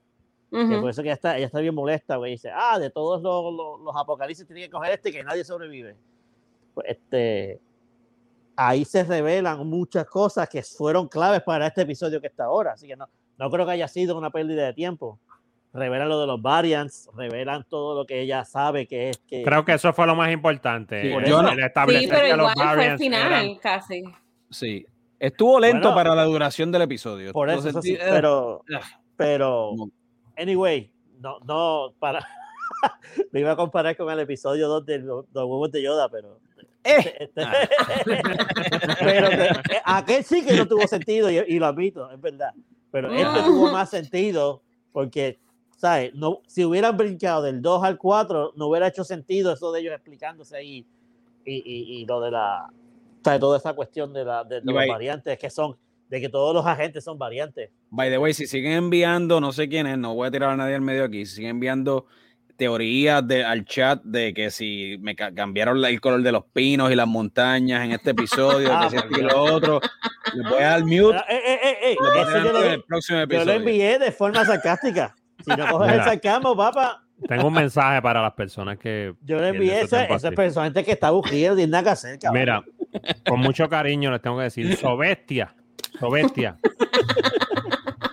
Que 0.49 0.57
Ujú. 0.57 0.81
por 0.81 0.89
eso 0.91 1.01
que 1.01 1.09
ella 1.09 1.15
está, 1.15 1.37
ella 1.37 1.47
está 1.47 1.59
bien 1.59 1.75
molesta, 1.75 2.15
güey. 2.15 2.33
Dice, 2.33 2.49
ah, 2.53 2.79
de 2.79 2.89
todos 2.89 3.21
los, 3.21 3.53
los, 3.53 3.81
los 3.81 3.95
apocalipsis 3.95 4.47
tienen 4.47 4.65
que 4.65 4.69
coger 4.69 4.93
este 4.93 5.11
que 5.11 5.23
nadie 5.23 5.43
sobrevive. 5.43 5.97
Pues, 6.73 6.87
este, 6.87 7.59
ahí 8.55 8.85
se 8.85 9.03
revelan 9.03 9.67
muchas 9.67 10.05
cosas 10.05 10.47
que 10.47 10.63
fueron 10.63 11.07
claves 11.09 11.41
para 11.41 11.67
este 11.67 11.81
episodio 11.81 12.21
que 12.21 12.27
está 12.27 12.45
ahora. 12.45 12.73
Así 12.73 12.87
que 12.87 12.95
no, 12.95 13.09
no 13.37 13.49
creo 13.51 13.65
que 13.65 13.73
haya 13.73 13.87
sido 13.89 14.17
una 14.17 14.29
pérdida 14.29 14.65
de 14.67 14.73
tiempo. 14.73 15.19
Revelan 15.73 16.09
lo 16.09 16.19
de 16.21 16.27
los 16.27 16.41
variants, 16.41 17.09
revelan 17.15 17.63
todo 17.69 17.93
lo 17.95 18.05
que 18.05 18.21
ella 18.21 18.43
sabe 18.45 18.87
que 18.87 19.09
es 19.09 19.17
que. 19.27 19.43
Creo 19.43 19.63
que 19.65 19.73
eso 19.73 19.93
fue 19.93 20.07
lo 20.07 20.15
más 20.15 20.31
importante. 20.31 21.01
Sí, 21.01 21.07
el- 21.11 21.25
yo 21.25 21.41
no- 21.41 21.49
el 21.49 21.55
Sí, 21.57 21.61
establecer 21.63 22.09
pero 22.09 22.21
que 22.27 22.37
los 22.37 22.51
igual 22.55 22.75
fue 22.75 22.85
el 22.87 22.97
final, 22.97 23.27
eran- 23.27 23.55
casi. 23.57 24.03
Sí, 24.49 24.85
estuvo 25.19 25.59
lento 25.59 25.89
Bueno, 25.89 25.95
para 25.95 26.15
la 26.15 26.23
duración 26.23 26.71
del 26.71 26.83
episodio. 26.83 27.31
Por 27.33 27.49
eso, 27.49 27.67
Entonces, 27.67 27.91
eso 27.93 28.01
sí, 28.01 28.07
eh, 28.07 28.11
pero, 28.11 28.63
ah. 28.73 28.79
pero, 29.17 29.71
Como- 29.77 29.91
anyway, 30.37 30.89
no, 31.19 31.37
no, 31.45 31.93
para, 31.99 32.25
me 33.31 33.41
iba 33.41 33.51
a 33.51 33.55
comparar 33.55 33.95
con 33.97 34.09
el 34.11 34.19
episodio 34.21 34.67
2 34.69 34.85
de 34.85 34.99
los, 34.99 35.25
huevos 35.33 35.71
de 35.71 35.83
Yoda, 35.83 36.09
pero, 36.09 36.39
eh, 36.85 37.13
este- 37.19 37.41
pero 38.99 39.29
que- 39.29 39.61
que 39.69 39.81
aquel 39.83 40.23
sí 40.23 40.43
que 40.45 40.53
no 40.53 40.67
tuvo 40.67 40.87
sentido 40.87 41.29
y, 41.29 41.37
y 41.47 41.59
lo 41.59 41.65
admito, 41.67 42.09
es 42.11 42.19
verdad, 42.21 42.51
pero 42.91 43.11
este 43.11 43.41
Mm. 43.41 43.45
tuvo 43.45 43.71
más 43.71 43.89
sentido 43.89 44.61
porque, 44.91 45.37
¿sabes? 45.77 46.13
No, 46.13 46.41
si 46.47 46.65
hubieran 46.65 46.97
brincado 46.97 47.41
del 47.43 47.61
2 47.61 47.83
al 47.83 47.97
4, 47.97 48.51
no 48.57 48.67
hubiera 48.67 48.87
hecho 48.87 49.03
sentido 49.05 49.53
eso 49.53 49.71
de 49.71 49.79
ellos 49.79 49.93
explicándose 49.93 50.57
ahí 50.57 50.85
y, 51.45 51.53
y, 51.55 52.01
y 52.01 52.05
lo 52.05 52.19
de 52.19 52.31
la, 52.31 52.67
¿sabes? 53.23 53.39
Toda 53.39 53.57
esa 53.57 53.73
cuestión 53.73 54.11
de, 54.11 54.25
la, 54.25 54.43
de, 54.43 54.55
de 54.59 54.65
los 54.65 54.75
va- 54.75 54.85
variantes 54.87 55.37
que 55.39 55.49
son, 55.49 55.77
de 56.09 56.19
que 56.19 56.27
todos 56.29 56.53
los 56.53 56.65
agentes 56.65 57.03
son 57.03 57.17
variantes. 57.17 57.69
By 57.89 58.09
the 58.09 58.17
way, 58.17 58.33
si 58.33 58.47
siguen 58.47 58.73
enviando, 58.73 59.39
no 59.39 59.53
sé 59.53 59.69
quién 59.69 59.87
es, 59.87 59.97
no 59.97 60.13
voy 60.13 60.27
a 60.27 60.31
tirar 60.31 60.49
a 60.49 60.57
nadie 60.57 60.75
al 60.75 60.81
medio 60.81 61.05
aquí, 61.05 61.25
si 61.25 61.35
siguen 61.35 61.51
enviando 61.51 62.05
teorías 62.57 63.25
de, 63.27 63.43
al 63.45 63.65
chat 63.65 64.01
de 64.03 64.33
que 64.33 64.49
si 64.49 64.97
me 64.99 65.15
ca- 65.15 65.31
cambiaron 65.31 65.79
la- 65.79 65.89
el 65.89 66.01
color 66.01 66.21
de 66.23 66.31
los 66.31 66.43
pinos 66.45 66.91
y 66.91 66.95
las 66.95 67.07
montañas 67.07 67.85
en 67.85 67.91
este 67.91 68.11
episodio, 68.11 68.69
Ah, 68.73 68.89
que 68.91 68.97
si 68.99 69.05
y 69.05 69.09
por 69.09 69.31
lo 69.31 69.43
otro, 69.43 69.79
le 70.33 70.49
voy 70.49 70.63
a 70.63 70.69
dar 70.69 70.83
mute. 70.83 71.17
Eh, 71.29 71.37
eh, 71.45 71.59
eh, 71.63 71.77
eh, 71.91 71.97
lo 72.01 72.09
voy 72.11 72.19
a 72.19 72.43
yo 72.43 72.51
lo, 72.53 72.63
en 72.65 72.71
el 72.71 72.83
próximo 72.83 73.19
yo 73.19 73.23
lo 73.25 73.35
episodio. 73.35 73.53
envié 73.59 73.99
de 73.99 74.11
forma 74.11 74.43
sarcástica. 74.43 75.15
Si 75.47 75.55
no 75.55 75.67
coges 75.71 75.87
el 75.87 75.93
Mira. 75.93 76.03
sarcasmo, 76.03 76.55
papá, 76.55 77.03
Tengo 77.27 77.47
un 77.47 77.53
mensaje 77.53 78.01
para 78.01 78.21
las 78.21 78.33
personas 78.33 78.77
que. 78.77 79.15
yo 79.21 79.39
le 79.39 79.49
envié 79.49 79.79
su 79.79 79.85
eso, 79.85 79.95
tiempo 79.97 80.15
eso 80.15 80.27
es 80.27 80.31
así. 80.31 80.35
personalmente 80.35 80.83
que 80.83 80.91
está 80.91 81.07
aburrido, 81.07 81.51
no 81.51 81.55
tiene 81.55 81.71
nada 81.71 81.83
que 81.85 81.89
hacer, 81.91 82.19
cabrón. 82.19 82.39
Mira, 82.41 82.63
con 83.27 83.39
mucho 83.39 83.67
cariño 83.69 84.11
les 84.11 84.21
tengo 84.21 84.37
que 84.37 84.43
decir, 84.43 84.75
Sobestia, 84.77 85.55
Sobestia. 85.99 86.57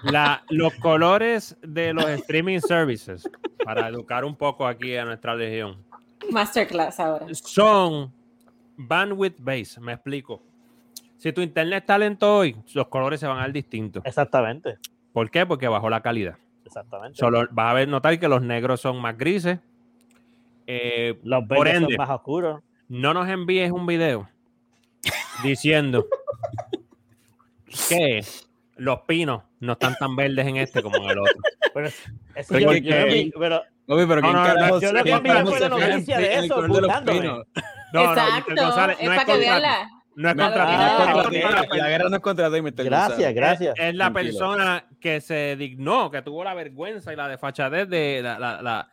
La, 0.05 0.43
los 0.51 0.75
colores 0.75 1.57
de 1.63 1.95
los 1.95 2.05
streaming 2.11 2.61
services, 2.61 3.29
para 3.65 3.89
educar 3.89 4.25
un 4.25 4.37
poco 4.37 4.67
aquí 4.67 4.97
a 4.97 5.05
nuestra 5.05 5.35
legión, 5.35 5.79
Masterclass 6.31 7.01
ahora. 7.01 7.27
son 7.33 8.13
bandwidth 8.77 9.37
based, 9.41 9.79
me 9.83 9.93
explico. 9.95 10.43
Si 11.17 11.33
tu 11.33 11.41
internet 11.41 11.85
está 11.85 11.97
lento 11.97 12.37
hoy, 12.37 12.55
los 12.75 12.89
colores 12.89 13.19
se 13.21 13.27
van 13.27 13.39
a 13.39 13.43
ver 13.43 13.53
distintos. 13.53 14.03
Exactamente, 14.05 14.77
¿Por 15.13 15.31
qué? 15.31 15.47
Porque 15.47 15.69
bajó 15.69 15.89
la 15.89 16.01
calidad. 16.03 16.37
Exactamente. 16.65 17.19
Solo 17.19 17.47
vas 17.51 17.71
a 17.71 17.75
ver, 17.75 17.89
notar 17.89 18.19
que 18.19 18.29
los 18.29 18.43
negros 18.43 18.81
son 18.81 19.01
más 19.01 19.17
grises. 19.17 19.59
Eh, 20.67 21.19
Los 21.25 21.45
por 21.47 21.69
ende, 21.69 21.89
son 21.89 21.97
más 21.97 22.11
oscuros. 22.11 22.63
no 22.89 23.13
nos 23.15 23.29
envíes 23.29 23.71
un 23.71 23.87
video 23.87 24.29
diciendo 25.43 26.07
que 27.89 28.25
los 28.77 29.01
pinos 29.03 29.43
no 29.61 29.73
están 29.73 29.95
tan 29.97 30.17
verdes 30.17 30.47
en 30.47 30.57
este 30.57 30.83
como 30.83 30.97
en 30.97 31.11
el 31.11 31.19
otro. 31.19 31.35
Pero, 31.75 31.89
eso 32.35 32.59
yo, 32.59 32.67
lo 32.71 32.73
envié, 32.73 33.33
pero 33.39 33.63
Oye, 33.87 34.07
pero 34.07 34.21
No, 34.23 34.33
¿quién 34.33 34.55
no, 34.55 34.69
no, 34.69 34.81
yo 34.81 34.93
la 34.93 35.69
noticia 35.69 36.19
de 36.19 36.35
eso, 36.39 36.63
de 36.63 36.69
los 36.69 36.69
burlándome. 36.69 37.21
pinos? 37.21 37.47
No, 37.93 38.03
no, 38.05 38.11
Exacto. 38.13 38.55
González, 38.57 38.97
no 39.03 39.13
es 39.13 39.19
para 39.19 39.25
que 39.27 39.33
contra 39.33 39.37
vean 39.37 39.57
ti. 39.57 39.63
la. 39.63 39.89
No 40.17 40.29
es 40.29 40.35
contra 40.37 40.67
ti, 40.67 40.73
no 40.77 40.87
es 40.87 40.93
contra 40.93 41.15
no 41.15 41.21
es 41.31 41.43
La 41.43 41.57
contra 41.59 41.85
ti. 41.85 41.91
guerra 41.91 42.09
no 42.09 42.17
es 42.17 42.23
contra 42.23 42.53
ti, 42.53 42.61
gracias, 42.85 43.35
gracias. 43.35 43.75
Es 43.79 43.95
la 43.95 44.13
Tranquilo. 44.13 44.39
persona 44.39 44.87
que 45.01 45.21
se 45.21 45.57
dignó, 45.57 46.11
que 46.11 46.23
tuvo 46.23 46.45
la 46.45 46.55
vergüenza 46.55 47.13
y 47.13 47.17
la 47.17 47.29
desfachatez 47.29 47.89
de 47.89 48.21
la, 48.23 48.39
la, 48.39 48.63
la, 48.63 48.89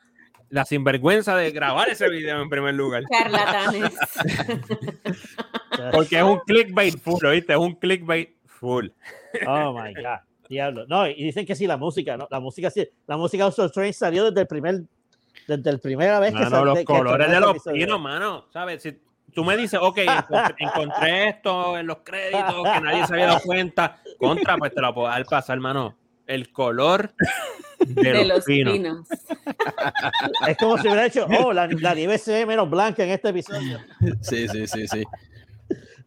la 0.49 0.65
sinvergüenza 0.65 1.35
de 1.35 1.51
grabar 1.51 1.89
ese 1.89 2.09
video 2.09 2.41
en 2.41 2.49
primer 2.49 2.73
lugar. 2.73 3.03
Charlatanes. 3.11 3.91
Porque 5.91 6.17
es 6.17 6.23
un 6.23 6.39
clickbait 6.39 6.97
full, 6.99 7.23
¿oíste? 7.25 7.53
Es 7.53 7.59
un 7.59 7.75
clickbait 7.75 8.29
full. 8.45 8.87
Oh 9.47 9.73
my 9.73 9.93
God, 9.93 10.19
diablo. 10.49 10.85
No, 10.87 11.07
y 11.07 11.15
dicen 11.23 11.45
que 11.45 11.55
sí, 11.55 11.67
la 11.67 11.77
música, 11.77 12.17
¿no? 12.17 12.27
La 12.29 12.39
música 12.39 12.69
sí. 12.69 12.87
La 13.07 13.17
música 13.17 13.45
de 13.45 13.51
Soul 13.51 13.71
Train 13.71 13.93
salió 13.93 14.25
desde 14.25 14.41
el 14.41 14.47
primer, 14.47 14.81
desde 15.47 15.71
la 15.71 15.77
primera 15.77 16.19
vez 16.19 16.31
que 16.31 16.39
Mano, 16.39 16.49
salió. 16.49 16.65
los 16.65 16.77
que 16.79 16.85
colores 16.85 17.31
de 17.31 17.39
los 17.39 17.63
pinos, 17.63 17.99
mano. 18.01 18.45
¿Sabes? 18.51 18.83
Si 18.83 18.99
tú 19.33 19.43
me 19.43 19.57
dices, 19.57 19.79
ok, 19.81 19.97
encontré, 19.99 20.55
encontré 20.59 21.29
esto 21.29 21.77
en 21.77 21.87
los 21.87 21.97
créditos, 22.03 22.63
que 22.73 22.81
nadie 22.81 23.05
se 23.07 23.13
había 23.13 23.27
dado 23.27 23.39
cuenta, 23.45 23.99
contra, 24.19 24.57
pues 24.57 24.73
te 24.73 24.81
lo 24.81 24.93
puedo 24.93 25.07
dar 25.07 25.25
pasar, 25.25 25.55
hermano. 25.55 25.95
El 26.27 26.51
color 26.51 27.13
de, 27.79 28.01
de 28.03 28.13
los, 28.13 28.27
los 28.27 28.45
pinos. 28.45 28.73
pinos. 28.73 29.07
Es 30.47 30.57
como 30.57 30.77
si 30.77 30.87
hubiera 30.87 31.03
dicho, 31.03 31.25
oh, 31.39 31.51
la, 31.51 31.67
la 31.67 31.93
nieve 31.95 32.17
se 32.17 32.31
ve 32.31 32.45
menos 32.45 32.69
blanca 32.69 33.03
en 33.03 33.09
este 33.09 33.29
episodio. 33.29 33.79
Sí, 34.21 34.47
sí, 34.47 34.67
sí, 34.67 34.87
sí. 34.87 35.03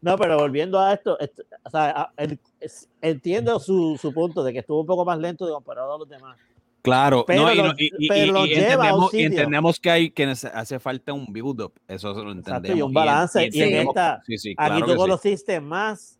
No, 0.01 0.17
pero 0.19 0.39
volviendo 0.39 0.79
a 0.81 0.93
esto, 0.95 1.19
esto- 1.19 1.43
o 1.63 1.71
sea, 1.71 1.91
a- 1.91 2.13
el- 2.17 2.39
es- 2.61 2.89
entiendo 3.03 3.59
su, 3.59 3.99
su 4.01 4.13
punto 4.13 4.43
de 4.45 4.53
que 4.53 4.59
estuvo 4.61 4.81
un 4.81 4.87
poco 4.87 5.05
más 5.05 5.19
lento 5.19 5.47
de 5.47 5.53
comparado 5.53 5.95
a 5.95 5.99
los 5.99 6.09
demás. 6.09 6.37
Claro, 6.85 7.25
Pero 7.27 7.45
no, 7.45 7.53
y, 7.53 7.57
lo- 7.57 7.65
no- 7.69 7.75
y- 7.79 7.91
y- 7.99 8.09
pero 8.09 8.45
lleva 8.45 8.91
a 8.91 8.95
un 8.95 9.05
entendemos, 9.05 9.15
entendemos 9.15 9.81
que 9.81 9.91
hay 9.91 10.11
que 10.11 10.25
hace 10.25 10.79
falta 10.79 11.15
un 11.15 11.25
build-up, 11.33 11.73
eso 11.89 12.13
lo 12.13 12.31
entendemos. 12.33 12.59
Exacto, 12.61 12.77
y 12.79 12.83
un 12.83 12.91
en- 12.91 12.95
balance. 12.95 13.41
Y, 13.43 13.47
en 13.47 13.53
entendemos- 13.55 13.93
esta, 13.97 14.23
sí, 14.27 14.37
sí, 14.37 14.51
aquí 14.51 14.57
claro 14.57 14.81
tú 14.81 14.85
que 14.87 14.93
sí. 14.93 14.99
conociste 14.99 15.61
más, 15.63 16.19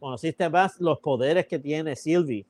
conociste 0.00 0.48
más 0.48 0.80
los 0.80 1.00
poderes 1.00 1.46
que 1.46 1.58
tiene 1.58 1.94
Sylvie. 1.96 2.46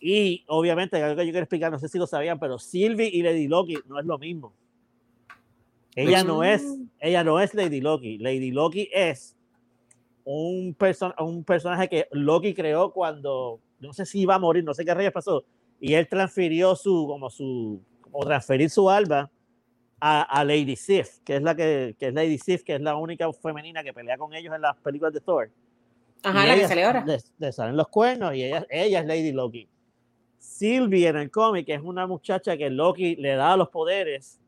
Y 0.00 0.44
obviamente, 0.48 0.96
algo 1.02 1.14
que 1.14 1.26
yo 1.26 1.32
quiero 1.32 1.44
explicar, 1.44 1.70
no 1.70 1.78
sé 1.78 1.88
si 1.88 1.98
lo 1.98 2.06
sabían, 2.06 2.38
pero 2.40 2.58
Sylvie 2.58 3.10
y 3.12 3.20
Lady 3.22 3.48
Loki 3.48 3.76
no 3.86 4.00
es 4.00 4.06
lo 4.06 4.18
mismo. 4.18 4.54
Ella 5.94 6.24
no 6.24 6.42
es, 6.42 6.64
ella 7.00 7.22
no 7.22 7.38
es 7.38 7.52
Lady 7.52 7.82
Loki. 7.82 8.16
Lady 8.16 8.50
Loki 8.50 8.88
es 8.94 9.36
un, 10.24 10.74
perso- 10.74 11.14
un 11.22 11.44
personaje 11.44 11.86
que 11.90 12.08
Loki 12.12 12.54
creó 12.54 12.92
cuando, 12.94 13.60
no 13.78 13.92
sé 13.92 14.06
si 14.06 14.20
iba 14.20 14.36
a 14.36 14.38
morir, 14.38 14.64
no 14.64 14.72
sé 14.72 14.86
qué 14.86 14.94
rayos 14.94 15.12
pasó, 15.12 15.44
y 15.82 15.94
él 15.94 16.06
transfirió 16.08 16.74
su, 16.76 17.06
como 17.06 17.28
su, 17.28 17.82
como 18.00 18.24
transferir 18.24 18.70
su 18.70 18.88
alma 18.88 19.30
a, 20.00 20.22
a 20.22 20.44
Lady 20.44 20.76
Sif, 20.76 21.18
que 21.24 21.36
es 21.36 21.42
la 21.42 21.54
que, 21.54 21.94
que 21.98 22.06
es 22.08 22.14
Lady 22.14 22.38
Sif, 22.38 22.62
que 22.62 22.76
es 22.76 22.80
la 22.80 22.96
única 22.96 23.30
femenina 23.32 23.82
que 23.82 23.92
pelea 23.92 24.16
con 24.16 24.32
ellos 24.32 24.54
en 24.54 24.60
las 24.62 24.76
películas 24.76 25.12
de 25.12 25.20
Thor. 25.20 25.50
Ajá, 26.22 26.44
Y 26.44 26.48
la 26.48 26.54
que 26.54 26.60
ella- 26.60 26.68
sale 26.68 26.84
ahora. 26.84 27.04
Le, 27.04 27.18
le 27.38 27.52
salen 27.52 27.76
los 27.76 27.88
cuernos 27.88 28.34
y 28.34 28.44
ella, 28.44 28.64
ella 28.70 29.00
es 29.00 29.06
Lady 29.06 29.32
Loki. 29.32 29.68
Sylvie 30.38 31.08
en 31.08 31.16
el 31.16 31.30
cómic 31.30 31.68
es 31.68 31.80
una 31.82 32.06
muchacha 32.06 32.56
que 32.56 32.70
Loki 32.70 33.16
le 33.16 33.34
da 33.34 33.56
los 33.56 33.68
poderes 33.68 34.40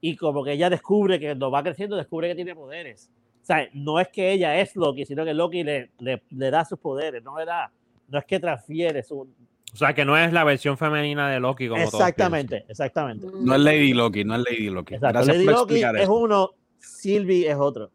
y 0.00 0.16
como 0.16 0.44
que 0.44 0.52
ella 0.52 0.70
descubre 0.70 1.18
que 1.18 1.34
lo 1.34 1.50
va 1.50 1.62
creciendo, 1.62 1.96
descubre 1.96 2.28
que 2.28 2.34
tiene 2.34 2.54
poderes. 2.54 3.10
O 3.42 3.44
sea, 3.46 3.68
no 3.74 4.00
es 4.00 4.08
que 4.08 4.32
ella 4.32 4.58
es 4.60 4.74
Loki, 4.76 5.04
sino 5.04 5.24
que 5.24 5.32
Loki 5.34 5.62
le, 5.64 5.90
le, 5.98 6.22
le 6.30 6.50
da 6.50 6.64
sus 6.64 6.78
poderes, 6.78 7.22
no 7.22 7.38
le 7.38 7.44
da, 7.44 7.70
no 8.08 8.18
es 8.18 8.24
que 8.24 8.40
transfiere 8.40 9.02
su... 9.02 9.28
O 9.76 9.78
sea, 9.78 9.92
que 9.94 10.06
no 10.06 10.16
es 10.16 10.32
la 10.32 10.42
versión 10.42 10.78
femenina 10.78 11.28
de 11.28 11.38
Loki 11.38 11.68
como 11.68 11.82
todos 11.84 12.00
Exactamente, 12.00 12.64
exactamente. 12.66 13.26
No 13.30 13.54
es 13.56 13.60
Lady 13.60 13.92
Loki, 13.92 14.24
no 14.24 14.34
es 14.36 14.40
Lady 14.42 14.70
Loki. 14.70 14.94
Exacto. 14.94 15.18
Gracias 15.18 15.36
Lady 15.36 15.44
por 15.44 15.54
Loki 15.54 15.82
es 15.82 15.94
eso. 15.96 16.14
uno, 16.14 16.50
Sylvie 16.78 17.46
es 17.50 17.56
otro. 17.56 17.90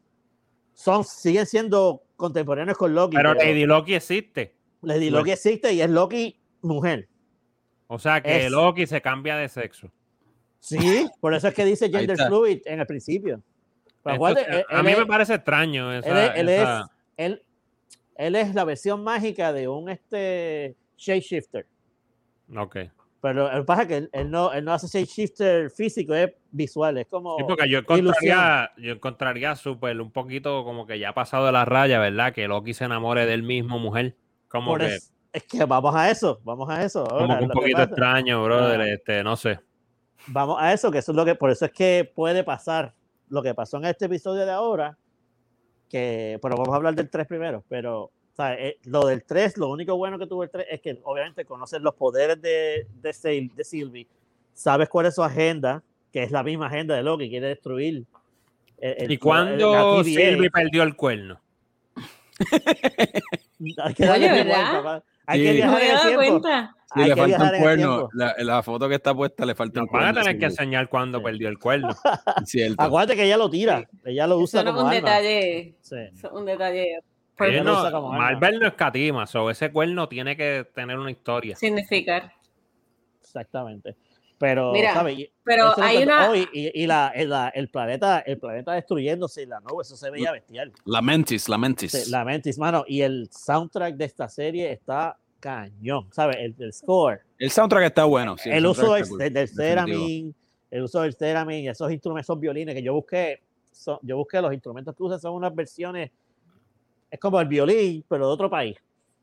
Son, 0.76 1.04
siguen 1.04 1.48
siendo 1.48 2.04
contemporáneos 2.16 2.78
con 2.78 2.94
Loki. 2.94 3.16
Pero 3.18 3.34
pero 3.34 3.44
Lady 3.50 3.66
Loki 3.66 3.96
existe. 3.96 4.54
Lady 4.84 5.10
Pues- 5.10 5.12
Loki 5.12 5.32
existe 5.32 5.74
y 5.74 5.82
es 5.82 5.90
Loki 5.90 6.40
mujer. 6.62 7.08
O 7.88 7.98
sea, 7.98 8.22
que 8.22 8.46
Es- 8.46 8.52
Loki 8.52 8.86
se 8.86 9.02
cambia 9.02 9.36
de 9.38 9.50
sexo. 9.50 9.92
Sí, 10.60 11.08
por 11.20 11.34
eso 11.34 11.48
es 11.48 11.56
que 11.56 11.66
dice 11.66 11.90
gender 12.16 12.16
fluid 12.28 12.62
en 12.66 12.80
el 12.80 12.86
principio. 12.86 13.42
Pero 14.04 14.14
Esto- 14.16 14.26
acuérdate, 14.28 14.60
él- 14.60 14.66
a 14.70 14.84
mí 14.84 14.94
me 14.96 15.06
parece 15.08 15.34
extraño 15.34 15.92
esa, 15.94 16.28
él 16.36 16.48
es, 16.48 16.62
esa- 16.62 16.90
él 17.18 18.36
es 18.36 18.54
la 18.54 18.66
versión 18.66 19.04
mágica 19.04 19.52
de 19.52 19.68
un 19.68 19.90
este 19.90 20.76
shapeshifter. 21.02 21.66
Ok. 22.56 22.78
Pero 23.22 23.52
lo 23.52 23.60
que 23.60 23.66
pasa 23.66 23.82
es 23.84 23.88
que 23.88 23.98
él, 23.98 24.10
él 24.14 24.32
no, 24.32 24.52
él 24.52 24.66
no 24.66 24.74
hace 24.74 24.88
shapeshifter 24.88 25.70
físico, 25.70 26.14
es 26.16 26.32
visual, 26.52 26.98
es 26.98 27.08
como 27.08 27.38
Sí, 27.38 27.44
porque 27.48 27.70
yo 27.70 27.80
encontraría, 27.80 28.72
yo 28.78 28.94
encontraría 28.94 29.56
súper 29.56 30.02
un 30.02 30.12
poquito 30.12 30.64
como 30.64 30.88
que 30.88 30.98
ya 30.98 31.10
ha 31.10 31.14
pasado 31.14 31.46
de 31.46 31.52
la 31.52 31.66
raya, 31.66 32.00
¿verdad? 32.00 32.34
Que 32.34 32.48
Loki 32.48 32.74
se 32.74 32.86
enamore 32.86 33.26
del 33.26 33.44
mismo 33.44 33.78
mujer. 33.80 34.16
Como 34.48 34.72
por 34.72 34.80
que, 34.80 34.96
eso- 34.96 35.12
es 35.34 35.44
que 35.44 35.64
vamos 35.66 35.96
a 35.96 36.10
eso, 36.10 36.40
vamos 36.44 36.70
a 36.70 36.84
eso. 36.84 37.06
como 37.06 37.20
ahora, 37.22 37.38
que 37.38 37.44
un 37.44 37.50
que 37.52 37.54
poquito 37.54 37.82
extraño, 37.84 38.44
brother. 38.44 38.82
Ah. 38.82 38.90
Este, 38.90 39.24
no 39.24 39.36
sé. 39.36 39.60
vamos 40.28 40.58
a 40.60 40.74
eso, 40.74 40.92
que 40.92 40.98
eso 40.98 41.12
es 41.12 41.16
lo 41.16 41.24
que, 41.26 41.36
por 41.36 41.52
eso 41.52 41.66
es 41.66 41.72
que 41.72 42.12
puede 42.16 42.44
pasar 42.44 42.94
lo 43.30 43.42
que 43.44 43.54
pasó 43.54 43.78
en 43.78 43.86
este 43.86 44.06
episodio 44.06 44.46
de 44.46 44.52
ahora, 44.52 44.98
que, 45.90 46.40
pero 46.42 46.56
vamos 46.58 46.74
a 46.74 46.76
hablar 46.78 46.96
del 46.96 47.10
3 47.10 47.28
primero, 47.28 47.64
pero 47.70 48.12
sea, 48.42 48.54
eh, 48.56 48.78
lo 48.86 49.06
del 49.08 49.24
3, 49.24 49.58
lo 49.58 49.70
único 49.70 49.96
bueno 49.98 50.18
que 50.20 50.28
tuvo 50.28 50.44
el 50.44 50.50
3 50.50 50.66
es 50.70 50.82
que 50.82 51.00
obviamente 51.04 51.46
conoces 51.46 51.82
los 51.82 51.96
poderes 51.96 52.42
de, 52.42 52.88
de, 53.02 53.50
de 53.56 53.64
Sylvie, 53.64 54.08
sabes 54.54 54.90
cuál 54.90 55.06
es 55.08 55.16
su 55.16 55.24
agenda, 55.24 55.82
que 56.12 56.24
es 56.24 56.32
la 56.32 56.44
misma 56.44 56.68
agenda 56.68 56.96
de 56.96 57.04
Loki, 57.04 57.30
quiere 57.30 57.48
destruir. 57.48 58.04
el- 58.78 58.96
el- 59.04 59.12
¿Y 59.12 59.18
cuándo. 59.18 60.04
Sylvie 60.04 60.50
perdió 60.50 60.84
el 60.84 60.96
cuerno? 60.96 61.40
Hay 63.84 63.94
que 63.94 64.06
darle 64.06 64.32
Oye, 64.32 64.44
¿verdad? 64.44 64.72
papá. 64.74 65.04
Hay 65.28 65.40
Sí. 65.40 65.46
que 65.46 65.66
No 65.66 65.76
viajar 65.78 65.82
en 65.82 66.20
el 66.20 66.26
tiempo. 66.26 66.48
Sí, 66.94 67.00
Hay 67.00 67.08
le 67.10 67.16
que 67.16 67.22
falta 67.22 67.52
un 67.54 67.62
cuerno. 67.62 68.10
La, 68.14 68.36
la 68.40 68.64
foto 68.64 68.90
que 68.90 68.96
está 68.96 69.16
puesta 69.16 69.46
le 69.46 69.56
falta 69.56 69.80
un 69.80 69.86
Nos 69.86 69.94
van 69.94 70.02
a 70.02 70.06
cuerno. 70.08 70.22
tener 70.24 70.40
que 70.40 70.46
enseñar 70.46 70.90
cuándo 70.90 71.20
Sí. 71.20 71.24
perdió 71.24 71.48
el 71.48 71.58
cuerno. 71.58 71.90
Acuérdate 72.78 73.16
que 73.16 73.24
ella 73.24 73.38
lo 73.38 73.50
tira, 73.50 73.88
ella 74.04 74.28
lo 74.28 74.40
usa 74.40 74.60
Eso 74.62 74.70
no 74.70 74.76
como 74.76 74.90
un 74.90 74.94
arma. 74.94 75.10
detalle. 75.20 75.76
Un 76.34 76.46
detalle 76.46 77.00
Ella 77.40 77.64
lo 77.64 77.72
no, 77.74 77.80
usa 77.80 77.92
como 77.92 78.14
arma. 78.14 78.26
Marvel 78.32 78.60
no 78.60 78.68
escatima, 78.68 79.26
so 79.26 79.50
ese 79.50 79.72
cuerno 79.72 80.08
tiene 80.08 80.38
que 80.38 80.68
tener 80.76 80.98
una 81.00 81.10
historia. 81.12 81.56
significar. 81.56 82.32
Exactamente. 83.22 83.96
Pero, 84.38 84.72
Mira, 84.74 85.04
Pero 85.44 85.72
eso 85.72 85.84
hay 85.84 86.02
una. 86.02 86.32
Oh, 86.32 86.36
y 86.36 86.88
la, 86.88 87.12
el, 87.14 87.30
la- 87.30 87.50
el 87.50 87.70
planeta, 87.70 88.20
el 88.22 88.40
planeta 88.40 88.74
destruyéndose 88.74 89.44
y 89.44 89.46
la 89.46 89.60
nube, 89.60 89.84
eso 89.84 89.96
se 89.96 90.10
veía 90.10 90.32
bestial. 90.32 90.72
Lamentis, 90.86 91.48
Lamentis. 91.48 91.92
Sí, 91.92 92.10
La 92.12 92.26
mentis, 92.26 92.58
mano. 92.58 92.84
Y 92.88 93.02
el 93.02 93.30
soundtrack 93.32 93.96
de 93.96 94.06
esta 94.06 94.28
serie 94.28 94.72
está 94.72 95.16
cañón, 95.40 96.08
¿sabes? 96.12 96.38
El, 96.40 96.56
el 96.58 96.74
score, 96.74 97.22
El 97.38 97.52
soundtrack 97.52 97.86
está 97.86 98.06
bueno. 98.06 98.36
sí, 98.38 98.50
el 98.50 98.66
uso 98.66 98.94
del, 98.94 99.08
cool, 99.08 99.20
del 99.20 99.38
el 100.72 100.84
uso 100.84 101.02
del 101.02 101.16
theremin, 101.16 101.68
esos 101.70 101.92
instrumentos, 101.92 102.26
esos 102.26 102.40
violines 102.40 102.74
que 102.74 102.82
yo 102.82 102.94
busqué, 102.96 103.42
son- 103.72 104.00
yo 104.02 104.18
busqué 104.18 104.42
los 104.42 104.54
instrumentos 104.54 104.96
que 104.96 105.04
usan 105.04 105.20
son 105.20 105.34
unas 105.36 105.54
versiones, 105.54 106.10
es 107.12 107.20
como 107.20 107.40
el 107.40 107.48
violín, 107.48 108.04
pero 108.10 108.26
de 108.28 108.34
otro 108.34 108.50
país. 108.50 108.76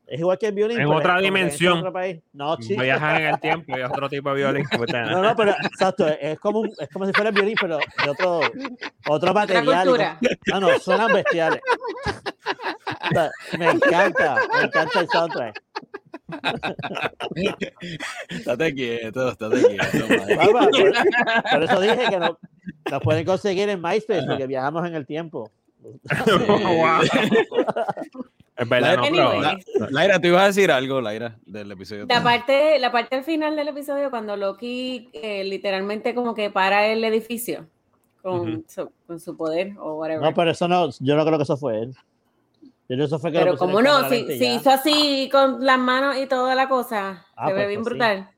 Es 0.07 0.19
igual 0.19 0.39
que 0.39 0.47
el 0.47 0.53
violín. 0.55 0.79
En 0.79 0.87
otra 0.87 1.19
dimensión. 1.19 1.73
en 1.73 1.79
otro 1.79 1.93
país. 1.93 2.19
No, 2.33 2.57
chico. 2.57 2.81
Viajan 2.81 3.21
en 3.21 3.27
el 3.27 3.39
tiempo 3.41 3.77
y 3.77 3.81
es 3.81 3.89
otro 3.89 4.09
tipo 4.09 4.29
de 4.29 4.35
violín. 4.37 4.65
No, 5.07 5.21
no, 5.21 5.35
pero 5.35 5.51
exacto, 5.63 6.07
es 6.07 6.39
como, 6.39 6.61
un- 6.61 6.71
es 6.79 6.89
como 6.89 7.05
si 7.05 7.11
fuera 7.13 7.29
el 7.29 7.35
violín, 7.35 7.55
pero 7.61 7.77
de 7.77 8.09
otro, 8.09 8.39
otro 9.07 9.33
material. 9.33 9.65
cultura. 9.85 10.17
con- 10.19 10.61
No, 10.61 10.71
no, 10.71 10.79
suenan 10.79 11.13
bestiales. 11.13 11.61
O 12.07 13.13
sea, 13.13 13.29
me 13.59 13.69
encanta, 13.69 14.35
me 14.57 14.63
encanta 14.65 14.99
el 15.01 15.07
soundtrack. 15.09 15.61
Estate 18.29 18.73
quieto, 18.73 19.29
estate 19.29 19.61
quieto. 19.63 20.07
Por 21.51 21.63
eso 21.63 21.81
dije 21.81 22.09
que 22.09 22.17
no, 22.19 22.37
nos 22.91 23.01
pueden 23.01 23.25
conseguir 23.25 23.69
en 23.69 23.81
MySpace 23.81 24.23
porque 24.27 24.47
viajamos 24.47 24.87
en 24.87 24.95
el 24.95 25.05
tiempo. 25.05 25.51
Es 28.57 28.67
verdad, 28.67 28.97
no, 28.97 29.03
pero- 29.09 29.29
Anyway. 29.31 29.57
Laira, 29.91 30.19
tú 30.19 30.27
ibas 30.27 30.43
a 30.43 30.47
decir 30.47 30.71
algo, 30.71 30.99
Laira, 30.99 31.37
del 31.45 31.71
episodio. 31.71 32.05
La 32.09 32.21
parte, 32.21 32.77
la 32.79 32.91
parte 32.91 33.15
al 33.15 33.23
final 33.23 33.55
del 33.55 33.69
episodio, 33.69 34.09
cuando 34.09 34.35
Loki 34.35 35.09
eh, 35.13 35.43
literalmente 35.45 36.13
como 36.13 36.33
que 36.35 36.49
para 36.49 36.87
el 36.87 37.03
edificio 37.05 37.67
con, 38.21 38.65
su, 38.67 38.91
con 39.07 39.19
su 39.19 39.37
poder 39.37 39.73
o 39.79 39.93
whatever. 39.95 40.21
No, 40.21 40.33
pero 40.33 40.51
eso 40.51 40.67
no, 40.67 40.89
yo 40.99 41.15
no 41.15 41.25
creo 41.25 41.37
que 41.37 41.43
eso 41.43 41.55
fue 41.55 41.83
él. 41.83 41.95
Yo 42.61 42.95
creo 42.95 42.97
que 42.99 43.03
eso 43.05 43.19
fue 43.19 43.31
que 43.31 43.39
pero 43.39 43.55
como 43.55 43.81
no, 43.81 44.09
si, 44.09 44.27
si 44.37 44.45
hizo 44.55 44.69
así 44.71 45.29
con 45.31 45.63
las 45.65 45.77
manos 45.79 46.17
y 46.17 46.25
toda 46.25 46.53
la 46.55 46.67
cosa, 46.67 47.25
Ah, 47.37 47.47
se 47.47 47.53
ve 47.53 47.59
pues, 47.61 47.67
bien 47.69 47.81
pues 47.83 47.93
sí. 47.93 47.97
brutal. 47.97 48.29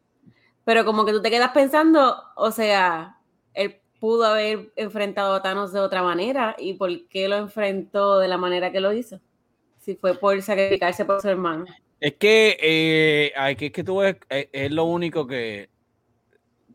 Pero 0.66 0.86
como 0.86 1.04
que 1.06 1.14
tú 1.14 1.22
te 1.24 1.32
quedas 1.32 1.52
pensando, 1.52 2.16
o 2.36 2.52
sea, 2.52 3.18
él 3.56 3.81
pudo 4.02 4.26
haber 4.26 4.74
enfrentado 4.76 5.34
a 5.36 5.44
Thanos 5.44 5.72
de 5.72 5.80
otra 5.80 6.04
manera 6.04 6.58
y 6.60 6.74
por 6.74 7.08
qué 7.08 7.30
lo 7.30 7.38
enfrentó 7.38 8.20
de 8.20 8.28
la 8.28 8.38
manera 8.38 8.74
que 8.74 8.82
lo 8.82 8.92
hizo. 8.94 9.22
Si 9.80 9.96
fue 9.96 10.16
por 10.16 10.42
sacrificarse 10.42 11.06
por 11.06 11.22
su 11.22 11.30
hermano. 11.30 11.66
Es 12.02 12.16
que, 12.16 12.58
eh, 12.62 13.32
ay, 13.38 13.56
que 13.56 13.68
es 13.68 13.72
que 13.72 13.84
tú 13.86 14.00
ves, 14.00 14.18
eh, 14.30 14.50
es 14.52 14.72
lo 14.72 14.86
único 14.86 15.28
que, 15.28 15.70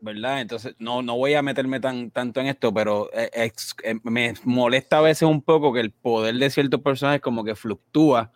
¿verdad? 0.01 0.41
Entonces, 0.41 0.75
no, 0.79 1.01
no 1.01 1.17
voy 1.17 1.33
a 1.33 1.41
meterme 1.41 1.79
tan, 1.79 2.11
tanto 2.11 2.39
en 2.39 2.47
esto, 2.47 2.73
pero 2.73 3.09
eh, 3.13 3.29
ex- 3.33 3.75
eh, 3.83 3.95
me 4.03 4.33
molesta 4.45 4.99
a 4.99 5.01
veces 5.01 5.23
un 5.27 5.41
poco 5.41 5.73
que 5.73 5.79
el 5.81 5.91
poder 5.91 6.35
de 6.35 6.49
ciertos 6.49 6.81
personajes 6.81 7.21
como 7.21 7.43
que 7.43 7.55
fluctúa 7.55 8.31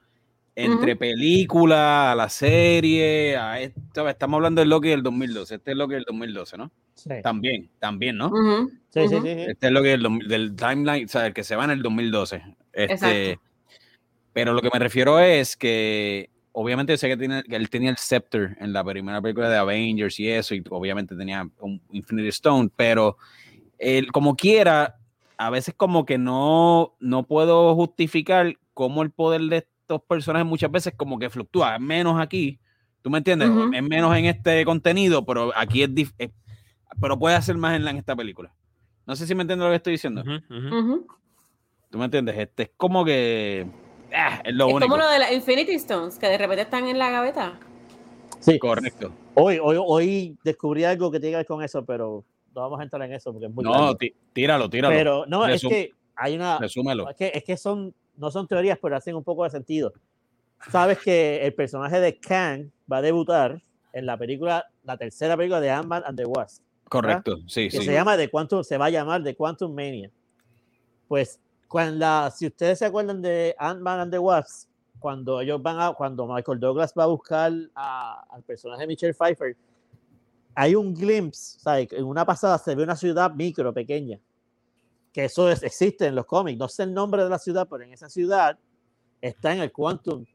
entre 0.56 0.94
Ujú. 0.94 1.00
película, 1.00 2.12
a 2.12 2.16
la 2.16 2.30
serie, 2.30 3.38
a 3.38 3.60
esto, 3.62 4.08
estamos 4.10 4.38
hablando 4.38 4.62
del 4.62 4.70
Loki 4.70 4.89
del 4.89 5.04
2012, 5.04 5.56
este 5.56 5.72
es 5.72 5.78
Loki 5.78 5.94
del 5.96 6.04
2012, 6.04 6.58
¿no? 6.58 6.72
Sí, 6.96 7.10
También, 7.24 7.70
también, 7.80 8.18
¿no? 8.18 8.28
Ujú, 8.28 8.72
sí, 8.92 9.08
sí, 9.08 9.16
ujú. 9.16 9.26
sí, 9.26 9.34
sí. 9.34 9.42
Este 9.50 9.68
es 9.68 9.74
lo 9.74 9.82
que 9.82 9.94
el 9.94 10.04
dom- 10.04 10.26
del 10.28 10.56
timeline, 10.56 11.06
o 11.06 11.08
sea, 11.08 11.26
el 11.28 11.34
que 11.34 11.44
se 11.44 11.56
va 11.56 11.66
en 11.66 11.72
el 11.72 11.82
2012. 11.82 12.44
Este, 12.74 13.32
Exacto. 13.32 13.42
pero 14.34 14.54
lo 14.54 14.62
que 14.62 14.70
me 14.72 14.80
refiero 14.80 15.20
es 15.20 15.58
que 15.58 16.30
obviamente 16.54 16.94
yo 16.94 16.98
sé 16.98 17.08
que, 17.08 17.18
tiene, 17.18 17.44
que 17.44 17.56
él 17.56 17.70
tenía 17.70 17.89
el 17.89 17.98
Scepter 17.98 18.58
en 18.60 18.74
la 18.74 18.84
primera 18.84 19.22
película 19.22 19.50
de 19.50 19.58
Avengers 19.58 20.20
y 20.20 20.30
eso, 20.30 20.54
y 20.56 20.64
obviamente 20.70 21.16
tenía 21.16 21.48
un 21.60 21.82
Infinity 21.92 22.28
Stone, 22.30 22.70
pero 22.76 23.18
él, 23.78 24.12
como 24.12 24.36
quiera, 24.36 24.98
a 25.38 25.50
veces 25.50 25.74
como 25.76 26.06
que 26.06 26.18
no, 26.18 26.94
no 27.00 27.24
puedo 27.24 27.74
justificar 27.76 28.58
cómo 28.74 29.02
el 29.02 29.12
poder 29.12 29.42
de 29.42 29.58
estos 29.58 30.02
personajes 30.04 30.46
muchas 30.48 30.72
veces 30.72 30.94
como 30.96 31.18
que 31.20 31.30
fluctúa, 31.30 31.80
menos 31.80 32.20
aquí, 32.22 32.60
¿tú 33.02 33.10
me 33.10 33.18
entiendes? 33.18 33.50
Ujú. 33.50 33.74
Es 33.74 33.84
menos 33.84 34.16
en 34.16 34.26
este 34.26 34.64
contenido, 34.66 35.26
pero 35.26 35.52
aquí 35.56 35.84
es, 35.84 35.89
es- 36.18 36.32
pero 37.00 37.18
puede 37.18 37.36
hacer 37.36 37.58
más 37.58 37.76
en, 37.76 37.86
la- 37.86 37.92
en 37.92 37.98
esta 37.98 38.16
película. 38.16 38.54
No 39.06 39.16
sé 39.16 39.26
si 39.28 39.36
me 39.36 39.41
entiendes 39.41 39.66
lo 39.66 39.72
que 39.72 39.78
estoy 39.78 39.93
diciendo. 39.93 40.22
Ujú, 40.22 40.32
ujú. 40.58 40.78
Ujú. 40.80 41.08
¿Tú 41.89 41.97
me 41.97 42.06
entiendes? 42.06 42.38
Este 42.38 42.64
es 42.64 42.72
como 42.78 43.04
que. 43.04 43.68
ah, 44.16 44.41
es 44.45 44.54
lo 44.54 44.68
Es 44.68 44.74
único. 44.76 44.89
como 44.91 44.97
lo 45.02 45.10
de 45.10 45.20
las 45.20 45.32
Infinity 45.32 45.74
Stones, 45.74 46.18
que 46.18 46.28
de 46.28 46.38
repente 46.38 46.62
están 46.62 46.88
en 46.88 46.97
la 46.99 47.10
gaveta. 47.10 47.60
Sí. 48.39 48.58
Correcto. 48.60 49.12
Hoy, 49.34 49.60
hoy, 49.62 49.78
hoy 49.84 50.38
descubrí 50.43 50.84
algo 50.84 51.12
que 51.12 51.20
tiene 51.20 51.34
que 51.34 51.38
ver 51.38 51.45
con 51.45 51.64
eso, 51.64 51.86
pero 51.86 52.24
no 52.54 52.62
vamos 52.62 52.80
a 52.80 52.84
entrar 52.84 53.02
en 53.04 53.14
eso 53.14 53.32
porque 53.32 53.47
es 53.47 53.52
muy 53.54 53.64
No, 53.64 53.95
tíralo, 54.34 54.70
tíralo. 54.70 54.95
Pero 54.95 55.26
no, 55.28 55.45
es 55.47 55.62
Resum- 55.64 55.70
que 55.70 55.91
hay 56.16 56.36
una, 56.36 56.58
Resúmelo. 56.60 57.10
es 57.10 57.16
que, 57.16 57.32
es 57.34 57.43
que 57.43 57.58
son, 57.58 57.93
no 58.18 58.32
son 58.32 58.47
teorías, 58.47 58.78
pero 58.82 58.95
hacen 58.95 59.16
un 59.16 59.24
poco 59.24 59.43
de 59.43 59.49
sentido. 59.49 59.93
Sabes 60.70 60.99
que 60.99 61.45
el 61.45 61.54
personaje 61.54 61.99
de 61.99 62.18
Kang 62.20 62.70
va 62.91 62.97
a 62.97 63.02
debutar 63.02 63.62
en 63.93 64.06
la 64.06 64.18
película, 64.18 64.66
la 64.84 64.97
tercera 64.97 65.36
película 65.38 65.60
de 65.60 65.70
Ant-Man 65.72 66.04
and 66.06 66.18
the 66.18 66.26
Wasp, 66.26 66.62
Correcto. 66.92 67.38
Sí, 67.48 67.70
que 67.70 67.78
sí. 67.78 67.86
se 67.86 67.94
llama 67.94 68.18
The 68.18 68.30
Quantum, 68.30 68.64
se 68.64 68.78
va 68.78 68.86
a 68.86 68.89
llamar 68.89 69.24
The 69.24 69.34
Quantum 69.36 69.74
Mania. 69.74 70.12
Pues 71.08 71.39
cuando 71.68 71.96
la- 71.98 72.32
si 72.36 72.48
ustedes 72.48 72.80
se 72.80 72.86
acuerdan 72.86 73.22
de 73.22 73.56
Ant-Man 73.58 74.02
and 74.02 74.12
the 74.12 74.20
Wasp, 74.20 74.70
cuando 75.00 75.39
ellos 75.39 75.62
van 75.64 75.80
a, 75.80 75.94
cuando 75.94 76.28
Michael 76.28 76.60
Douglas 76.60 76.94
va 76.98 77.04
a 77.04 77.08
buscar 77.08 77.52
a- 77.76 78.26
al 78.30 78.44
personaje 78.44 78.82
de 78.82 78.88
Michelle 78.88 79.14
Pfeiffer, 79.14 79.56
hay 80.54 80.76
un 80.76 80.94
glimpse, 80.94 81.60
¿sabes? 81.60 81.88
En 81.94 82.04
una 82.04 82.26
pasada 82.26 82.58
se 82.58 82.76
ve 82.76 82.84
una 82.84 82.98
ciudad 82.98 83.34
micro, 83.34 83.74
pequeña, 83.74 84.20
que 85.14 85.26
eso 85.26 85.50
es- 85.50 85.64
existe 85.64 86.06
en 86.08 86.16
los 86.16 86.26
cómics. 86.26 86.60
No 86.60 86.68
sé 86.68 86.84
el 86.84 86.94
nombre 86.94 87.24
de 87.24 87.30
la 87.30 87.39
ciudad, 87.39 87.68
pero 87.70 87.84
en 87.84 87.94
esa 87.94 88.10
ciudad 88.10 88.58
está 89.22 89.54
en 89.54 89.62
el 89.62 89.72
Quantum, 89.72 90.26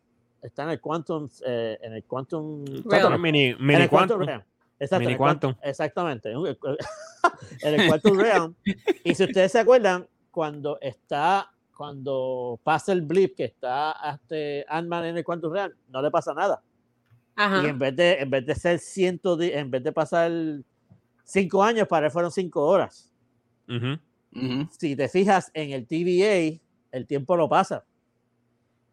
está 0.40 0.62
en 0.62 0.70
el 0.70 0.80
Quantum, 0.80 1.28
eh, 1.44 1.78
en 1.82 1.92
el 1.92 2.04
Quantum, 2.04 2.64
Realm. 2.86 3.20
Mini, 3.20 3.44
en 3.48 3.56
mini 3.60 3.82
el 3.82 3.88
Quantum 3.90 4.16
Quantum. 4.20 4.26
Realm. 4.26 4.42
Exacto, 4.78 5.02
en 5.02 5.06
Mini 5.08 5.18
Quantum- 5.18 5.40
Quantum. 5.54 5.54
Exactamente. 5.62 6.30
En 6.32 6.38
el, 7.80 7.88
Quantum 7.88 8.18
Realm. 8.18 8.54
Y 9.04 9.14
si 9.14 9.24
ustedes 9.24 9.52
se 9.52 9.58
acuerdan, 9.60 10.06
cuando 10.30 10.78
está, 10.80 11.50
cuando 11.76 12.60
pasa 12.62 12.92
el 12.92 13.02
blip 13.02 13.36
que 13.36 13.44
está 13.44 13.96
este 14.14 14.64
Ant-Man 14.68 15.06
en 15.06 15.16
el 15.16 15.24
Quantum 15.24 15.52
Realm, 15.52 15.74
no 15.88 16.02
le 16.02 16.10
pasa 16.10 16.34
nada. 16.34 16.62
Ajá. 17.36 17.62
Y 17.62 17.66
en 17.66 17.78
vez 17.78 17.96
de, 17.96 18.12
en 18.20 18.30
vez 18.30 18.44
de 18.46 18.54
ser 18.54 18.78
ciento, 18.78 19.36
de- 19.36 19.58
en 19.58 19.70
vez 19.70 19.82
de 19.82 19.92
pasar 19.92 20.30
cinco 21.24 21.62
años, 21.62 21.86
para 21.88 22.06
él 22.06 22.12
fueron 22.12 22.30
cinco 22.30 22.62
horas. 22.66 23.12
Ujú. 23.68 23.98
Ujú. 24.34 24.68
Si 24.78 24.94
te 24.96 25.08
fijas 25.08 25.50
en 25.54 25.70
el 25.72 25.86
TVA, 25.86 26.60
el 26.92 27.06
tiempo 27.06 27.36
lo 27.36 27.48
pasa. 27.48 27.84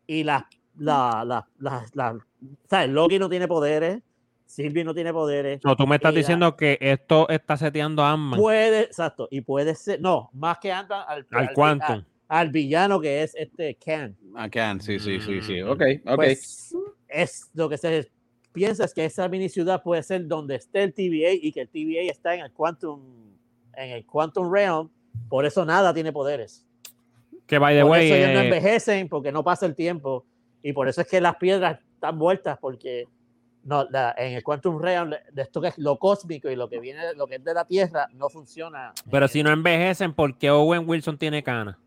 Y 0.07 0.23
la, 0.23 0.47
la, 0.77 1.23
la, 1.25 1.47
la, 1.59 1.85
la- 1.93 2.17
¿sabes? 2.69 2.89
Loki 2.89 3.19
no 3.19 3.29
tiene 3.29 3.47
poderes, 3.47 4.01
Sylvie 4.45 4.83
no 4.83 4.93
tiene 4.93 5.11
poderes. 5.13 5.61
No, 5.63 5.75
tú 5.75 5.87
me 5.87 5.95
estás 5.95 6.13
diciendo 6.13 6.55
que 6.55 6.77
esto 6.79 7.27
está 7.29 7.57
seteando 7.57 8.03
a 8.03 8.11
Ant-Man 8.11 8.39
Puede, 8.39 8.81
exacto, 8.81 9.27
y 9.31 9.41
puede 9.41 9.73
ser, 9.75 9.99
no, 10.01 10.29
más 10.33 10.57
que 10.59 10.71
anda 10.71 11.01
al, 11.03 11.25
al 11.31 11.47
vi- 11.47 11.53
Quantum. 11.53 11.87
a- 12.27 12.39
al 12.39 12.49
villano 12.49 12.99
que 12.99 13.21
es 13.23 13.35
este 13.35 13.75
Khan. 13.75 14.15
Acá, 14.35 14.75
sí, 14.79 14.99
sí, 14.99 15.19
sí, 15.19 15.41
sí. 15.41 15.61
Mm. 15.61 15.69
Ok, 15.69 15.81
ok. 16.05 16.15
Pues, 16.15 16.75
es 17.07 17.49
lo 17.53 17.69
que 17.69 17.77
se 17.77 18.11
piensa 18.51 18.85
es 18.85 18.93
que 18.93 19.05
esa 19.05 19.27
mini 19.29 19.49
ciudad 19.49 19.81
puede 19.83 20.01
ser 20.03 20.25
donde 20.27 20.55
esté 20.55 20.83
el 20.83 20.93
TVA 20.93 21.31
y 21.33 21.51
que 21.51 21.61
el 21.61 21.69
TVA 21.69 22.11
está 22.11 22.33
en 22.35 22.41
el 22.41 22.51
Quantum, 22.51 23.01
en 23.75 23.89
el 23.91 24.05
Quantum 24.05 24.51
Realm, 24.51 24.89
por 25.29 25.45
eso 25.45 25.63
nada 25.65 25.93
tiene 25.93 26.11
poderes. 26.11 26.65
Que 27.45 27.59
by 27.59 27.75
the 27.75 27.81
por 27.81 27.91
way, 27.91 28.05
eso 28.07 28.15
ellos 28.15 28.29
no 28.33 28.39
eh, 28.39 28.43
envejecen, 28.45 29.09
porque 29.09 29.31
no 29.31 29.43
pasa 29.43 29.65
el 29.65 29.75
tiempo, 29.75 30.25
y 30.63 30.73
por 30.73 30.87
eso 30.87 31.01
es 31.01 31.07
que 31.07 31.19
las 31.21 31.35
piedras 31.35 31.79
están 31.95 32.17
vueltas, 32.17 32.57
porque 32.59 33.05
no, 33.63 33.85
la- 33.89 34.13
en 34.17 34.33
el 34.33 34.43
Quantum 34.43 34.79
Realm, 34.81 35.11
de 35.31 35.41
esto 35.41 35.61
que 35.61 35.69
es 35.69 35.77
lo 35.77 35.97
cósmico 35.97 36.49
y 36.49 36.55
lo 36.55 36.67
que 36.69 36.79
viene, 36.79 37.13
lo 37.15 37.27
que 37.27 37.35
es 37.35 37.43
de 37.43 37.53
la 37.53 37.65
Tierra, 37.65 38.07
no 38.13 38.29
funciona. 38.29 38.93
pero 39.09 39.25
en- 39.25 39.29
si 39.29 39.43
no 39.43 39.51
envejecen, 39.51 40.13
¿por 40.13 40.37
qué 40.37 40.51
Owen 40.51 40.83
Wilson 40.87 41.17
tiene 41.17 41.43
cana? 41.43 41.77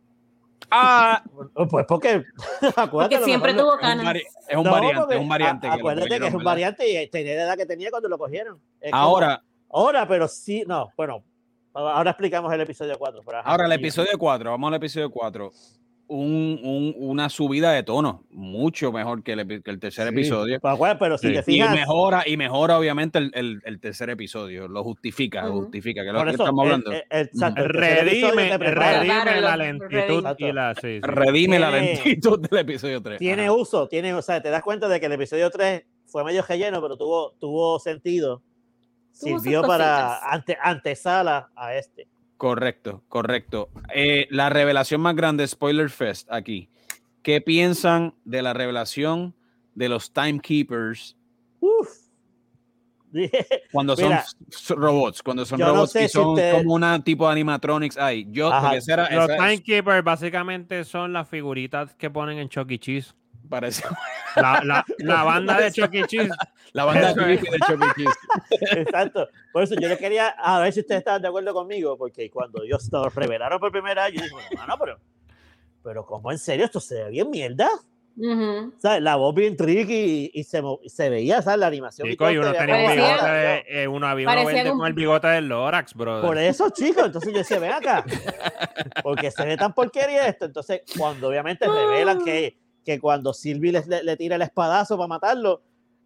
Ah, 0.70 1.22
Pues 1.70 1.84
porque, 1.86 2.24
acuérdate, 2.76 2.90
Porque 2.90 3.18
siempre 3.24 3.52
tuvo 3.54 3.68
es 3.70 3.74
un, 3.74 3.80
canas. 3.80 4.04
vari- 4.06 4.22
es 4.48 4.56
un 4.56 4.64
No, 4.64 4.70
variante, 4.70 5.00
porque 5.00 5.14
es 5.14 5.20
un 5.20 5.28
variante. 5.28 5.66
a- 5.66 5.70
que 5.72 5.78
acuérdate 5.78 6.08
que 6.08 6.14
es 6.14 6.20
cogieron, 6.20 6.34
un 6.34 6.38
¿verdad? 6.38 6.50
variante 6.50 7.02
y 7.02 7.08
tenía 7.08 7.34
la 7.36 7.42
edad 7.42 7.56
que 7.56 7.66
tenía 7.66 7.90
cuando 7.90 8.08
lo 8.08 8.18
cogieron. 8.18 8.58
Es 8.80 8.90
como- 8.90 9.02
Ahora, 9.02 9.42
ahora, 9.70 10.08
pero 10.08 10.26
sí, 10.28 10.64
no, 10.66 10.88
bueno, 10.96 11.22
ahora 11.74 12.10
explicamos 12.10 12.52
el 12.52 12.60
episodio 12.62 12.96
4. 12.98 13.20
pero 13.24 13.38
ajá, 13.38 13.50
ahora 13.50 13.66
el 13.66 13.72
episodio 13.72 14.18
4, 14.18 14.50
vamos 14.50 14.68
al 14.68 14.74
episodio 14.74 15.10
4. 15.10 15.52
Un, 16.08 16.60
un- 16.62 16.94
una 16.98 17.28
subida 17.28 17.72
de 17.72 17.82
tono, 17.82 18.22
mucho 18.30 18.92
mejor 18.92 19.24
que 19.24 19.32
el, 19.32 19.60
que 19.62 19.70
el 19.72 19.80
tercer 19.80 20.06
Sí, 20.06 20.14
episodio. 20.14 20.60
pero, 20.62 20.74
acuérdate, 20.74 20.98
pero 21.00 21.18
si 21.18 21.26
Sí. 21.26 21.32
te 21.34 21.40
Y 21.40 21.42
fijas, 21.42 21.74
mejora, 21.74 22.22
y 22.24 22.36
mejora 22.36 22.78
obviamente 22.78 23.18
el, 23.18 23.32
el- 23.34 23.60
el 23.64 23.80
tercer 23.80 24.10
episodio, 24.10 24.68
lo 24.68 24.84
justifica, 24.84 25.42
lo 25.42 25.50
Ujú. 25.50 25.60
justifica, 25.62 26.02
que 26.02 26.08
es 26.08 26.14
lo 26.14 26.24
que 26.24 26.30
estamos 26.30 26.64
el- 26.64 26.70
hablando. 26.72 26.90
el- 26.92 27.02
el- 27.10 27.26
exacto, 27.26 27.62
Redime, 27.66 28.56
redime 28.56 29.40
la 29.40 29.56
lo- 29.56 29.64
lentitud 29.64 30.22
redime. 30.24 30.34
y 30.38 30.52
la. 30.52 30.74
Sí, 30.76 30.80
sí. 30.80 31.00
Redime 31.02 31.58
la 31.58 31.70
tiene- 31.72 31.94
lentitud 31.94 32.48
del 32.48 32.58
episodio 32.60 33.02
3. 33.02 33.18
tiene 33.18 33.50
uso, 33.50 33.88
tiene, 33.88 34.14
o 34.14 34.22
sea, 34.22 34.40
te 34.40 34.50
das 34.50 34.62
cuenta 34.62 34.88
de 34.88 35.00
que 35.00 35.06
el 35.06 35.12
episodio 35.12 35.50
3 35.50 35.82
fue 36.06 36.22
medio 36.22 36.44
relleno, 36.48 36.80
pero 36.80 36.96
tuvo, 36.96 37.32
tuvo 37.40 37.80
sentido. 37.80 38.42
Sirvió 39.10 39.62
para 39.62 40.18
ante, 40.30 40.56
antesala 40.62 41.48
a 41.56 41.74
este. 41.74 42.06
Correcto, 42.36 43.02
correcto. 43.08 43.70
Eh, 43.94 44.26
la 44.30 44.50
revelación 44.50 45.00
más 45.00 45.16
grande, 45.16 45.46
Spoiler 45.46 45.88
Fest, 45.90 46.30
aquí. 46.30 46.68
¿Qué 47.22 47.40
piensan 47.40 48.14
de 48.24 48.42
la 48.42 48.52
revelación 48.52 49.34
de 49.74 49.88
los 49.88 50.12
Timekeepers 50.12 51.16
Uf. 51.60 51.88
Cuando 53.72 53.96
son 53.96 54.08
Mira, 54.10 54.24
robots? 54.76 55.22
Cuando 55.22 55.46
son 55.46 55.58
no 55.58 55.68
robots 55.68 55.92
sé 55.92 56.04
y 56.04 56.08
si 56.08 56.12
son 56.12 56.28
usted- 56.30 56.52
como 56.52 56.74
una 56.74 57.02
tipo 57.02 57.24
de 57.26 57.32
animatronics 57.32 57.96
ahí. 57.96 58.26
Yo, 58.30 58.48
Ajá, 58.52 58.60
porque 58.60 58.76
esa 58.78 58.92
era- 58.92 59.10
Los 59.10 59.26
Timekeepers 59.36 60.04
básicamente 60.04 60.84
son 60.84 61.12
las 61.14 61.28
figuritas 61.28 61.94
que 61.94 62.10
ponen 62.10 62.38
en 62.38 62.48
Chuck 62.48 62.70
E. 62.70 62.78
Cheese. 62.78 63.14
Parece 63.48 63.82
La, 64.36 64.60
la, 64.64 64.84
la 64.98 65.22
banda 65.24 65.58
de 65.60 65.72
Chucky 65.72 65.98
E. 66.00 66.06
Cheese. 66.06 66.30
la 66.72 66.84
banda 66.84 67.12
de 67.14 67.38
Chuck 67.38 67.82
E. 67.82 67.94
Cheese. 67.96 68.80
Exacto. 68.80 69.28
Por 69.52 69.62
eso 69.62 69.74
yo 69.80 69.88
le 69.88 69.96
quería 69.96 70.28
a 70.28 70.60
ver 70.60 70.72
si 70.72 70.80
ustedes 70.80 70.98
estaban 70.98 71.22
de 71.22 71.28
acuerdo 71.28 71.54
conmigo, 71.54 71.96
porque 71.96 72.30
cuando 72.30 72.62
ellos 72.62 72.90
nos 72.92 73.14
revelaron 73.14 73.58
por 73.58 73.72
primera 73.72 74.04
vez, 74.04 74.14
yo 74.14 74.22
dije, 74.22 74.34
bueno, 74.54 74.66
no, 74.66 74.78
pero, 74.78 74.98
pero 75.82 76.04
¿cómo 76.04 76.30
en 76.32 76.38
serio 76.38 76.64
esto 76.66 76.80
se 76.80 77.04
ve 77.04 77.10
bien 77.10 77.30
mierda? 77.30 77.68
Ujú. 78.18 78.72
¿Sabes? 78.78 79.02
La 79.02 79.16
voz 79.16 79.34
bien 79.34 79.56
tricky 79.58 80.30
y, 80.34 80.40
y 80.40 80.44
se, 80.44 80.62
mo- 80.62 80.80
se 80.86 81.10
veía, 81.10 81.42
¿sabes? 81.42 81.58
La 81.60 81.66
animación. 81.66 82.08
Chico, 82.08 82.30
y 82.30 82.38
uno 82.38 82.50
tenía 82.52 82.76
un 82.76 82.92
bigote, 82.92 83.82
eh, 83.82 83.86
uno 83.88 84.06
había 84.06 84.28
uno 84.30 84.44
verde 84.46 84.70
un- 84.72 84.78
con 84.78 84.86
el 84.86 84.92
bigote 84.94 85.26
del 85.28 85.48
Lorax, 85.48 85.92
brother. 85.94 86.26
Por 86.26 86.38
eso, 86.38 86.70
chicos, 86.70 87.04
entonces 87.06 87.30
yo 87.32 87.38
decía, 87.38 87.58
ven 87.58 87.72
acá, 87.72 88.04
porque 89.02 89.30
se 89.30 89.44
ve 89.44 89.56
tan 89.58 89.72
porquería 89.74 90.26
esto. 90.28 90.46
Entonces, 90.46 90.80
cuando 90.96 91.28
obviamente 91.28 91.66
revelan 91.66 92.24
que, 92.24 92.56
que 92.86 92.98
cuando 93.00 93.34
Sylvie 93.34 93.72
le, 93.72 93.84
le- 93.86 94.02
le 94.04 94.16
tira 94.16 94.36
el 94.36 94.42
espadazo 94.42 94.96
para 94.96 95.08
matarlo, 95.08 95.60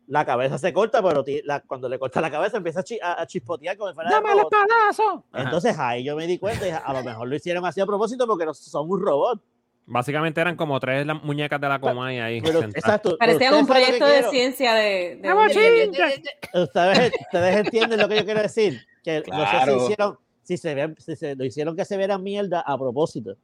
la 0.08 0.24
cabeza 0.24 0.58
se 0.58 0.72
corta, 0.72 1.00
pero 1.02 1.22
la- 1.44 1.60
cuando 1.60 1.88
le 1.88 1.98
corta 1.98 2.20
la 2.20 2.30
cabeza 2.32 2.56
empieza 2.56 2.80
a, 2.80 2.82
chi- 2.82 2.98
a- 3.00 3.20
a 3.22 3.26
chispotear 3.26 3.76
como 3.76 3.90
si 3.90 3.94
fuera 3.94 4.10
de 4.10 4.16
¡Dame 4.16 4.32
el 4.32 4.38
robot. 4.38 4.52
espadazo! 4.52 5.24
Ajá. 5.30 5.44
Entonces 5.44 5.78
ahí 5.78 6.02
yo 6.02 6.16
me 6.16 6.26
di 6.26 6.38
cuenta 6.38 6.62
y 6.66 6.70
dije, 6.70 6.80
a 6.84 6.92
lo 6.92 7.04
mejor 7.04 7.28
lo 7.28 7.36
hicieron 7.36 7.64
así 7.66 7.80
a 7.80 7.86
propósito 7.86 8.26
porque 8.26 8.44
no 8.46 8.54
son 8.54 8.90
un 8.90 9.00
robot. 9.00 9.40
Básicamente 9.86 10.40
eran 10.40 10.56
como 10.56 10.78
tres 10.80 11.04
las 11.06 11.22
muñecas 11.22 11.60
de 11.60 11.68
la 11.68 11.80
Comay 11.80 12.18
ahí. 12.20 12.40
Pero, 12.40 12.60
exacto. 12.62 13.16
Parecía 13.18 13.52
un 13.54 13.66
proyecto 13.66 14.06
de 14.06 14.22
ciencia 14.24 14.72
de. 14.74 15.18
de 15.20 15.28
¡Vamos, 15.28 15.46
un- 15.54 15.62
chinga! 15.92 16.08
Ustedes, 16.54 17.12
ustedes 17.20 17.56
entienden 17.56 18.00
lo 18.00 18.08
que 18.08 18.16
yo 18.16 18.24
quiero 18.24 18.40
decir. 18.42 18.80
Que 19.02 19.18
no 19.18 19.24
sé 19.24 19.50
Claro. 19.50 19.78
si 19.78 19.84
hicieron, 19.84 20.18
si 20.42 20.56
se 20.56 20.74
ven, 20.74 20.94
si 20.98 21.16
se 21.16 21.34
lo 21.36 21.44
hicieron 21.44 21.76
que 21.76 21.84
se 21.84 21.96
viera 21.96 22.18
mierda 22.18 22.60
a 22.60 22.76
propósito. 22.78 23.36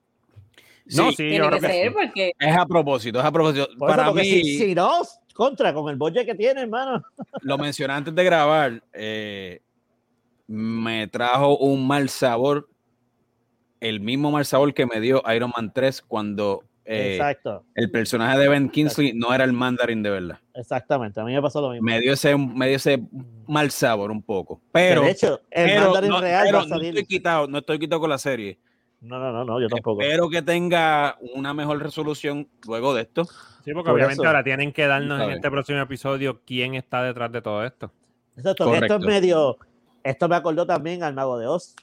No, 0.94 1.10
Sí, 1.10 1.16
sí, 1.16 1.22
yo 1.24 1.28
Tiene 1.30 1.36
creo 1.48 1.50
que 1.50 1.66
que 1.66 1.72
ser 1.72 1.88
sí. 1.88 1.94
porque. 1.94 2.32
Es 2.38 2.56
a 2.56 2.66
propósito, 2.66 3.18
es 3.18 3.24
a 3.24 3.32
propósito. 3.32 3.68
Por 3.78 3.88
Para 3.88 4.06
porque 4.06 4.22
mí, 4.22 4.28
si, 4.28 4.58
si 4.58 4.74
no, 4.74 5.00
contra 5.34 5.74
con 5.74 5.88
el 5.90 5.96
budget 5.96 6.24
que 6.26 6.34
tiene, 6.34 6.60
hermano. 6.62 7.02
lo 7.42 7.58
mencioné 7.58 7.92
antes 7.94 8.14
de 8.14 8.24
grabar, 8.24 8.82
eh, 8.92 9.60
me 10.46 11.08
trajo 11.08 11.58
un 11.58 11.86
mal 11.86 12.08
sabor, 12.08 12.68
el 13.80 14.00
mismo 14.00 14.30
mal 14.30 14.44
sabor 14.44 14.72
que 14.74 14.86
me 14.86 15.00
dio 15.00 15.22
Iron 15.34 15.52
Man 15.56 15.72
3 15.74 16.02
cuando 16.02 16.62
eh, 16.84 17.16
Exacto, 17.16 17.64
el 17.74 17.90
personaje 17.90 18.38
de 18.38 18.48
Ben 18.48 18.68
Kingsley 18.70 19.12
no 19.12 19.34
era 19.34 19.42
el 19.42 19.52
mandarín 19.52 20.04
de 20.04 20.10
verdad. 20.10 20.38
exactamente. 20.54 21.20
A 21.20 21.24
mí 21.24 21.32
me 21.34 21.42
pasó 21.42 21.60
lo 21.60 21.70
mismo. 21.70 21.84
Me 21.84 22.00
dio 22.00 22.12
ese, 22.12 22.36
me 22.36 22.68
dio 22.68 22.76
ese 22.76 23.02
mal 23.48 23.72
sabor 23.72 24.12
un 24.12 24.22
poco. 24.22 24.58
Que 24.58 24.62
Pero, 24.72 25.02
de 25.02 25.10
hecho, 25.10 25.40
el 25.50 25.66
pero, 25.66 25.84
mandarín 25.86 26.10
no, 26.10 26.20
real 26.20 26.44
pero 26.46 26.58
va 26.58 26.62
a 26.62 26.66
no 26.66 26.76
salir. 26.76 26.88
estoy 26.90 27.06
quitado, 27.06 27.48
no 27.48 27.58
estoy 27.58 27.78
quitado 27.80 28.00
con 28.00 28.10
la 28.10 28.18
serie. 28.18 28.60
No, 29.06 29.18
no, 29.18 29.32
no, 29.32 29.44
no, 29.44 29.60
yo 29.60 29.68
tampoco. 29.68 30.00
Espero 30.02 30.28
que 30.28 30.42
tenga 30.42 31.16
una 31.34 31.54
mejor 31.54 31.82
resolución 31.82 32.48
luego 32.66 32.94
de 32.94 33.02
esto. 33.02 33.24
Sí, 33.24 33.72
porque 33.72 33.88
Por 33.88 33.94
obviamente 33.94 34.22
eso. 34.22 34.26
ahora 34.26 34.44
tienen 34.44 34.72
que 34.72 34.86
darnos 34.86 35.20
en 35.22 35.30
este 35.30 35.50
próximo 35.50 35.80
episodio 35.80 36.40
quién 36.44 36.74
está 36.74 37.02
detrás 37.02 37.32
de 37.32 37.42
todo 37.42 37.64
esto. 37.64 37.90
Exacto, 38.36 38.74
esto 38.74 38.94
es 38.96 39.00
medio. 39.00 39.56
Esto 40.02 40.28
me 40.28 40.36
acordó 40.36 40.66
también 40.66 41.02
al 41.02 41.14
Mago 41.14 41.38
de 41.38 41.46
Oz. 41.46 41.74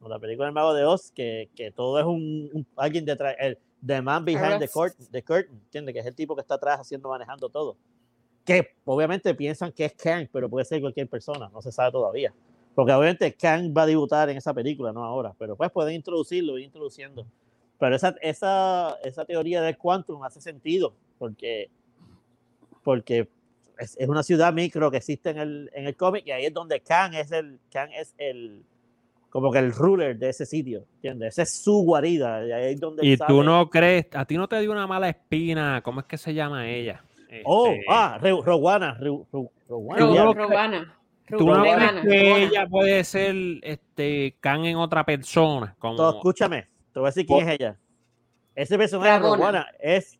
o 0.00 0.08
La 0.08 0.18
película 0.18 0.46
del 0.46 0.54
Mago 0.54 0.74
de 0.74 0.84
Oz, 0.84 1.10
que, 1.12 1.48
que 1.54 1.70
todo 1.70 1.98
es 1.98 2.04
un, 2.04 2.50
un- 2.52 2.66
alguien 2.76 3.04
detrás. 3.04 3.34
El, 3.38 3.58
the 3.84 4.00
man 4.02 4.24
behind 4.24 4.58
the, 4.58 4.68
curtain, 4.68 5.06
the 5.10 5.22
curtain, 5.22 5.54
¿entiendes? 5.64 5.92
Que 5.94 6.00
es 6.00 6.06
el 6.06 6.14
tipo 6.14 6.34
que 6.34 6.42
está 6.42 6.54
atrás 6.54 6.80
haciendo, 6.80 7.08
manejando 7.08 7.48
todo. 7.48 7.76
Que 8.44 8.74
obviamente 8.84 9.34
piensan 9.34 9.72
que 9.72 9.84
es 9.86 9.92
Kang, 9.94 10.28
pero 10.32 10.48
puede 10.48 10.64
ser 10.64 10.80
cualquier 10.80 11.08
persona, 11.08 11.48
no 11.52 11.62
se 11.62 11.70
sabe 11.72 11.92
todavía. 11.92 12.32
Porque 12.74 12.92
obviamente 12.92 13.34
Kang 13.34 13.72
va 13.76 13.82
a 13.82 13.86
debutar 13.86 14.30
en 14.30 14.36
esa 14.38 14.54
película, 14.54 14.92
no 14.92 15.04
ahora, 15.04 15.34
pero 15.38 15.56
pues 15.56 15.70
pueden 15.70 15.94
introducirlo, 15.94 16.56
ir 16.58 16.64
introduciendo. 16.64 17.26
Pero 17.78 17.96
esa, 17.96 18.14
esa, 18.22 18.96
esa 19.02 19.24
teoría 19.24 19.60
del 19.60 19.76
quantum 19.76 20.22
hace 20.22 20.40
sentido, 20.40 20.94
porque, 21.18 21.68
porque 22.82 23.28
es, 23.78 23.96
es 23.98 24.08
una 24.08 24.22
ciudad 24.22 24.52
micro 24.52 24.90
que 24.90 24.98
existe 24.98 25.30
en 25.30 25.38
el, 25.38 25.70
en 25.74 25.86
el 25.86 25.96
cómic 25.96 26.24
y 26.26 26.30
ahí 26.30 26.46
es 26.46 26.54
donde 26.54 26.80
Kang 26.80 27.14
es 27.14 27.32
el, 27.32 27.58
Kang 27.70 27.90
es 27.92 28.14
el, 28.18 28.62
como 29.30 29.50
que 29.50 29.58
el 29.58 29.72
ruler 29.72 30.16
de 30.18 30.28
ese 30.30 30.46
sitio, 30.46 30.84
¿entiendes? 30.96 31.34
Esa 31.34 31.42
es 31.42 31.62
su 31.62 31.82
guarida, 31.82 32.46
y 32.46 32.52
ahí 32.52 32.74
es 32.74 32.80
donde 32.80 33.04
Y 33.06 33.16
tú 33.16 33.42
no 33.42 33.68
crees, 33.68 34.06
a 34.12 34.24
ti 34.24 34.36
no 34.36 34.48
te 34.48 34.60
dio 34.60 34.70
una 34.72 34.86
mala 34.86 35.08
espina, 35.08 35.80
¿cómo 35.82 36.00
es 36.00 36.06
que 36.06 36.16
se 36.18 36.32
llama 36.34 36.68
ella? 36.68 37.04
Oh, 37.44 37.68
Este, 37.68 37.84
ah, 37.88 38.18
Re- 38.20 38.40
Rowana, 38.42 38.98
Rowana, 39.68 40.98
¿Tú 41.28 41.46
no 41.46 41.62
crees 41.62 41.92
que 42.02 42.42
ella 42.44 42.66
puede 42.66 43.04
ser 43.04 43.34
este 43.62 44.36
Khan 44.40 44.64
en 44.64 44.76
otra 44.76 45.04
persona? 45.04 45.74
Como, 45.78 45.96
Todo, 45.96 46.16
escúchame, 46.16 46.68
te 46.92 47.00
voy 47.00 47.06
a 47.06 47.10
decir 47.10 47.26
quién 47.26 47.48
es 47.48 47.54
ella. 47.58 47.78
Ese 48.54 48.76
personaje. 48.76 49.18
Rowana 49.18 49.66
es, 49.80 50.18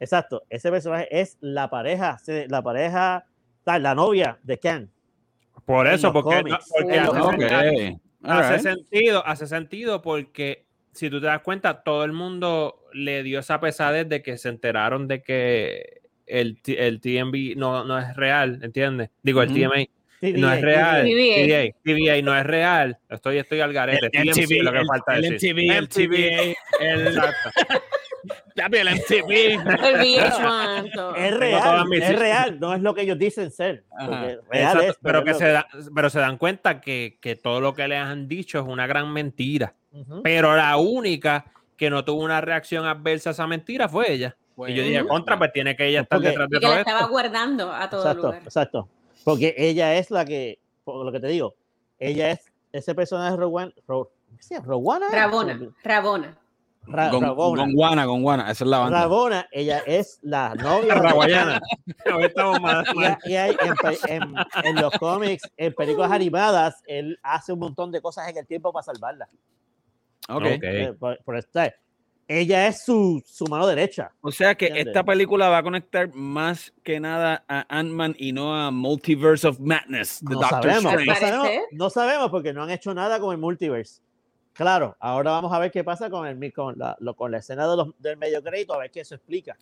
exacto, 0.00 0.42
ese 0.48 0.70
personaje 0.70 1.08
es 1.10 1.36
la 1.40 1.68
pareja, 1.68 2.16
la 2.48 2.62
pareja, 2.62 3.26
tal, 3.64 3.82
la 3.82 3.94
novia 3.94 4.38
de 4.42 4.58
Kang. 4.58 4.88
por 5.64 5.86
eso, 5.86 6.12
porque, 6.12 6.36
cómics. 6.36 6.68
porque 6.70 6.94
Sí, 7.76 7.98
hace, 8.22 8.58
sentido, 8.60 9.26
hace 9.26 9.46
sentido 9.46 10.00
porque 10.02 10.66
si 10.92 11.10
tú 11.10 11.20
te 11.20 11.26
das 11.26 11.42
cuenta, 11.42 11.82
todo 11.82 12.04
el 12.04 12.12
mundo 12.12 12.82
le 12.92 13.22
dio 13.22 13.40
esa 13.40 13.60
pesadez 13.60 14.08
de 14.08 14.22
que 14.22 14.38
se 14.38 14.48
enteraron 14.48 15.06
de 15.06 15.22
que 15.22 16.00
el, 16.24 16.60
T- 16.62 16.86
el 16.86 17.00
TMB 17.00 17.56
no, 17.56 17.84
no 17.84 17.98
es 17.98 18.16
real, 18.16 18.60
¿entiendes? 18.62 19.10
Digo, 19.22 19.42
el 19.42 19.50
Ujú. 19.50 19.58
TMA 19.58 19.84
TVA, 20.20 20.38
no 20.38 20.52
es 20.52 20.60
real. 20.62 21.04
TVA. 21.04 21.74
TVA, 21.82 22.14
TVA 22.16 22.22
no 22.22 22.36
es 22.38 22.44
real. 22.46 22.98
Estoy, 23.08 23.38
estoy 23.38 23.60
al 23.60 23.72
garete. 23.72 24.06
El 24.12 24.30
TMC 24.32 24.38
es 24.58 24.62
lo 24.62 24.72
que 24.72 24.78
el- 24.78 24.86
falta 24.86 25.16
el 25.16 25.22
decir. 25.22 25.54
MTV, 25.54 25.76
el 25.78 25.88
TVA, 25.88 26.54
el- 26.80 27.06
Exacto. 27.08 27.50
El 28.56 28.88
MTV. 28.88 29.30
El 29.32 29.96
VH1. 30.00 30.92
todo. 30.94 31.14
Es 31.14 31.36
real, 31.36 31.86
es 31.92 32.18
real, 32.18 32.58
no 32.58 32.74
es 32.74 32.80
lo 32.80 32.94
que 32.94 33.02
ellos 33.02 33.18
dicen 33.18 33.50
ser. 33.50 33.84
Porque 33.90 34.38
real 34.50 34.76
Exacto, 34.76 34.80
es, 34.82 34.96
pero, 35.02 35.18
es 35.18 35.24
que 35.26 35.34
se 35.34 35.46
da- 35.48 35.68
pero 35.94 36.10
se 36.10 36.18
dan 36.20 36.38
cuenta 36.38 36.80
que, 36.80 37.18
que 37.20 37.36
todo 37.36 37.60
lo 37.60 37.74
que 37.74 37.86
les 37.86 37.98
han 37.98 38.26
dicho 38.28 38.58
es 38.58 38.64
una 38.66 38.86
gran 38.86 39.12
mentira. 39.12 39.74
Ujú. 39.92 40.22
Pero 40.22 40.56
la 40.56 40.76
única 40.78 41.44
que 41.76 41.90
no 41.90 42.04
tuvo 42.04 42.22
una 42.24 42.40
reacción 42.40 42.86
adversa 42.86 43.30
a 43.30 43.32
esa 43.32 43.46
mentira 43.46 43.88
fue 43.88 44.10
ella. 44.10 44.36
y 44.66 44.72
yo 44.74 44.82
dije, 44.82 45.04
contra, 45.06 45.36
pues 45.38 45.52
tiene 45.52 45.76
que 45.76 45.86
ella 45.86 46.00
estar 46.00 46.16
Porque- 46.18 46.30
detrás 46.30 46.48
de 46.48 46.60
todo 46.60 46.72
la 46.74 46.78
estaba 46.80 47.00
esto. 47.00 47.10
guardando 47.10 47.72
a 47.72 47.90
todo 47.90 48.00
Exacto, 48.00 48.26
lugar. 48.28 48.42
exacto. 48.42 48.88
Porque 49.26 49.56
ella 49.58 49.96
es 49.96 50.12
la 50.12 50.24
que, 50.24 50.60
por 50.84 51.04
lo 51.04 51.10
que 51.10 51.18
te 51.18 51.26
digo, 51.26 51.56
ella 51.98 52.30
es 52.30 52.52
ese 52.70 52.94
personaje 52.94 53.36
Rowan, 53.36 53.74
Ro, 53.88 54.12
¿qué? 54.48 54.60
Rowana. 54.60 55.08
Rabona, 55.10 55.58
Rabona. 55.82 56.38
Ra- 56.84 57.10
Con, 57.10 57.22
Rabona. 57.24 57.62
con 57.64 57.72
Guana, 57.74 58.06
con 58.06 58.22
Guana, 58.22 58.42
esa 58.52 58.62
es 58.62 58.70
la 58.70 58.78
banda. 58.78 59.00
Rabona, 59.00 59.48
ella 59.50 59.82
es 59.84 60.20
la 60.22 60.54
novia. 60.54 60.94
de- 60.94 61.00
Raguayana. 61.00 61.60
Hoy 62.14 62.22
estamos 62.22 62.60
más- 62.60 62.86
Y, 63.24 63.34
hay 63.34 63.56
en, 64.08 64.22
en- 64.22 64.34
en 64.64 64.76
los 64.76 64.92
cómics, 64.92 65.42
en 65.56 65.74
películas 65.74 66.12
animadas, 66.12 66.84
él 66.86 67.18
hace 67.24 67.52
un 67.52 67.58
montón 67.58 67.90
de 67.90 68.00
cosas 68.00 68.28
en 68.28 68.36
el 68.36 68.46
tiempo 68.46 68.72
para 68.72 68.84
salvarla. 68.84 69.28
Ok. 70.28 70.36
Ok. 70.44 70.62
Eh, 70.62 70.92
por- 70.96 71.18
por 71.24 71.36
esta- 71.36 71.74
ella 72.28 72.66
es 72.66 72.82
su, 72.84 73.22
su 73.24 73.44
mano 73.46 73.66
derecha. 73.66 74.10
O 74.20 74.32
sea 74.32 74.54
que 74.54 74.66
¿Entiendes? 74.66 74.92
esta 74.94 75.04
película 75.04 75.48
va 75.48 75.58
a 75.58 75.62
conectar 75.62 76.12
más 76.14 76.72
que 76.82 76.98
nada 76.98 77.44
a 77.48 77.64
Ant-Man 77.78 78.16
y 78.18 78.32
no 78.32 78.54
a 78.54 78.70
Multiverse 78.70 79.46
of 79.46 79.60
Madness, 79.60 80.20
The 80.26 80.34
No 80.34 80.40
sabemos, 80.42 80.82
no 80.94 81.14
sabemos, 81.14 81.48
no 81.72 81.90
sabemos 81.90 82.30
porque 82.30 82.52
no 82.52 82.62
han 82.64 82.70
hecho 82.70 82.92
nada 82.94 83.20
con 83.20 83.32
el 83.32 83.38
multiverse. 83.38 84.00
Claro, 84.52 84.96
ahora 85.00 85.32
vamos 85.32 85.52
a 85.52 85.58
ver 85.58 85.70
qué 85.70 85.84
pasa 85.84 86.08
con, 86.10 86.26
el, 86.26 86.52
con, 86.52 86.78
la, 86.78 86.96
lo- 87.00 87.14
con 87.14 87.30
la 87.30 87.38
escena 87.38 87.68
de 87.68 87.76
los, 87.76 87.88
del 87.98 88.16
medio 88.16 88.42
crédito, 88.42 88.72
a 88.74 88.78
ver 88.78 88.90
qué 88.90 89.00
eso 89.00 89.14
explica. 89.14 89.56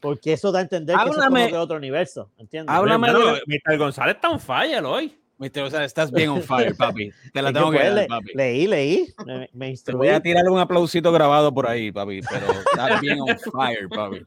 Porque 0.00 0.34
eso 0.34 0.52
da 0.52 0.58
a 0.58 0.62
entender 0.62 0.94
que 0.94 1.02
eso 1.08 1.12
es 1.12 1.16
Háblame- 1.26 1.40
como 1.44 1.48
que 1.48 1.56
otro 1.56 1.76
universo, 1.78 2.30
¿entiendes? 2.36 2.74
Háblame 2.74 3.12
de- 3.14 3.42
Mr. 3.46 3.78
González 3.78 4.14
está 4.16 4.28
on 4.28 4.38
fire 4.38 4.84
hoy. 4.84 5.18
Mister, 5.38 5.64
o 5.64 5.70
sea, 5.70 5.84
estás 5.84 6.10
bien 6.10 6.30
on 6.30 6.42
fire, 6.42 6.74
papi. 6.78 7.10
Te 7.32 7.42
la 7.42 7.52
tengo 7.52 7.70
que 7.70 7.78
dar, 7.78 7.92
le- 7.92 8.06
papi. 8.06 8.32
leí, 8.34 8.66
leí, 8.66 9.14
me, 9.26 9.48
me 9.52 9.76
Te 9.76 9.92
voy 9.92 10.08
a 10.08 10.20
tirar 10.20 10.48
un 10.48 10.58
aplausito 10.58 11.12
grabado 11.12 11.52
por 11.52 11.68
ahí, 11.68 11.92
papi, 11.92 12.20
pero 12.22 12.52
estás 12.52 13.00
bien 13.00 13.20
on 13.20 13.38
fire, 13.38 13.88
papi. 13.88 14.22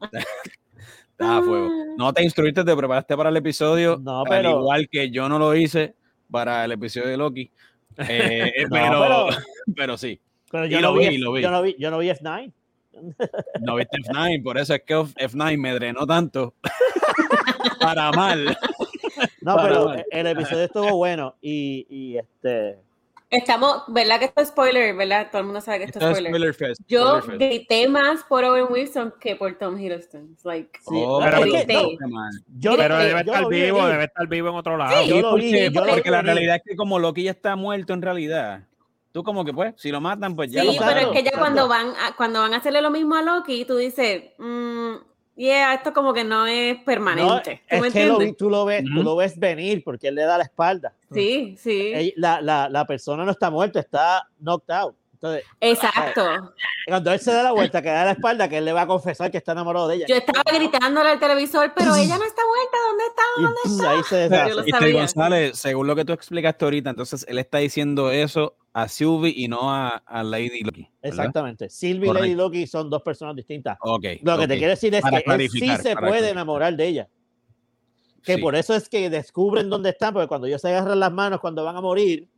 Estás 1.20 1.38
a 1.38 1.42
fuego. 1.42 1.68
No 1.98 2.14
te 2.14 2.22
instruiste, 2.22 2.64
te 2.64 2.74
preparaste 2.74 3.14
para 3.14 3.28
el 3.28 3.36
episodio, 3.36 3.98
No, 4.02 4.20
al 4.20 4.26
pero- 4.28 4.60
igual 4.60 4.88
que 4.88 5.10
yo 5.10 5.28
no 5.28 5.38
lo 5.38 5.54
hice 5.54 5.94
para 6.30 6.64
el 6.64 6.72
episodio 6.72 7.08
de 7.08 7.16
Loki. 7.18 7.50
Eh, 7.98 8.52
No, 8.62 8.68
pero, 8.70 9.00
pero- 9.28 9.28
pero 9.76 9.98
sí, 9.98 10.18
Pero 10.50 10.64
y 10.66 10.70
yo 10.70 10.80
lo 10.80 10.92
no 10.94 10.98
vi, 10.98 11.08
vi, 11.10 11.18
lo 11.18 11.32
vi. 11.32 11.42
Yo 11.42 11.50
no 11.50 11.60
vi, 11.62 11.76
yo 11.78 11.90
no 11.90 11.98
vi 11.98 12.08
F9. 12.08 12.52
no 13.60 13.74
viste 13.76 13.98
F9, 13.98 14.42
por 14.42 14.56
eso 14.58 14.74
es 14.74 14.82
que 14.82 14.94
F9 14.94 15.58
me 15.58 15.74
drenó 15.74 16.06
tanto. 16.06 16.54
para 17.80 18.10
mal. 18.12 18.56
No, 19.42 19.56
Para 19.56 19.68
pero 19.68 19.94
el 20.10 20.26
episodio 20.26 20.64
estuvo 20.64 20.96
bueno 20.96 21.34
y, 21.40 21.86
y 21.88 22.18
este. 22.18 22.78
Estamos, 23.32 23.84
¿verdad 23.86 24.18
que 24.18 24.24
esto 24.24 24.40
es 24.40 24.48
spoiler? 24.48 24.92
¿Verdad? 24.96 25.28
Todo 25.30 25.38
el 25.42 25.44
mundo 25.46 25.60
sabe 25.60 25.78
que 25.78 25.84
esto, 25.84 26.00
Esto 26.00 26.10
es 26.10 26.16
spoiler. 26.16 26.32
Spoiler 26.32 26.54
Fest. 26.54 26.80
Yo 26.88 27.20
Spoiler 27.20 27.22
Fest. 27.22 27.38
grité 27.38 27.88
más 27.88 28.24
por 28.24 28.42
Owen 28.44 28.66
Wilson 28.70 29.14
que 29.20 29.36
por 29.36 29.56
Tom 29.56 29.78
Hiddleston. 29.78 30.36
Like, 30.42 30.70
Sí, 30.80 30.88
Oh, 30.96 31.20
pero 31.22 31.36
pero 31.42 31.44
es 31.56 31.64
que, 31.64 31.72
grité. 31.74 31.96
no, 32.08 32.20
yo, 32.58 32.76
Pero 32.76 32.98
yo 32.98 33.04
debe 33.04 33.20
estar 33.20 33.40
lo 33.42 33.48
vi 33.48 33.62
vivo, 33.62 33.86
debe 33.86 34.04
estar 34.04 34.26
vivo 34.26 34.48
en 34.48 34.54
otro 34.56 34.76
lado. 34.76 35.00
Sí, 35.04 35.08
Yo 35.10 35.20
lo 35.20 35.34
vi, 35.36 35.42
porque, 35.52 35.70
yo 35.72 35.80
lo 35.80 35.86
vi 35.86 35.92
porque 35.92 36.10
la 36.10 36.16
venir. 36.18 36.34
realidad 36.34 36.56
es 36.56 36.62
que 36.66 36.76
como 36.76 36.98
Loki 36.98 37.22
ya 37.22 37.30
está 37.30 37.54
muerto 37.54 37.92
en 37.94 38.02
realidad, 38.02 38.62
tú 39.12 39.22
como 39.22 39.44
que 39.44 39.52
pues, 39.52 39.74
si 39.76 39.92
lo 39.92 40.00
matan, 40.00 40.34
pues 40.34 40.50
ya 40.50 40.62
sí, 40.62 40.66
lo 40.66 40.72
pero 40.72 40.84
mataron. 40.86 41.14
es 41.16 41.22
que 41.22 41.30
ya 41.30 41.38
cuando 41.38 41.68
van, 41.68 41.86
a, 41.90 42.16
cuando 42.16 42.40
van 42.40 42.52
a 42.54 42.56
hacerle 42.56 42.82
lo 42.82 42.90
mismo 42.90 43.14
a 43.14 43.22
Loki, 43.22 43.64
tú 43.64 43.76
dices, 43.76 44.24
mm, 44.38 44.94
yeah, 45.36 45.74
esto 45.74 45.92
como 45.92 46.12
que 46.12 46.24
no 46.24 46.46
es 46.46 46.78
No, 46.78 46.84
permanente. 46.84 47.62
¿Tú 47.70 47.76
me 47.78 47.88
es 47.88 47.92
que 47.92 48.06
lo, 48.06 48.18
tú, 48.34 48.50
lo 48.50 48.64
ves, 48.64 48.84
tú 48.84 49.02
lo 49.02 49.16
ves 49.16 49.38
venir 49.38 49.82
porque 49.84 50.08
él 50.08 50.14
le 50.16 50.22
da 50.22 50.38
la 50.38 50.44
espalda. 50.44 50.92
Sí, 51.12 51.56
sí. 51.58 52.12
La, 52.16 52.40
la, 52.40 52.68
la 52.68 52.86
persona 52.86 53.24
no 53.24 53.30
está 53.32 53.50
muerta, 53.50 53.80
está 53.80 54.28
knocked 54.38 54.70
out. 54.74 54.94
Entonces, 55.22 55.44
Exacto. 55.60 56.24
cuando 56.86 57.12
él 57.12 57.20
se 57.20 57.30
da 57.30 57.42
la 57.42 57.52
vuelta, 57.52 57.82
que 57.82 57.90
da 57.90 58.06
la 58.06 58.12
espalda, 58.12 58.48
que 58.48 58.56
él 58.56 58.64
le 58.64 58.72
va 58.72 58.82
a 58.82 58.86
confesar 58.86 59.30
que 59.30 59.36
está 59.36 59.52
enamorado 59.52 59.86
de 59.88 59.96
ella. 59.96 60.06
Yo 60.08 60.16
estaba 60.16 60.42
gritándole 60.50 61.10
al 61.10 61.18
televisor, 61.20 61.72
pero 61.76 61.94
ella 61.94 62.16
no 62.16 62.24
está 62.24 62.40
muerta, 62.46 62.78
¿dónde 62.88 63.04
está? 63.04 63.22
Y 63.36 63.42
¿Dónde 63.42 63.60
está? 63.66 63.90
ahí 63.90 64.02
se 64.04 64.16
Yo 64.16 64.30
deshace. 64.30 64.54
lo 64.54 64.60
Y 64.62 64.64
Ted 64.72 64.78
sabía. 64.78 64.94
González, 64.94 65.58
según 65.58 65.86
lo 65.88 65.94
que 65.94 66.04
tú 66.06 66.14
explicaste 66.14 66.64
ahorita, 66.64 66.88
entonces 66.90 67.26
él 67.28 67.38
está 67.38 67.58
diciendo 67.58 68.10
eso 68.10 68.56
a 68.72 68.86
Sylvie 68.88 69.32
y 69.36 69.48
no 69.48 69.70
a, 69.72 69.88
a 70.06 70.22
Lady 70.22 70.62
Loki. 70.62 70.82
¿verdad? 70.82 71.18
Exactamente. 71.18 71.68
Sylvie 71.70 72.10
y 72.10 72.12
Lady. 72.12 72.34
Loki 72.34 72.66
son 72.66 72.88
dos 72.88 73.02
personas 73.02 73.34
distintas. 73.36 73.76
Ok. 73.80 74.04
Lo 74.22 74.36
que 74.38 74.42
ok. 74.44 74.48
te 74.48 74.58
quiero 74.58 74.70
decir 74.70 74.94
es 74.94 75.02
Para 75.02 75.20
que 75.22 75.30
él 75.34 75.48
sí 75.50 75.58
se 75.58 75.66
puede 75.66 75.94
clarificar. 75.96 76.24
enamorar 76.30 76.76
de 76.76 76.86
ella. 76.86 77.08
Que 78.22 78.34
Sí. 78.36 78.40
por 78.42 78.54
eso 78.54 78.74
es 78.74 78.88
que 78.88 79.08
descubren 79.10 79.68
dónde 79.70 79.90
están, 79.90 80.12
porque 80.12 80.28
cuando 80.28 80.46
ellos 80.46 80.60
se 80.60 80.68
agarran 80.68 81.00
las 81.00 81.10
manos 81.12 81.40
cuando 81.40 81.64
van 81.64 81.76
a 81.76 81.80
morir, 81.80 82.28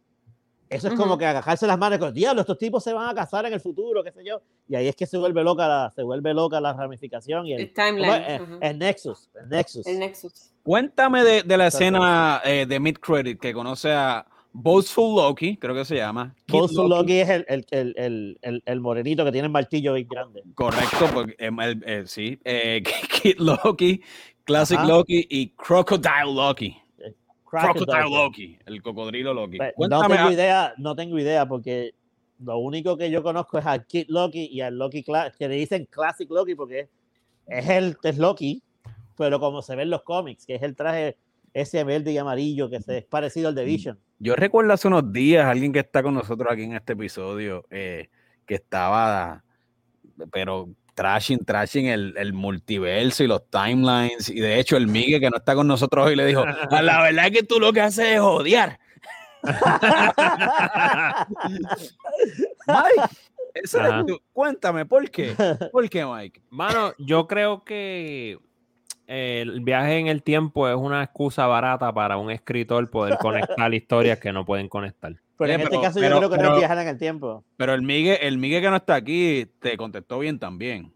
eso 0.70 0.89
es 0.89 0.95
como 0.95 1.11
Ujú. 1.14 1.18
que 1.18 1.26
agajarse 1.26 1.66
las 1.66 1.76
manos 1.76 1.99
con 1.99 2.14
diablo, 2.14 2.41
estos 2.41 2.57
tipos 2.57 2.83
se 2.83 2.95
van 2.95 3.09
a 3.11 3.14
casar 3.14 3.45
en 3.45 3.53
el 3.53 3.61
futuro, 3.61 4.03
qué 4.03 4.11
sé 4.12 4.24
yo. 4.24 4.41
Y 4.68 4.74
ahí 4.76 4.89
es 4.89 4.97
que 4.97 5.05
se 5.07 5.18
vuelve 5.18 5.43
loca 5.45 5.68
la, 5.68 5.93
se 5.95 6.03
vuelve 6.03 6.33
loca 6.33 6.61
la 6.62 6.72
ramificación 6.72 7.47
y 7.47 7.53
el, 7.55 7.61
El 7.62 7.72
¿cómo 7.74 7.87
timeline. 7.89 8.22
es? 8.26 8.41
ujú. 8.41 8.59
el 8.62 8.78
Nexus. 8.78 9.28
El 9.35 9.49
Nexus. 9.51 9.87
El 9.87 9.99
Nexus. 9.99 10.53
Cuéntame 10.62 11.24
de, 11.24 11.43
de 11.43 11.57
la 11.59 11.66
Exacto. 11.66 11.85
escena 11.85 12.41
eh, 12.45 12.64
de 12.66 12.80
Mid 12.80 12.97
Credit 12.97 13.39
que 13.39 13.53
conoce 13.53 13.93
a 13.93 14.24
Boastful 14.53 15.16
Loki, 15.16 15.57
creo 15.57 15.74
que 15.74 15.84
se 15.84 15.96
llama. 15.96 16.34
Kid 16.46 16.53
Bosu 16.59 16.86
Loki 16.88 17.20
es 17.20 17.28
el, 17.30 17.44
el, 17.48 17.66
el, 17.70 17.94
el, 17.96 18.38
el, 18.42 18.62
el 18.66 18.80
morenito 18.80 19.24
que 19.24 19.32
tiene 19.32 19.46
el 19.46 19.53
martillo 19.53 19.94
bien 19.94 20.07
grande. 20.09 20.42
Correcto, 20.55 21.09
porque 21.12 21.34
el- 21.38 21.82
eh, 21.86 22.03
sí. 22.07 22.38
Eh, 22.44 22.82
Kid 23.22 23.38
Loki, 23.38 24.03
Classic 24.44 24.78
Ajá. 24.78 24.86
Loki 24.88 25.26
y 25.30 25.48
Crocodile 25.50 26.34
Loki. 26.34 26.76
Crocodile 27.44 27.84
Crocodile. 27.84 28.11
Loki, 28.16 28.59
el 28.66 28.82
cocodrilo 28.82 29.34
Loki. 29.34 29.59
No 29.78 30.07
tengo 30.09 30.30
idea, 30.30 30.74
no 30.78 30.94
tengo 30.94 31.18
idea 31.18 31.46
porque 31.46 31.94
lo 32.42 32.59
único 32.59 32.96
que 32.96 33.11
yo 33.11 33.22
conozco 33.22 33.59
es 33.59 33.66
al 33.66 33.86
Kid 33.86 34.07
Loki 34.09 34.48
y 34.50 34.61
al 34.61 34.76
Loki 34.78 35.03
Cla- 35.03 35.32
que 35.36 35.48
le 35.48 35.57
dicen 35.57 35.86
Classic 35.90 36.30
Loki 36.30 36.55
porque 36.55 36.88
es 37.46 37.68
el 37.68 37.96
es 38.03 38.18
Loki, 38.18 38.62
pero 39.16 39.38
como 39.38 39.61
se 39.62 39.76
ve 39.76 39.82
en 39.82 39.90
los 39.90 40.03
cómics, 40.03 40.46
que 40.46 40.55
es 40.55 40.62
el 40.62 40.74
traje 40.74 41.16
ese 41.55 41.84
verde 41.84 42.12
y 42.12 42.18
amarillo 42.18 42.68
que 42.70 42.80
se, 42.80 42.98
es 42.98 43.05
parecido 43.05 43.48
al 43.48 43.55
de 43.55 43.64
Vision. 43.64 43.98
yo 44.18 44.34
recuerdo 44.36 44.72
hace 44.72 44.88
unos 44.88 45.12
días 45.12 45.44
alguien 45.46 45.72
que 45.72 45.80
está 45.80 46.03
con 46.03 46.14
nosotros 46.14 46.50
aquí 46.53 46.62
en 46.62 46.74
este 46.74 46.94
episodio 46.94 47.64
eh, 47.70 48.09
que 48.46 48.55
estaba, 48.57 49.44
pero 50.32 50.68
trashing, 50.94 51.44
trashing 51.44 51.86
el, 51.86 52.14
el 52.16 52.32
multiverso 52.32 53.24
y 53.24 53.26
los 53.26 53.48
timelines. 53.50 54.28
Y 54.28 54.40
de 54.40 54.59
hecho, 54.61 54.76
el 54.76 54.86
Migue 54.86 55.20
que 55.20 55.30
no 55.30 55.36
está 55.38 55.55
con 55.55 55.66
nosotros 55.66 56.07
hoy 56.07 56.16
le 56.16 56.26
dijo: 56.26 56.44
"Ah, 56.70 56.82
La 56.82 57.03
verdad 57.03 57.26
es 57.26 57.32
que 57.32 57.42
tú 57.42 57.59
lo 57.61 57.72
que 57.72 57.80
haces 57.80 58.07
es 58.14 58.20
odiar. 58.20 58.78
Mike, 62.66 64.05
tú. 64.07 64.20
cuéntame, 64.32 64.86
¿por 64.86 65.11
qué? 65.11 65.34
¿Por 65.72 65.88
qué, 65.88 66.05
Mike? 66.07 66.42
Mano, 66.50 66.92
yo 66.98 67.26
creo 67.26 67.64
que 67.64 68.38
el 69.13 69.61
viaje 69.61 69.99
en 69.99 70.07
el 70.07 70.23
tiempo 70.23 70.69
es 70.69 70.77
una 70.77 71.03
excusa 71.03 71.47
barata 71.47 71.93
para 71.93 72.17
un 72.17 72.31
escritor 72.31 72.89
poder 72.91 73.19
conectar 73.19 73.73
historias 73.75 74.19
que 74.19 74.33
no 74.33 74.45
pueden 74.45 74.69
conectar. 74.69 75.15
Pero 75.39 75.53
en 75.55 75.61
este 75.61 75.71
pero- 75.71 75.83
caso 75.83 76.01
pero- 76.01 76.15
yo 76.15 76.19
creo 76.19 76.31
que 76.31 76.37
no 76.37 76.43
pero- 76.43 76.53
es 76.55 76.59
viajar 76.61 76.79
en 76.79 76.89
el 76.89 76.99
tiempo. 76.99 77.45
Pero 77.57 77.75
el 77.75 77.83
Migue, 77.83 78.27
el 78.27 78.39
Migue 78.39 78.61
que 78.61 78.71
no 78.71 78.77
está 78.77 78.95
aquí 78.95 79.47
te 79.61 79.77
contestó 79.77 80.19
bien 80.19 80.39
también. 80.39 80.93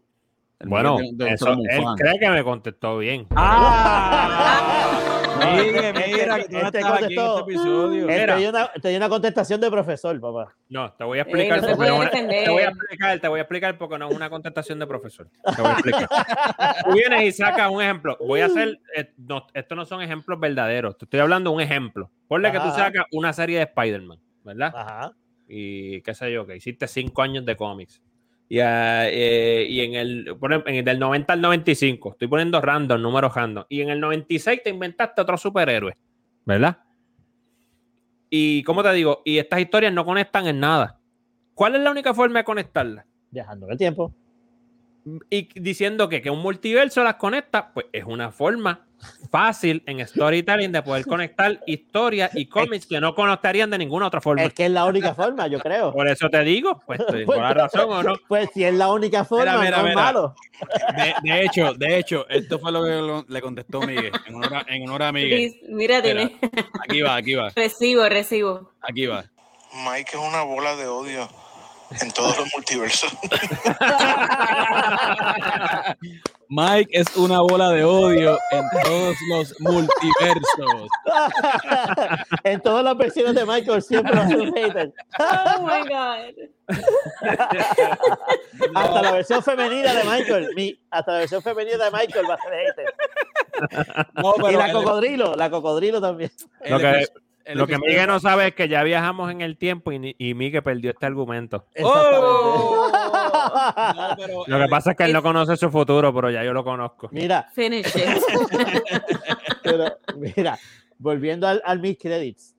El 0.59 0.69
Bueno, 0.69 0.97
Migue 0.97 1.11
de- 1.15 1.25
de 1.25 1.31
eso, 1.33 1.45
Ultraman 1.51 1.69
él 1.77 1.83
Fan. 1.83 1.95
cree 1.97 2.19
que 2.19 2.29
me 2.29 2.43
contestó 2.43 2.97
bien. 2.97 3.27
¡Ah! 3.35 5.13
Este- 5.41 6.07
mira, 6.17 6.37
que 6.37 6.45
tú 6.45 6.51
no 6.57 6.59
este 6.65 6.77
estabas 6.79 7.03
aquí 7.03 7.13
en 7.13 7.19
contestó. 7.19 7.39
este 7.39 7.51
episodio. 7.51 8.01
Él 8.09 8.19
Mira. 8.21 8.33
te 8.35 8.39
dio 8.41 8.49
una, 8.49 8.71
te 8.73 8.89
dio 8.89 8.97
una 8.97 9.09
contestación 9.09 9.61
de 9.61 9.71
profesor, 9.71 10.19
papá. 10.19 10.55
No, 10.69 10.93
te 10.93 11.03
voy 11.03 11.19
a 11.19 11.21
explicar. 11.23 11.61
no 11.61 11.75
una- 11.95 12.05
defender. 12.05 12.43
te 12.45 12.49
voy 12.51 12.63
a 12.63 12.69
explicar, 12.69 13.19
te 13.19 13.27
voy 13.27 13.39
a 13.39 13.41
explicar 13.43 13.77
porque 13.77 13.97
no 13.97 14.09
es 14.09 14.15
una 14.15 14.29
contestación 14.29 14.79
de 14.79 14.87
profesor. 14.87 15.29
Te 15.55 15.61
voy 15.61 15.71
a 15.71 15.73
explicar. 15.73 16.07
Tú 16.85 16.91
vienes 16.93 17.23
y 17.23 17.31
sacas 17.31 17.69
un 17.71 17.81
ejemplo. 17.81 18.17
Voy 18.19 18.41
a 18.41 18.45
hacer, 18.47 18.79
eh, 18.95 19.13
no, 19.17 19.45
estos 19.53 19.75
no 19.77 19.85
son 19.85 20.01
ejemplos 20.01 20.39
verdaderos. 20.39 20.97
Te 20.97 21.05
estoy 21.05 21.19
hablando 21.19 21.49
de 21.51 21.55
un 21.55 21.61
ejemplo. 21.61 22.11
Ponle 22.27 22.51
que 22.51 22.59
tú 22.59 22.69
sacas 22.71 23.05
una 23.11 23.33
serie 23.33 23.57
de 23.59 23.63
Spider-Man, 23.65 24.19
¿verdad? 24.43 24.73
Ajá. 24.75 25.11
y 25.49 26.01
qué 26.01 26.13
sé 26.13 26.29
yo, 26.31 26.45
que 26.45 26.57
hiciste 26.57 26.87
cinco 26.89 27.21
años 27.21 27.45
de 27.45 27.55
cómics. 27.55 28.01
Y, 28.49 28.59
ah, 28.59 29.07
eh, 29.09 29.65
y 29.69 29.81
en 29.81 29.95
el, 29.95 30.37
en 30.65 30.75
el 30.75 30.85
del 30.85 30.99
90 30.99 31.33
al 31.33 31.41
95, 31.41 32.11
estoy 32.11 32.27
poniendo 32.27 32.61
random, 32.61 33.01
números 33.01 33.35
random. 33.35 33.65
Y 33.69 33.81
en 33.81 33.89
el 33.89 33.99
96 33.99 34.61
te 34.63 34.69
inventaste 34.69 35.21
otro 35.21 35.37
superhéroe, 35.37 35.97
¿verdad? 36.45 36.77
Y 38.29 38.63
como 38.63 38.83
te 38.83 38.93
digo, 38.93 39.21
y 39.25 39.37
estas 39.37 39.59
historias 39.59 39.93
no 39.93 40.05
conectan 40.05 40.47
en 40.47 40.59
nada. 40.59 40.99
¿Cuál 41.53 41.75
es 41.75 41.81
la 41.81 41.91
única 41.91 42.13
forma 42.13 42.39
de 42.39 42.45
conectarlas? 42.45 43.05
Viajando 43.31 43.65
en 43.65 43.71
el 43.73 43.77
tiempo. 43.77 44.13
Y 45.29 45.47
diciendo 45.59 46.09
que, 46.09 46.21
que 46.21 46.29
un 46.29 46.39
multiverso 46.41 47.03
las 47.03 47.15
conecta, 47.15 47.71
pues 47.73 47.85
es 47.93 48.03
una 48.03 48.31
forma 48.31 48.81
fácil 49.31 49.83
en 49.85 50.05
storytelling 50.05 50.71
de 50.71 50.81
poder 50.81 51.05
conectar 51.05 51.61
historias 51.67 52.31
y 52.33 52.47
cómics 52.47 52.87
que 52.87 52.99
no 52.99 53.13
conectarían 53.13 53.69
de 53.69 53.77
ninguna 53.77 54.07
otra 54.07 54.19
forma. 54.21 54.43
Es 54.43 54.53
que 54.53 54.65
es 54.65 54.71
la 54.71 54.85
única 54.85 55.13
forma, 55.13 55.45
yo 55.47 55.59
creo. 55.59 55.93
Por 55.93 56.07
eso 56.07 56.29
te 56.29 56.41
digo, 56.41 56.81
pues 56.85 56.99
tengo 57.07 57.35
la 57.35 57.53
razón 57.53 57.85
o 57.89 58.01
no. 58.03 58.15
Pues 58.27 58.49
si 58.53 58.63
es 58.63 58.73
la 58.73 58.91
única 58.91 59.23
forma, 59.23 59.59
mira, 59.59 59.77
no 59.77 59.87
es 59.87 59.95
mira. 59.95 59.95
malo. 59.95 60.35
De, 60.95 61.13
de 61.31 61.41
hecho, 61.45 61.73
de 61.75 61.99
hecho, 61.99 62.27
esto 62.27 62.57
fue 62.59 62.71
lo 62.71 62.83
que 62.83 62.89
lo- 62.95 63.25
le 63.27 63.41
contestó 63.41 63.81
Miguel. 63.81 64.11
En 64.25 64.33
honor 64.35 64.55
a, 64.55 64.65
en 64.67 64.83
honor 64.89 65.03
a 65.03 65.11
Miguel. 65.11 65.55
Mira. 65.69 66.01
tiene 66.01 66.35
Aquí 66.83 67.01
va, 67.01 67.15
aquí 67.17 67.35
va, 67.35 67.49
recibo, 67.55 68.09
recibo. 68.09 68.71
aquí 68.81 69.05
va. 69.05 69.25
Mike 69.85 70.11
es 70.17 70.19
una 70.27 70.41
bola 70.41 70.75
de 70.75 70.87
odio 70.87 71.29
en 72.01 72.11
todos 72.11 72.35
los 72.39 72.49
multiversos. 72.55 73.11
Mike 76.57 76.89
es 76.91 77.15
una 77.15 77.39
bola 77.41 77.69
de 77.69 77.83
odio 77.83 78.39
en 78.49 78.65
todos 78.83 79.15
los 79.29 79.53
multiversos. 79.59 80.89
en 82.43 82.59
todas 82.61 82.83
las 82.83 82.97
versiones 82.97 83.35
de 83.35 83.45
Michael 83.45 83.79
siempre 83.83 84.15
va 84.15 84.23
a 84.23 84.27
ser 84.27 84.39
un 84.41 84.51
hater. 84.55 84.91
Oh 85.19 85.61
my 85.61 85.81
God. 85.87 86.33
Hasta 88.75 89.01
la 89.03 89.11
versión 89.11 89.43
femenina 89.43 89.93
de 89.93 90.03
Michael. 90.03 90.49
mi- 90.55 90.79
hasta 90.89 91.11
la 91.11 91.19
versión 91.19 91.41
femenina 91.43 91.85
de 91.85 91.91
Michael 91.91 92.25
va 92.29 92.33
a 92.33 92.41
ser 92.41 92.53
hater. 92.53 92.93
No, 94.15 94.33
Y 94.49 94.53
la 94.55 94.65
el- 94.67 94.73
cocodrilo, 94.73 95.35
la 95.35 95.49
cocodrilo 95.51 96.01
también. 96.01 96.31
el 96.61 96.73
episodio- 96.73 97.07
el 97.47 97.57
Lo 97.57 97.65
que 97.67 97.77
Miguel 97.79 98.07
no 98.07 98.19
sabe 98.19 98.47
es 98.47 98.55
que 98.55 98.67
ya 98.67 98.83
viajamos 98.83 99.31
en 99.31 99.41
el 99.41 99.57
tiempo 99.57 99.91
y, 99.91 100.15
y 100.17 100.33
Miguel 100.33 100.61
perdió 100.63 100.91
este 100.91 101.05
argumento. 101.05 101.65
¡Oh! 101.81 102.87
Exactamente. 102.93 103.97
No, 103.97 104.15
pero 104.17 104.43
Lo 104.47 104.57
que 104.57 104.63
el- 104.63 104.69
pasa 104.69 104.91
es 104.91 104.97
que 104.97 105.03
él 105.05 105.13
no 105.13 105.21
conoce 105.23 105.55
su 105.57 105.69
futuro, 105.69 106.13
pero 106.13 106.29
ya 106.29 106.43
yo 106.43 106.53
lo 106.53 106.63
conozco. 106.63 107.09
Mira, 107.11 107.49
Finish 107.53 107.87
it. 107.95 108.21
pero, 109.63 109.85
mira, 110.17 110.57
volviendo 110.97 111.47
al, 111.47 111.61
al 111.65 111.79
mid 111.79 111.97
credits, 111.97 112.55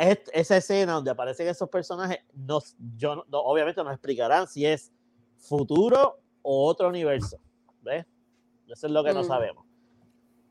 es- 0.00 0.22
esa 0.32 0.56
escena 0.56 0.92
donde 0.94 1.10
aparecen 1.10 1.48
esos 1.48 1.68
personajes, 1.68 2.18
nos, 2.34 2.76
yo, 2.96 3.16
no- 3.16 3.40
obviamente 3.40 3.82
nos 3.84 3.92
explicarán 3.92 4.46
si 4.48 4.66
es 4.66 4.92
futuro 5.38 6.18
o 6.42 6.66
otro 6.66 6.88
universo. 6.88 7.38
¿Ves? 7.82 8.06
Eso 8.68 8.86
es 8.86 8.92
lo 8.92 9.04
que 9.04 9.12
no 9.12 9.22
Mm. 9.22 9.26
sabemos. 9.26 9.64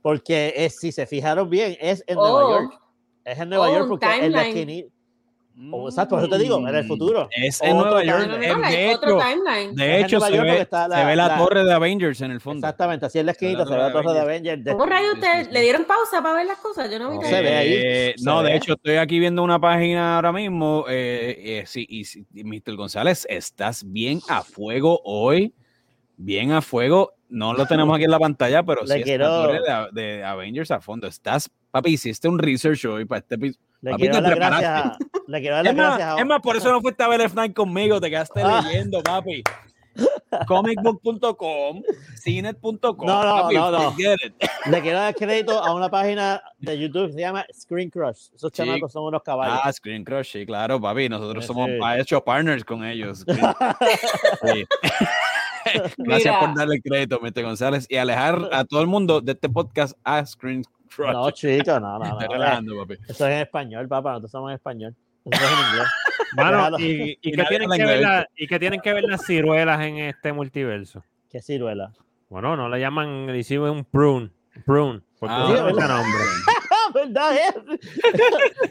Porque 0.02 0.54
es, 0.56 0.80
si 0.80 0.92
se 0.92 1.06
fijaron 1.08 1.50
bien, 1.50 1.78
es 1.80 2.04
en 2.08 2.18
Oh. 2.18 2.28
Nueva 2.28 2.50
York. 2.62 2.82
Es 3.26 3.40
en 3.40 3.50
Nueva 3.50 3.70
Oh, 3.70 3.74
York 3.76 3.88
porque 3.90 4.06
en 4.06 4.32
la 4.32 4.44
timeline. 4.44 4.70
esquina. 4.70 4.90
Oh, 5.72 5.88
exacto, 5.88 6.16
por 6.16 6.24
eso 6.26 6.36
te 6.36 6.42
digo, 6.42 6.68
en 6.68 6.76
el 6.76 6.84
futuro. 6.86 7.30
Es 7.32 7.62
en 7.62 7.78
Otro 7.78 7.92
Nueva 7.92 8.04
York. 8.04 8.28
No, 8.28 8.34
En- 8.34 8.42
de 8.72 8.96
otro 8.96 9.20
hecho, 9.20 9.28
timeline. 9.30 9.76
de 9.76 9.84
Es 9.94 10.00
en 10.00 10.06
hecho 10.06 10.18
Nueva 10.18 10.28
se 10.32 10.36
York 10.36 10.50
ve, 10.50 10.62
está 10.62 10.88
la- 10.88 10.96
se 10.98 11.06
ve 11.06 11.16
la, 11.16 11.28
la- 11.28 11.38
torre 11.38 11.64
de 11.64 11.74
Avengers 11.74 12.22
en 12.22 12.32
el 12.32 12.42
fondo. 12.42 12.66
Exactamente, 12.66 13.06
así 13.06 13.20
en 13.20 13.26
la 13.28 13.32
esquinita, 13.34 13.64
se 13.66 13.72
ve 13.72 13.78
la 13.78 13.92
Torre 13.92 14.04
torre 14.04 14.14
de 14.14 14.16
de 14.16 14.22
Avengers. 14.26 14.64
de- 14.64 14.72
¿Cómo 14.72 14.86
rayos 14.88 15.14
ustedes 15.14 15.52
le 15.52 15.62
dieron 15.62 15.86
pausa 15.86 16.24
para 16.24 16.34
ver 16.38 16.48
las 16.48 16.58
cosas? 16.58 16.90
Yo 16.90 16.98
no 16.98 17.12
vi 17.12 17.18
No 17.18 17.22
se 17.24 17.42
ve 17.42 17.56
ahí, 17.56 17.74
Eh, 17.76 18.14
se 18.18 18.26
no, 18.26 18.42
de 18.42 18.56
hecho, 18.56 18.74
estoy 18.74 18.96
aquí 18.96 19.20
viendo 19.20 19.44
una 19.44 19.60
página 19.60 20.16
ahora 20.16 20.32
mismo. 20.32 20.86
eh, 20.90 21.36
eh, 21.60 21.64
sí, 21.68 21.86
y, 21.88 22.04
sí, 22.06 22.26
Mr. 22.34 22.76
González, 22.76 23.28
estás 23.30 23.84
bien 23.86 24.22
a 24.30 24.42
fuego 24.42 25.02
hoy. 25.04 25.54
Bien 26.18 26.52
a 26.52 26.62
fuego. 26.64 27.14
No 27.30 27.54
lo 27.54 27.68
tenemos 27.68 27.96
aquí 27.96 28.06
en 28.06 28.12
la 28.12 28.20
pantalla, 28.20 28.64
pero 28.64 28.82
Le 28.86 28.96
sí 28.98 29.04
quiero- 29.04 29.26
está 29.26 29.68
torre 29.70 29.90
de, 29.94 30.02
de 30.02 30.24
Avengers 30.24 30.72
a 30.72 30.80
fondo. 30.82 31.06
Estás, 31.08 31.50
papi, 31.74 31.90
hiciste 31.94 32.28
un 32.28 32.38
research 32.38 32.86
hoy 32.86 33.06
para 33.06 33.20
este 33.20 33.36
episodio. 33.36 33.60
Le 33.82 33.92
Papi, 33.92 34.02
quiero 34.04 34.16
te 34.18 34.22
dar 34.22 34.30
las 34.30 34.38
preparaste. 34.38 34.66
gracias, 34.66 34.96
a- 34.96 35.32
le 35.32 35.42
quiero 35.42 35.56
dar 35.56 35.66
las 35.66 35.76
gracias 35.76 36.08
a- 36.10 36.20
es 36.20 36.26
más, 36.26 36.40
por 36.42 36.56
eso 36.56 36.72
no 36.72 36.82
fuiste 36.82 37.04
a 37.04 37.08
ver 37.08 37.22
F9 37.22 37.54
conmigo, 37.54 38.00
te 38.00 38.10
quedaste 38.10 38.42
Ah. 38.42 38.62
leyendo, 38.66 39.02
papi. 39.04 39.44
Comicbook.com, 40.48 41.84
cinet.com. 42.24 43.06
No, 43.06 43.24
no, 43.24 43.42
papi, 43.44 43.56
no. 43.56 43.94
Le 44.72 44.82
quiero 44.82 44.98
dar 45.00 45.14
crédito 45.14 45.64
a 45.64 45.74
una 45.76 45.90
página 45.90 46.42
de 46.60 46.80
YouTube 46.80 47.08
que 47.08 47.14
se 47.14 47.20
llama 47.20 47.46
Screen 47.54 47.90
Crush. 47.92 48.30
Esos 48.36 48.52
Sí. 48.54 48.64
chamacos 48.64 48.92
son 48.92 49.04
unos 49.04 49.22
caballos. 49.22 49.60
Ah, 49.64 49.72
Screen 49.72 50.04
Crush, 50.04 50.32
sí, 50.32 50.46
claro, 50.46 50.80
papi. 50.82 51.10
Nosotros 51.10 51.44
Sí, 51.44 51.48
somos 51.48 51.70
sí. 51.70 51.78
ha 51.84 52.00
hecho 52.00 52.24
partners 52.24 52.64
con 52.64 52.84
ellos. 52.84 53.24
Sí. 53.28 53.36
Gracias 55.98 56.34
Mira. 56.36 56.40
por 56.40 56.56
darle 56.56 56.82
crédito, 56.82 57.20
Mr. 57.22 57.44
González, 57.44 57.86
y 57.90 57.96
alejar 57.98 58.50
a 58.52 58.66
todo 58.66 58.82
el 58.82 58.88
mundo 58.88 59.22
de 59.22 59.32
este 59.34 59.50
podcast 59.50 59.98
a 60.04 60.26
Screen 60.26 60.64
Crush. 60.96 61.12
No, 61.12 61.32
chico, 61.32 61.80
no, 61.80 62.00
no, 62.00 62.06
Estoy 62.20 62.28
no. 62.28 62.34
relajando, 62.34 62.78
papi. 62.78 62.94
Eso 63.08 63.28
es 63.28 63.34
en 63.34 63.40
español, 63.40 63.88
papá. 63.88 64.10
Nosotros 64.12 64.32
somos 64.32 64.52
en 64.52 64.56
español. 64.56 64.96
Eso 65.26 65.44
es 65.44 65.52
en 65.52 65.58
inglés. 65.70 65.88
Mano, 66.36 66.80
y, 66.80 67.12
y 67.12 67.20
Y 67.22 67.32
tienen 67.48 67.70
que 67.70 67.86
ver 67.86 68.02
la- 68.02 68.28
¿Y 68.36 68.48
qué 68.48 68.60
tienen 68.60 68.82
que 68.82 68.94
ver 68.94 69.04
las 69.04 69.26
ciruelas 69.26 69.82
en 69.82 69.98
este 70.00 70.34
multiverso? 70.34 71.04
Qué 71.30 71.42
ciruela. 71.42 71.92
Bueno, 72.30 72.56
no 72.58 72.68
le 72.70 72.80
llaman, 72.80 73.28
le 73.28 73.38
hicimos 73.38 73.70
un 73.70 73.86
prune. 73.86 74.32
Prune. 74.66 75.02
Porque 75.20 75.36
Ah, 75.38 75.46
sí, 75.48 75.54
ese 75.54 75.88
nombre. 75.88 76.24
¿verdad? 76.94 77.36
eh? 77.36 77.54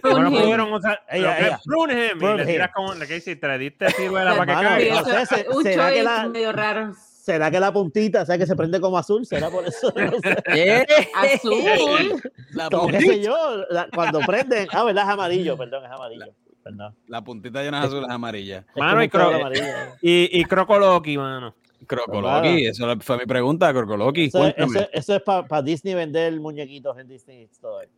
Bueno, 0.03 0.17
Prune. 0.29 0.41
pudieron 0.41 0.73
usar. 0.73 1.01
Ella, 1.09 1.29
lo 1.31 1.35
que 1.37 1.41
es 1.41 1.47
ella. 1.49 1.61
prune 1.65 1.93
him, 2.07 2.17
y 2.17 2.19
Prune 2.19 2.37
le 2.37 2.43
him. 2.43 2.49
tiras 2.49 2.71
como. 2.73 2.93
¿Qué 2.95 3.17
hiciste? 3.17 3.49
Le 3.49 3.59
diste 3.59 3.91
ciruela 3.93 4.37
para 4.37 4.57
que 4.61 4.63
caiga. 4.69 4.95
no 5.03 5.27
sé, 5.27 5.47
¿será 5.63 5.93
que 5.93 6.03
la- 6.03 6.29
medio 6.29 6.53
raro. 6.53 6.93
¿Será 7.23 7.53
que 7.53 7.61
la 7.61 7.73
puntita, 7.73 8.23
o 8.23 8.27
sea, 8.27 8.37
que 8.37 8.47
se 8.47 8.57
prende 8.57 8.81
como 8.81 8.99
azul? 8.99 9.25
¿Será 9.25 9.49
por 9.49 9.65
eso? 9.65 9.93
No 9.97 10.19
sé. 10.19 10.37
¿Qué? 10.45 10.87
Azul. 11.15 12.21
La 12.51 12.69
Como 12.69 12.89
qué 12.89 12.95
puntita, 12.95 13.13
sé 13.15 13.23
yo, 13.23 13.65
la- 13.71 13.89
cuando 13.95 14.19
prenden. 14.27 14.67
Ah, 14.73 14.83
¿verdad? 14.83 15.05
Es 15.05 15.11
amarillo, 15.11 15.57
perdón, 15.57 15.85
es 15.85 15.91
amarillo. 15.93 16.35
Perdón. 16.65 16.97
la 17.07 17.23
puntita 17.23 17.63
llena 17.63 17.81
de 17.81 17.87
azules 17.87 18.11
amarillas. 18.11 18.65
Es 18.69 18.77
Mano, 18.77 19.09
como 19.11 19.31
y 19.31 19.35
amarillo. 19.35 19.65
Y, 20.01 20.41
y 20.41 20.45
Crocoloki, 20.45 21.17
mano. 21.17 21.55
Crocoloki, 21.87 22.67
eso 22.67 22.87
fue 23.01 23.19
mi 23.19 23.27
pregunta, 23.27 23.73
Crocoloki. 23.73 24.25
Eso, 24.25 24.45
es- 24.47 24.55
Cuéntame. 24.55 24.81
eso- 24.81 24.89
eso 24.93 25.15
es 25.17 25.23
para 25.23 25.63
Disney 25.63 25.95
vender 25.95 26.33
muñequitos 26.41 26.99
en 26.99 27.07
Disney 27.07 27.45
Store. 27.53 27.89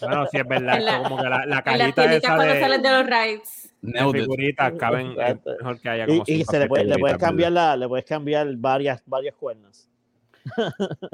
Bueno, 0.00 0.26
sí 0.30 0.38
es 0.38 0.46
verdad. 0.48 0.76
En 0.76 0.84
la- 0.84 1.02
como 1.02 1.16
que 1.16 1.22
la, 1.24 1.28
la 1.30 1.42
En 1.44 1.50
las 1.50 1.62
cajita 1.62 2.14
esa 2.14 2.36
cuando 2.36 2.54
de, 2.54 2.60
salen 2.60 2.82
de 2.82 2.90
los 2.90 3.06
rides. 3.06 3.67
Figuritas 3.82 4.72
caben 4.74 5.12
es 5.12 5.18
Exacto. 5.18 5.50
mejor 5.58 5.80
que 5.80 5.88
haya 5.88 6.04
Y, 6.04 6.06
como 6.08 6.24
y 6.26 6.44
se 6.44 6.58
le, 6.58 6.68
puede, 6.68 6.84
le 6.84 6.98
puedes 6.98 7.18
cambiar 7.18 7.52
la, 7.52 7.76
le 7.76 7.88
puedes 7.88 8.04
cambiar 8.04 8.48
varias, 8.56 9.02
varias 9.06 9.34
cuernas. 9.34 9.88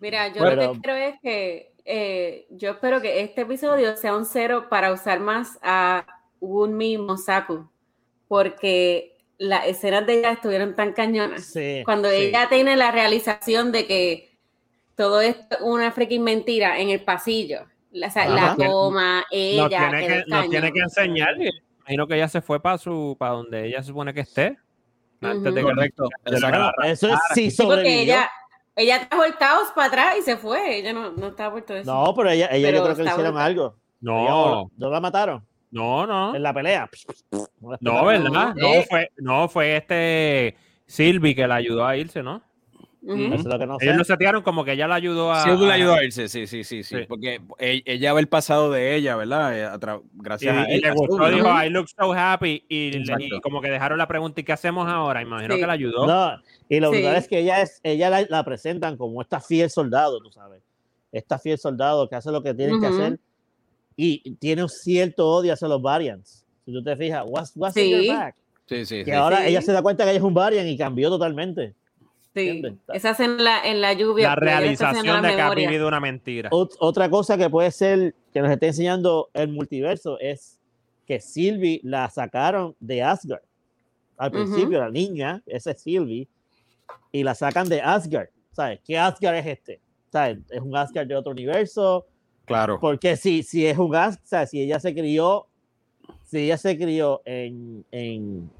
Mira, 0.00 0.28
yo 0.28 0.40
Bueno. 0.42 0.62
lo 0.62 0.72
que 0.72 0.80
creo 0.80 0.96
es 0.96 1.20
que 1.20 1.72
eh, 1.84 2.46
yo 2.50 2.72
espero 2.72 3.00
que 3.00 3.20
este 3.20 3.42
episodio 3.42 3.96
sea 3.96 4.16
un 4.16 4.24
cero 4.24 4.66
para 4.70 4.92
usar 4.92 5.20
más 5.20 5.58
a 5.62 6.06
Unmi 6.40 6.98
Mosaku, 6.98 7.68
porque 8.28 9.18
las 9.38 9.66
escenas 9.66 10.06
de 10.06 10.18
ella 10.18 10.32
estuvieron 10.32 10.74
tan 10.76 10.92
cañonas. 10.92 11.44
Sí. 11.46 11.82
Cuando 11.84 12.08
sí. 12.10 12.16
ella 12.16 12.48
tiene 12.48 12.76
la 12.76 12.90
realización 12.90 13.72
de 13.72 13.86
que 13.86 14.38
todo 14.96 15.20
esto 15.20 15.56
es 15.56 15.62
una 15.62 15.92
freaking 15.92 16.22
mentira 16.22 16.78
en 16.78 16.90
el 16.90 17.02
pasillo, 17.02 17.66
la, 17.90 18.08
o 18.08 18.10
sea, 18.10 18.28
la 18.28 18.52
Ajá. 18.52 18.56
toma, 18.56 19.24
ella, 19.30 19.90
nos 19.90 19.90
tiene, 19.90 20.06
que 20.06 20.06
que, 20.06 20.14
del 20.14 20.24
nos 20.28 20.48
tiene 20.50 20.70
cañón. 20.70 20.72
que 20.72 20.80
enseñar. 20.80 21.36
Imagino 21.90 22.06
que 22.06 22.14
ella 22.14 22.28
se 22.28 22.40
fue 22.40 22.60
para 22.62 22.78
su 22.78 23.16
para 23.18 23.32
donde 23.32 23.66
ella 23.66 23.82
se 23.82 23.88
supone 23.88 24.14
que 24.14 24.20
esté. 24.20 24.56
Antes 25.20 25.42
de 25.54 25.60
que 25.60 25.62
Correcto. 25.62 26.08
de 26.24 26.36
eso 26.92 27.08
es 27.08 27.18
sí 27.34 27.50
Sí, 27.50 27.56
porque 27.62 27.74
sobrevivió. 27.80 28.00
ella, 28.14 28.30
ella 28.76 29.08
trajo 29.08 29.24
el 29.24 29.36
caos 29.36 29.68
para 29.74 29.88
atrás 29.88 30.14
y 30.18 30.22
se 30.22 30.36
fue. 30.36 30.76
Ella 30.78 30.92
no, 30.92 31.10
no 31.10 31.28
estaba 31.28 31.52
por 31.54 31.62
todo 31.62 31.76
eso. 31.78 31.92
No, 31.92 32.14
pero 32.14 32.30
ella, 32.30 32.48
ella 32.52 32.68
Pero 32.68 32.78
yo 32.78 32.84
creo 32.84 32.96
que 32.96 33.02
le 33.02 33.08
hicieron 33.10 33.32
brutal. 33.32 33.46
algo. 33.50 33.64
Ella 34.02 34.30
No, 34.30 34.70
¿No 34.76 34.90
la 34.90 35.00
mataron? 35.00 35.44
no, 35.72 36.06
no. 36.06 36.34
En 36.34 36.42
la 36.42 36.54
pelea. 36.54 36.88
No, 37.80 38.04
¿verdad? 38.06 38.54
No, 38.54 38.82
fue, 38.88 39.10
no, 39.18 39.48
fue 39.48 39.76
este 39.76 40.56
Silvi 40.86 41.34
que 41.34 41.46
la 41.46 41.56
ayudó 41.56 41.84
a 41.86 41.96
irse, 41.96 42.22
¿no? 42.22 42.42
Ujú. 43.02 43.14
Eso 43.16 43.34
es 43.34 43.44
lo 43.46 43.58
que 43.58 43.66
no 43.66 43.78
sé. 43.78 43.86
Ellos 43.86 43.96
lo 43.96 44.04
setearon 44.04 44.42
como 44.42 44.62
que 44.64 44.72
ella 44.72 44.86
la 44.86 44.96
ayudó 44.96 45.32
a. 45.32 45.42
Sí, 45.42 45.50
le 45.56 45.72
ayudó 45.72 45.94
a 45.94 46.04
irse, 46.04 46.28
sí, 46.28 46.46
sí, 46.46 46.64
sí, 46.64 46.82
sí, 46.82 46.98
Sí. 46.98 47.04
porque 47.08 47.40
e- 47.58 47.82
ella 47.86 48.12
ve 48.12 48.20
el 48.20 48.28
pasado 48.28 48.70
de 48.70 48.94
ella, 48.94 49.16
¿verdad? 49.16 49.58
Eh, 49.58 49.64
a 49.64 49.78
tra- 49.80 50.02
Y, 50.02 50.08
Gracias 50.22 50.54
a 50.56 50.70
y 50.70 50.74
ella. 50.74 50.88
le 50.90 50.94
gustó, 50.94 51.14
Ujú. 51.24 51.34
dijo, 51.34 51.48
I 51.64 51.70
look 51.70 51.88
so 51.88 52.12
happy. 52.12 52.62
Y, 52.68 52.90
le- 52.92 53.24
y 53.26 53.40
como 53.40 53.62
que 53.62 53.70
dejaron 53.70 53.96
la 53.96 54.06
pregunta, 54.06 54.40
¿y 54.40 54.44
qué 54.44 54.52
hacemos 54.52 54.86
ahora? 54.86 55.22
Imagino 55.22 55.54
Sí. 55.54 55.60
que 55.60 55.66
la 55.66 55.72
ayudó. 55.72 56.06
No, 56.06 56.42
y 56.68 56.78
lo 56.78 56.90
Sí. 56.92 56.96
brutal 56.98 57.16
es 57.16 57.26
que 57.28 57.38
ella 57.38 57.62
es, 57.62 57.80
ella 57.82 58.10
la, 58.10 58.26
la 58.28 58.44
presentan 58.44 58.98
como 58.98 59.22
esta 59.22 59.40
fiel 59.40 59.70
soldado, 59.70 60.20
tú 60.20 60.30
sabes. 60.30 60.62
Esta 61.10 61.38
fiel 61.38 61.56
soldado 61.58 62.06
que 62.08 62.16
hace 62.16 62.30
lo 62.30 62.42
que 62.42 62.52
tiene 62.52 62.72
que 62.78 62.86
Ujú. 62.86 62.94
hacer 63.02 63.18
y 63.96 64.34
tiene 64.36 64.62
un 64.62 64.68
cierto 64.68 65.26
odio 65.26 65.54
hacia 65.54 65.68
los 65.68 65.80
variants. 65.80 66.44
Si 66.66 66.72
tú 66.72 66.82
te 66.84 66.94
fijas, 66.96 67.24
what's, 67.26 67.52
what's 67.56 67.76
in 67.78 67.84
Sí. 67.84 68.06
your 68.06 68.16
back? 68.16 68.34
Sí, 68.66 68.84
sí, 68.86 68.98
Que 68.98 69.04
sí. 69.06 69.10
ahora 69.12 69.38
Sí. 69.38 69.44
ella 69.48 69.62
se 69.62 69.72
da 69.72 69.82
cuenta 69.82 70.04
que 70.04 70.10
ella 70.10 70.18
es 70.18 70.24
un 70.24 70.34
variant 70.34 70.68
y 70.68 70.76
cambió 70.76 71.08
totalmente. 71.08 71.74
Sí, 72.34 72.48
¿Entiendes? 72.48 72.80
esa 72.94 73.10
escena 73.10 73.32
en 73.34 73.44
la, 73.44 73.60
en 73.64 73.80
la 73.80 73.92
lluvia. 73.92 74.28
la 74.28 74.34
realización 74.36 75.04
la 75.06 75.20
de 75.20 75.34
que 75.34 75.40
ha 75.40 75.44
memoria. 75.46 75.68
vivido 75.68 75.88
una 75.88 75.98
mentira. 76.00 76.48
Ot- 76.50 76.76
otra 76.78 77.10
cosa 77.10 77.36
que 77.36 77.50
puede 77.50 77.70
ser 77.72 78.14
que 78.32 78.40
nos 78.40 78.50
esté 78.50 78.68
enseñando 78.68 79.30
el 79.34 79.48
multiverso 79.48 80.18
es 80.20 80.58
que 81.06 81.18
Sylvie 81.20 81.80
la 81.82 82.08
sacaron 82.08 82.76
de 82.78 83.02
Asgard. 83.02 83.42
Al 84.16 84.30
principio, 84.30 84.78
la 84.78 84.90
niña, 84.90 85.42
esa 85.46 85.72
es 85.72 85.80
Sylvie, 85.82 86.28
y 87.10 87.24
la 87.24 87.34
sacan 87.34 87.68
de 87.68 87.80
Asgard. 87.80 88.28
¿Sabes? 88.52 88.78
¿Qué 88.84 88.96
Asgard 88.98 89.36
es 89.36 89.46
este? 89.46 89.80
¿Sabes? 90.12 90.38
Es 90.50 90.60
un 90.60 90.76
Asgard 90.76 91.08
de 91.08 91.16
otro 91.16 91.32
universo. 91.32 92.06
Claro. 92.44 92.78
Porque 92.80 93.16
si, 93.16 93.42
si 93.42 93.66
es 93.66 93.76
un 93.78 93.94
Asgard, 93.96 94.20
¿sabes? 94.24 94.50
si 94.50 94.60
ella 94.60 94.78
se 94.78 94.94
crió, 94.94 95.46
si 96.26 96.38
ella 96.44 96.58
se 96.58 96.76
crió 96.76 97.22
en, 97.24 97.84
en 97.90 98.50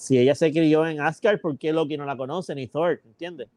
si 0.00 0.18
ella 0.18 0.34
se 0.34 0.50
crió 0.50 0.86
en 0.86 0.98
Asgard, 1.00 1.40
¿por 1.40 1.58
qué 1.58 1.72
Loki 1.74 1.98
no 1.98 2.06
la 2.06 2.16
conoce 2.16 2.54
ni 2.54 2.66
Thor? 2.66 3.00
¿Entiendes? 3.04 3.48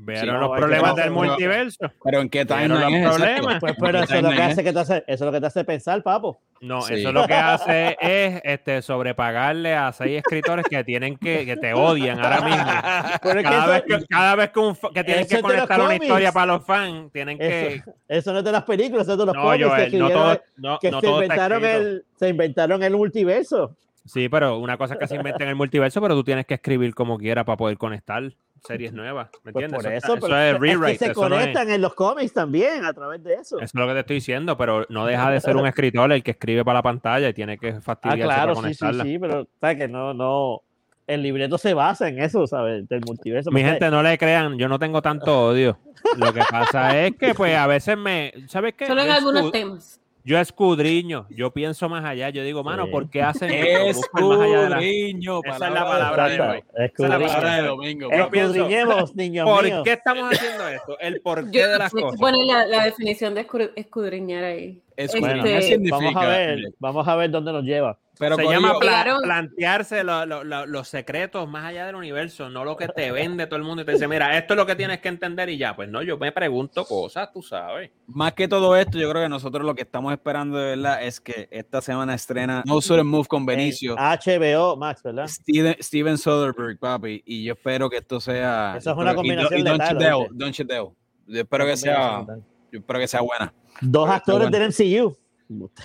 Vieron 0.00 0.20
Sí, 0.22 0.26
los 0.30 0.40
no, 0.40 0.52
que 0.54 0.58
problemas 0.60 0.90
no, 0.90 0.94
del 1.02 1.12
no. 1.12 1.24
multiverso. 1.24 1.90
Pero 2.04 2.20
¿en 2.20 2.28
qué 2.30 2.44
Vieron 2.44 2.68
timeline 2.78 3.02
los 3.04 3.16
problemas. 3.16 3.60
Pues, 3.60 3.72
¿En 3.72 3.78
pero 3.84 3.98
eso 3.98 4.04
es, 4.04 4.10
lo 4.10 4.16
que 4.16 4.34
timeline 4.36 4.50
hace 4.52 4.64
que 4.64 4.72
te 4.72 4.78
hace, 4.78 4.96
eso 4.98 5.04
es 5.08 5.20
lo 5.20 5.32
que 5.32 5.40
te 5.40 5.46
hace 5.46 5.64
pensar, 5.64 6.02
papo. 6.02 6.40
No, 6.60 6.80
Sí. 6.82 6.94
eso 6.94 7.12
lo 7.12 7.26
que 7.26 7.34
hace 7.34 7.96
es 8.00 8.40
este, 8.44 8.80
sobrepagarle 8.80 9.74
a 9.74 9.92
seis 9.92 10.18
escritores 10.18 10.64
que 10.70 10.84
tienen 10.84 11.18
que, 11.18 11.44
que 11.44 11.56
te 11.56 11.74
odian 11.74 12.18
ahora 12.20 12.40
mismo. 12.40 12.62
Pero 13.22 13.40
es 13.40 13.44
que 13.46 13.50
Cada 13.50 13.62
eso- 13.64 13.72
vez 13.72 13.82
que, 14.00 14.06
cada 14.06 14.34
vez 14.36 14.50
que, 14.50 14.58
un 14.60 14.74
que 14.94 15.04
tienen 15.04 15.26
que 15.26 15.34
los 15.34 15.42
conectar 15.42 15.80
una 15.82 15.94
historia 15.96 16.32
para 16.32 16.46
los 16.46 16.64
fans, 16.64 17.12
tienen 17.12 17.36
que. 17.36 17.74
Eso, 17.74 17.92
eso 18.08 18.32
no 18.32 18.38
es 18.38 18.44
de 18.44 18.52
las 18.52 18.62
películas, 18.62 19.02
eso 19.02 19.12
es 19.14 19.18
de 19.18 19.26
los 19.26 19.34
No, 19.34 19.42
cómics 19.42 19.90
que, 19.90 19.98
no 19.98 20.10
todo, 20.10 20.40
no, 20.56 20.78
que 20.78 20.90
no 20.92 21.00
se, 21.00 21.08
inventaron 21.08 21.64
el, 21.64 22.04
se 22.16 22.28
inventaron 22.28 22.82
el 22.84 22.92
multiverso. 22.96 23.76
Sí, 24.08 24.28
pero 24.28 24.58
una 24.58 24.76
cosa 24.76 24.94
es 24.94 25.00
que 25.00 25.06
se 25.06 25.16
inventa 25.16 25.44
en 25.44 25.50
el 25.50 25.56
multiverso, 25.56 26.00
pero 26.00 26.14
tú 26.14 26.24
tienes 26.24 26.46
que 26.46 26.54
escribir 26.54 26.94
como 26.94 27.18
quiera 27.18 27.44
para 27.44 27.56
poder 27.56 27.78
conectar 27.78 28.22
series 28.66 28.92
nuevas. 28.92 29.28
¿Me 29.44 29.52
Pues 29.52 29.64
entiendes? 29.64 29.84
por 29.84 29.92
eso, 29.92 30.14
eso, 30.14 30.26
eso 30.26 30.36
es 30.38 30.54
es 30.54 30.60
rewrite. 30.60 30.92
que 30.92 30.98
se 30.98 31.10
eso, 31.12 31.28
no 31.28 31.36
es, 31.36 31.40
conectan 31.42 31.70
en 31.70 31.80
los 31.80 31.94
cómics 31.94 32.32
también 32.32 32.84
a 32.84 32.92
través 32.92 33.22
de 33.22 33.34
eso. 33.34 33.56
eso 33.56 33.64
es 33.64 33.74
lo 33.74 33.86
que 33.86 33.92
te 33.92 34.00
estoy 34.00 34.16
diciendo, 34.16 34.56
pero 34.56 34.84
no 34.88 35.06
deja 35.06 35.30
de 35.30 35.40
ser 35.40 35.56
un 35.56 35.66
escritor 35.66 36.10
el 36.10 36.22
que 36.22 36.32
escribe 36.32 36.64
para 36.64 36.78
la 36.78 36.82
pantalla 36.82 37.28
y 37.28 37.34
tiene 37.34 37.58
que 37.58 37.68
ah, 37.70 37.80
fastidiarse 37.80 38.24
claro, 38.24 38.54
para 38.54 38.68
sí, 38.68 38.74
sí, 38.74 39.00
sí, 39.02 39.18
pero 39.18 39.46
sabes 39.60 39.76
que 39.76 39.88
no, 39.88 40.12
no, 40.14 40.62
el 41.06 41.22
libreto 41.22 41.56
se 41.58 41.74
basa 41.74 42.08
en 42.08 42.20
eso, 42.20 42.46
¿sabes? 42.46 42.88
Del 42.88 43.00
multiverso. 43.06 43.50
Mi 43.50 43.62
gente, 43.62 43.90
no 43.90 44.02
le 44.02 44.16
crean, 44.18 44.58
yo 44.58 44.68
no 44.68 44.78
tengo 44.78 45.02
tanto 45.02 45.48
odio. 45.48 45.78
Lo 46.16 46.32
que 46.32 46.42
pasa 46.50 46.98
es 47.06 47.16
que, 47.16 47.34
pues, 47.34 47.56
a 47.56 47.66
veces 47.66 47.96
me. 47.96 48.32
¿Sabes 48.46 48.74
qué? 48.74 48.86
Solo 48.86 49.02
en 49.02 49.10
algunos 49.10 49.50
temas. 49.50 50.00
Yo 50.28 50.38
escudriño, 50.38 51.26
yo 51.30 51.50
pienso 51.54 51.88
más 51.88 52.04
allá. 52.04 52.28
Yo 52.28 52.44
digo, 52.44 52.62
mano. 52.62 52.90
¿por 52.90 53.08
qué 53.08 53.22
hacen 53.22 53.50
esto? 53.50 53.94
Busco 53.94 54.18
el 54.18 54.38
más 54.38 54.40
allá 54.46 54.60
de 54.62 54.68
la- 54.68 54.76
Escudriño. 54.76 55.40
Esa 55.42 55.54
es 55.68 55.72
la 55.72 55.84
palabra 55.86 56.28
de 56.28 56.40
hoy. 56.40 56.58
Esa 56.58 56.66
es 56.66 56.74
la 56.76 56.84
escudriño. 56.84 57.18
Palabra 57.26 57.56
de 57.56 57.62
domingo. 57.62 58.10
Escudriñemos, 58.10 59.16
niños 59.16 59.48
¿Por 59.48 59.64
míos. 59.64 59.80
qué 59.84 59.92
estamos 59.92 60.30
haciendo 60.30 60.68
esto? 60.68 60.98
El 61.00 61.20
porqué 61.22 61.58
Yo 61.58 61.68
de 61.68 61.78
las 61.78 61.92
cosas. 61.92 62.20
poner 62.20 62.44
la, 62.44 62.66
la 62.66 62.84
definición 62.84 63.34
de 63.34 63.46
escudriñar 63.76 64.44
ahí. 64.44 64.82
Escudriñar 64.98 65.46
Este, 65.46 65.62
significa- 65.62 65.96
Vamos 65.96 66.16
a 66.16 66.28
ver, 66.28 66.58
vamos 66.78 67.08
a 67.08 67.16
ver 67.16 67.30
dónde 67.30 67.52
nos 67.52 67.64
lleva. 67.64 67.98
Pero 68.18 68.36
Se 68.36 68.44
llama 68.44 68.78
pla- 68.80 69.04
plantearse 69.22 70.02
lo- 70.04 70.26
lo- 70.26 70.42
lo- 70.44 70.66
los 70.66 70.88
secretos 70.88 71.48
más 71.48 71.64
allá 71.64 71.86
del 71.86 71.94
universo, 71.94 72.48
no 72.50 72.64
lo 72.64 72.76
que 72.76 72.88
te 72.88 73.12
vende 73.12 73.46
todo 73.46 73.56
el 73.56 73.62
mundo 73.64 73.82
y 73.82 73.84
te 73.84 73.92
dice, 73.92 74.08
mira, 74.08 74.36
esto 74.36 74.54
es 74.54 74.58
lo 74.58 74.66
que 74.66 74.74
tienes 74.74 75.00
que 75.00 75.08
entender 75.08 75.48
y 75.48 75.58
ya. 75.58 75.76
Pues 75.76 75.88
no, 75.88 76.02
yo 76.02 76.18
me 76.18 76.32
pregunto 76.32 76.84
cosas, 76.84 77.32
tú 77.32 77.42
sabes. 77.42 77.90
más 78.06 78.32
que 78.32 78.48
todo 78.48 78.76
esto, 78.76 78.98
yo 78.98 79.08
creo 79.10 79.22
que 79.22 79.28
nosotros 79.28 79.64
lo 79.64 79.74
que 79.74 79.82
estamos 79.82 80.12
esperando 80.12 80.58
de 80.58 80.76
verdad 80.76 81.02
es 81.02 81.20
que 81.20 81.48
esta 81.50 81.80
semana 81.80 82.14
estrena 82.14 82.62
No 82.66 82.80
Sudden 82.80 83.06
Move 83.06 83.26
con 83.28 83.46
Benicio. 83.46 83.96
En 83.96 83.98
HBO 83.98 84.76
Max, 84.76 85.02
¿verdad? 85.02 85.26
Steven, 85.28 85.76
Steven 85.80 86.18
Soderbergh, 86.18 86.78
papi, 86.78 87.22
y 87.24 87.44
yo 87.44 87.52
espero 87.54 87.88
que 87.88 87.98
esto 87.98 88.20
sea. 88.20 88.74
Eso 88.76 88.90
es 88.90 88.96
una 88.96 89.12
y- 89.12 89.14
combinación 89.14 89.60
y, 89.60 89.62
Don 89.62 89.72
letal, 89.78 89.96
¿oíste? 90.14 90.34
Don 90.34 90.52
Cheadle. 90.52 90.88
Yo 91.26 91.40
espero 91.40 91.66
que 91.66 91.76
sea, 91.76 92.24
yo 92.72 92.78
espero 92.78 92.98
que 92.98 93.06
sea 93.08 93.20
buena. 93.20 93.52
Dos 93.80 94.08
actores 94.10 94.50
del 94.50 94.62
MCU. 94.70 95.16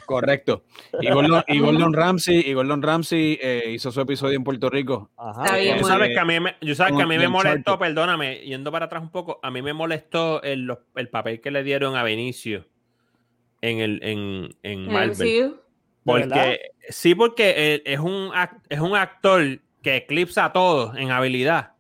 Correcto. 0.06 0.64
Y 1.00 1.10
Gordon, 1.10 1.44
y 1.48 1.60
Gordon 1.60 1.94
Ramsay, 1.94 2.44
y 2.46 2.54
Gordon 2.54 2.82
Ramsay 2.82 3.40
eh, 3.42 3.72
hizo 3.74 3.92
su 3.92 4.02
episodio 4.02 4.36
en 4.38 4.44
Puerto 4.44 4.70
Rico. 4.70 5.12
Ajá. 5.18 5.46
Está 5.46 5.58
bien, 5.58 5.78
Tú 5.78 5.82
bueno. 5.82 5.96
sabes 5.96 6.10
que 6.10 6.20
a 6.20 6.26
mí 6.26 6.40
me, 6.40 6.56
yo 6.62 6.76
sabes 6.76 6.96
que 6.96 7.04
a 7.04 7.08
mí 7.08 7.18
me 7.18 7.28
molestó, 7.28 7.80
perdóname, 7.80 8.40
yendo 8.40 8.72
para 8.72 8.86
atrás 8.86 9.02
un 9.02 9.12
poco, 9.12 9.40
a 9.42 9.52
mí 9.52 9.62
me 9.62 9.74
molestó 9.74 10.42
el, 10.44 10.76
el 10.96 11.10
papel 11.10 11.42
que 11.42 11.52
le 11.52 11.64
dieron 11.64 11.96
a 11.96 12.04
Benicio 12.04 12.68
en 13.62 13.80
el 13.80 14.00
en, 14.04 14.56
en 14.64 14.74
En 14.74 14.80
el 14.82 14.88
Marvel. 14.90 15.46
MCU. 15.46 15.64
Porque, 16.04 16.72
sí, 16.90 17.16
porque 17.16 17.82
es 17.86 18.00
un, 18.00 18.32
es 18.68 18.80
un 18.82 18.96
actor 18.96 19.60
que 19.82 19.96
eclipsa 19.98 20.46
a 20.46 20.54
todos 20.54 20.98
en 20.98 21.12
habilidad, 21.12 21.74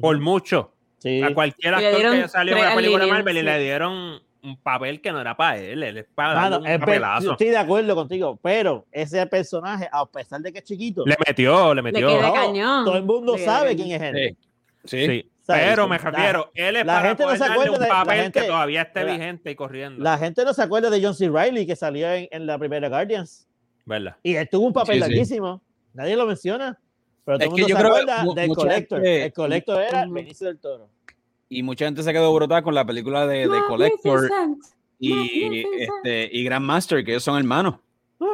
por 0.00 0.18
mucho. 0.18 0.74
Sí. 0.98 1.22
A 1.22 1.32
cualquier 1.32 1.74
actor 1.74 2.12
que 2.12 2.28
salió 2.28 2.56
en 2.56 2.62
una 2.62 2.74
película 2.74 3.04
de 3.04 3.10
aliens, 3.10 3.18
Marvel 3.24 3.36
y 3.36 3.40
sí. 3.40 3.46
le 3.46 3.58
dieron 3.60 4.22
un 4.42 4.56
papel 4.56 5.00
que 5.00 5.12
no 5.12 5.20
era 5.20 5.36
para 5.36 5.58
él, 5.58 5.82
él 5.82 5.98
es 5.98 6.06
para 6.14 6.34
Mano, 6.34 6.56
es 6.56 6.60
un 6.60 6.66
pe- 6.66 6.78
papelazo. 6.78 7.32
estoy 7.32 7.48
de 7.48 7.56
acuerdo 7.58 7.94
contigo, 7.94 8.38
pero 8.42 8.86
ese 8.90 9.24
personaje, 9.26 9.88
a 9.90 10.06
pesar 10.06 10.40
de 10.40 10.52
que 10.52 10.58
es 10.60 10.64
chiquito, 10.64 11.04
Le 11.06 11.16
metió, 11.26 11.74
le 11.74 11.82
Le 11.82 11.82
metió. 11.92 12.08
queda 12.08 12.28
no, 12.28 12.34
cañón. 12.34 12.84
todo 12.84 12.96
el 12.96 13.02
mundo 13.04 13.36
Le 13.36 13.44
sabe 13.44 13.76
quién 13.76 13.90
es 13.92 14.02
él. 14.02 14.36
Sí. 14.84 15.06
Sí, 15.06 15.30
¿Sabes? 15.42 15.64
pero 15.68 15.86
me 15.88 15.98
La- 15.98 16.04
refiero, 16.10 16.50
él 16.54 16.76
es 16.76 16.86
la 16.86 16.92
para 16.94 17.08
gente 17.08 17.22
no 17.24 17.30
se 17.32 17.38
darle 17.38 17.52
acuerda 17.54 17.72
un 17.72 17.78
de- 17.82 17.88
la 17.88 17.94
papel 17.94 18.22
gente- 18.22 18.40
que 18.40 18.46
todavía 18.46 18.82
esté 18.82 19.04
la- 19.04 19.12
vigente 19.12 19.50
y 19.50 19.54
corriendo. 19.54 20.02
La 20.02 20.16
gente 20.18 20.44
no 20.44 20.54
se 20.54 20.62
acuerda 20.62 20.88
de 20.90 21.02
John 21.04 21.14
C. 21.14 21.28
Riley 21.28 21.66
que 21.66 21.76
salió 21.76 22.10
en, 22.12 22.28
en 22.30 22.46
la 22.46 22.58
primera 22.58 22.88
Guardians. 22.88 23.46
¿Verdad? 23.84 24.16
Y 24.22 24.36
él 24.36 24.48
tuvo 24.50 24.66
un 24.68 24.72
papel 24.72 24.94
Sí, 24.96 25.02
sí. 25.02 25.08
larguísimo. 25.10 25.62
Nadie 25.92 26.16
lo 26.16 26.24
menciona. 26.26 26.78
Pero 27.24 27.38
todo 27.38 27.44
Es 27.44 27.44
el 27.44 27.50
mundo 27.50 27.66
se 27.80 27.86
acuerda 27.86 28.24
del 28.34 28.54
Collector. 28.54 29.04
el 29.06 29.32
Collector 29.32 29.82
era 29.82 30.02
Ujú. 30.04 30.12
Benicio 30.14 30.46
del 30.46 30.58
Toro. 30.58 30.88
Y 31.52 31.62
mucha 31.64 31.84
gente 31.84 32.02
se 32.04 32.12
quedó 32.12 32.32
brotada 32.32 32.62
con 32.62 32.74
la 32.74 32.84
película 32.84 33.26
de, 33.26 33.48
de 33.48 33.62
Collector 33.66 34.30
y, 35.00 35.64
este, 35.82 36.30
y 36.32 36.44
Grandmaster, 36.44 37.04
que 37.04 37.10
ellos 37.10 37.24
son 37.24 37.36
hermanos. 37.38 37.74
Ah. 38.20 38.26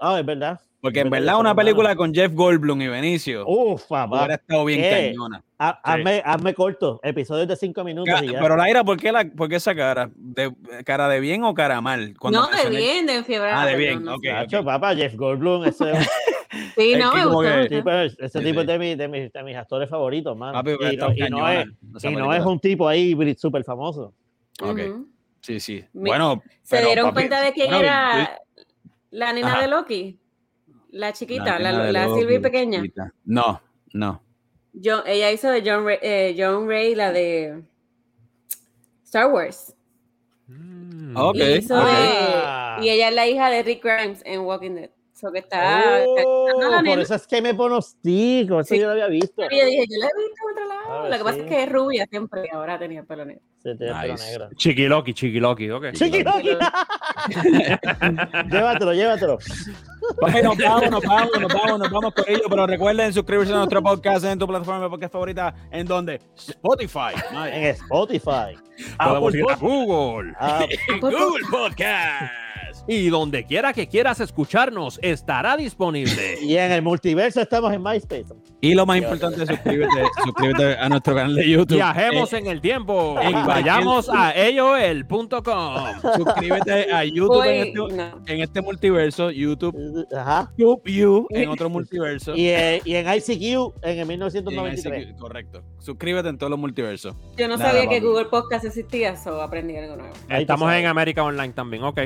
Ah, 0.00 0.20
es 0.20 0.26
verdad. 0.26 0.60
Porque 0.80 1.00
en 1.00 1.10
Verdad, 1.10 1.38
una 1.40 1.54
película 1.54 1.94
con 1.96 2.14
Jeff 2.14 2.32
Goldblum 2.32 2.80
y 2.82 2.88
Benicio 2.88 3.44
Uf, 3.46 3.82
hubiera 3.90 4.06
papá. 4.08 4.34
estado 4.34 4.64
bien 4.64 4.80
¿Qué? 4.80 5.10
cañona. 5.12 5.42
Ha- 5.58 5.80
Hazme, 5.82 6.22
hazme 6.24 6.54
corto. 6.54 7.00
Episodios 7.02 7.48
de 7.48 7.56
cinco 7.56 7.82
minutos 7.84 8.14
Ca- 8.14 8.24
y 8.24 8.30
ya. 8.32 8.40
Pero 8.40 8.56
Laira, 8.56 8.84
¿por 8.84 8.96
qué, 8.96 9.10
la, 9.12 9.24
¿por 9.24 9.48
qué 9.48 9.56
esa 9.56 9.74
cara? 9.74 10.08
¿De, 10.14 10.52
¿Cara 10.84 11.08
de 11.08 11.18
bien 11.20 11.42
o 11.44 11.52
cara 11.52 11.80
mal? 11.80 12.14
Cuando 12.18 12.40
No, 12.42 12.48
de 12.56 12.70
bien, 12.70 13.06
de 13.06 13.16
enfiebrado. 13.16 13.56
Ah, 13.60 13.66
de 13.66 13.76
bien, 13.76 14.04
no 14.04 14.14
ok. 14.14 14.22
sé. 14.22 14.32
Nacho, 14.32 14.64
papá, 14.64 14.94
Jeff 14.94 15.14
Goldblum, 15.16 15.64
ese, 15.64 15.92
Sí, 16.76 16.92
Es 16.94 16.98
no, 16.98 17.12
me 17.14 17.24
gustó. 17.26 17.68
que- 17.68 17.82
pero 17.84 18.02
ese 18.02 18.28
Sí, 18.28 18.38
tipo 18.44 18.54
sí. 18.54 18.60
es 18.60 18.66
de, 18.66 18.78
mi- 18.78 18.94
de, 18.94 19.08
mis, 19.08 19.32
de 19.32 19.42
mis 19.42 19.56
actores 19.56 19.88
favoritos, 19.90 20.36
mano. 20.36 20.54
Papi, 20.54 20.70
y, 20.92 20.96
no, 20.96 21.12
y 21.12 21.30
no 21.30 21.48
es, 21.48 21.66
y 22.02 22.10
no 22.16 22.32
es 22.34 22.44
un 22.44 22.58
tipo 22.58 22.88
ahí 22.88 23.14
súper 23.36 23.64
famoso. 23.64 24.14
Ok. 24.62 24.80
Sí, 25.40 25.60
sí. 25.60 25.84
Bueno, 25.92 26.42
¿Se 26.62 26.76
pero, 26.76 26.86
dieron 26.88 27.04
papi, 27.06 27.14
cuenta 27.14 27.40
de 27.42 27.52
quién 27.52 27.68
bueno, 27.68 27.84
era 27.84 28.38
la 29.10 29.32
nena 29.32 29.52
Ajá. 29.52 29.62
de 29.62 29.68
Loki? 29.68 30.18
La 30.90 31.12
chiquita, 31.12 31.58
la, 31.58 31.92
la 31.92 32.08
Sylvie 32.14 32.40
pequeña. 32.40 32.80
chiquita. 32.80 33.12
No, 33.24 33.60
no. 33.92 34.22
John- 34.82 35.02
ella 35.06 35.30
hizo 35.30 35.50
de 35.50 35.60
John 35.64 35.84
Ray, 35.84 35.98
eh, 36.00 36.34
John 36.38 36.66
Ray, 36.68 36.94
la 36.94 37.12
de 37.12 37.62
Star 39.04 39.30
Wars. 39.30 39.74
Mm. 40.46 41.14
Ok, 41.16 41.36
y, 41.36 41.42
hizo 41.58 41.78
ok. 41.78 41.86
de- 41.86 42.84
y 42.86 42.90
ella 42.90 43.08
es 43.08 43.14
la 43.14 43.26
hija 43.26 43.50
de 43.50 43.62
Rick 43.62 43.84
Grimes 43.84 44.22
en 44.24 44.40
Walking 44.40 44.70
Dead. 44.76 44.90
So 45.18 45.32
que 45.32 45.40
está. 45.40 46.04
Oh, 46.06 46.46
por 46.84 46.98
eso 47.00 47.14
es 47.16 47.26
que 47.26 47.42
me 47.42 47.52
pronostico, 47.54 48.60
eso 48.60 48.72
Sí. 48.74 48.78
yo 48.80 48.86
lo 48.86 48.92
había 48.92 49.08
visto. 49.08 49.42
Y 49.50 49.58
yo 49.58 49.66
dije, 49.66 49.84
yo 49.88 49.98
la 49.98 50.06
he 50.06 50.16
visto 50.16 50.36
en 50.44 50.50
otro 50.52 50.68
lado. 50.68 51.04
Ah, 51.04 51.08
Lo 51.08 51.16
que 51.18 51.24
pasa 51.24 51.34
sí. 51.34 51.40
es 51.40 51.46
que 51.48 51.62
es 51.64 51.68
rubia 51.72 52.06
siempre 52.08 52.42
y 52.50 52.54
ahora 52.54 52.78
tenía 52.78 53.02
pelo 53.02 53.24
negro. 53.24 53.42
Se 53.62 53.74
te 53.74 53.84
ve 53.86 53.92
pelo 54.00 54.12
Nice. 54.14 54.30
negro. 54.30 54.48
Chiquiloki, 54.54 55.14
chiquiloki, 55.14 55.70
ok. 55.70 55.90
Chiquito, 55.92 56.30
llévatelo, 58.50 58.92
llévatelo. 58.94 59.38
Papi, 60.20 60.42
nos 60.42 60.56
vamos, 60.56 60.90
nos 60.90 61.02
vamos, 61.02 61.40
nos 61.40 61.52
vamos, 61.52 61.78
nos 61.80 61.90
vamos 61.90 62.14
por 62.14 62.30
ello. 62.30 62.44
Pero 62.48 62.66
recuerden 62.66 63.12
suscribirse 63.12 63.52
a 63.52 63.56
nuestro 63.56 63.82
podcast 63.82 64.24
en 64.24 64.38
tu 64.38 64.46
plataforma 64.46 64.84
de 64.84 64.90
podcast 64.90 65.12
favorita. 65.12 65.54
¿En 65.70 65.86
donde 65.86 66.20
Spotify. 66.36 67.14
Nice. 67.32 67.56
En 67.56 67.64
Spotify. 67.74 68.56
Apple 68.98 69.42
Google. 69.60 70.32
ah, 70.38 70.64
Google 71.00 71.44
Podcast. 71.50 72.32
Y 72.88 73.08
donde 73.10 73.44
quiera 73.44 73.72
que 73.74 73.86
quieras 73.86 74.18
escucharnos, 74.20 74.98
estará 75.02 75.56
disponible. 75.56 76.38
y 76.42 76.56
en 76.56 76.72
el 76.72 76.82
multiverso 76.82 77.40
estamos 77.40 77.72
en 77.72 77.82
MySpace. 77.82 78.24
Y 78.60 78.74
lo 78.74 78.86
más 78.86 78.98
importante, 78.98 79.46
suscríbete, 79.46 80.04
suscríbete 80.24 80.76
a 80.78 80.88
nuestro 80.88 81.14
canal 81.14 81.34
de 81.34 81.48
YouTube. 81.48 81.76
Viajemos 81.76 82.32
Eh, 82.32 82.38
en 82.38 82.46
el 82.46 82.60
tiempo 82.60 83.16
en 83.20 83.30
y 83.30 83.42
vayamos 83.42 84.08
a 84.08 84.32
elloel.com. 84.32 85.74
suscríbete 86.16 86.92
a 86.92 87.04
YouTube 87.04 87.44
en 87.44 87.66
este, 87.68 87.96
no. 87.96 88.22
en 88.26 88.40
este 88.40 88.60
multiverso. 88.62 89.30
YouTube, 89.30 90.06
Ajá. 90.16 90.50
YouTube 90.56 90.82
You 90.86 91.26
en 91.30 91.48
otro 91.50 91.68
multiverso. 91.70 92.34
Y, 92.34 92.48
eh, 92.48 92.80
y 92.84 92.94
en 92.94 93.06
ICQ 93.06 93.74
en 93.82 93.90
el 93.90 93.96
Y 93.98 94.00
en 94.00 94.08
1993. 94.08 95.08
ICQ, 95.08 95.18
correcto. 95.18 95.62
Suscríbete 95.78 96.28
en 96.28 96.38
todos 96.38 96.50
los 96.50 96.58
multiversos. 96.58 97.14
Yo 97.36 97.46
no 97.48 97.56
Nada, 97.56 97.70
sabía 97.70 97.88
que 97.88 97.96
papi. 97.96 98.06
Google 98.06 98.24
Podcast 98.26 98.64
existía, 98.64 99.16
so 99.16 99.40
aprendí 99.42 99.76
algo 99.76 99.96
nuevo. 99.96 100.14
Estamos 100.30 100.72
en 100.72 100.86
América 100.86 101.22
Online 101.22 101.52
también, 101.52 101.84
ok. 101.84 102.00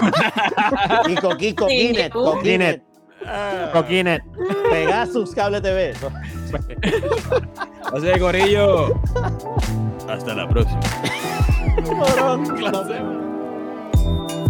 Coquico, 1.21 1.67
Sí, 1.67 1.87
Kinet, 1.87 2.15
uh. 2.15 2.23
Coquinet, 2.23 2.83
Roquinet. 3.73 4.21
Pegasus 4.69 5.33
Cable 5.33 5.61
TV. 5.61 5.93
Así 7.93 8.05
de 8.05 8.19
Corillo. 8.19 9.01
Hasta 10.07 10.35
la 10.35 10.47
próxima. 10.47 10.79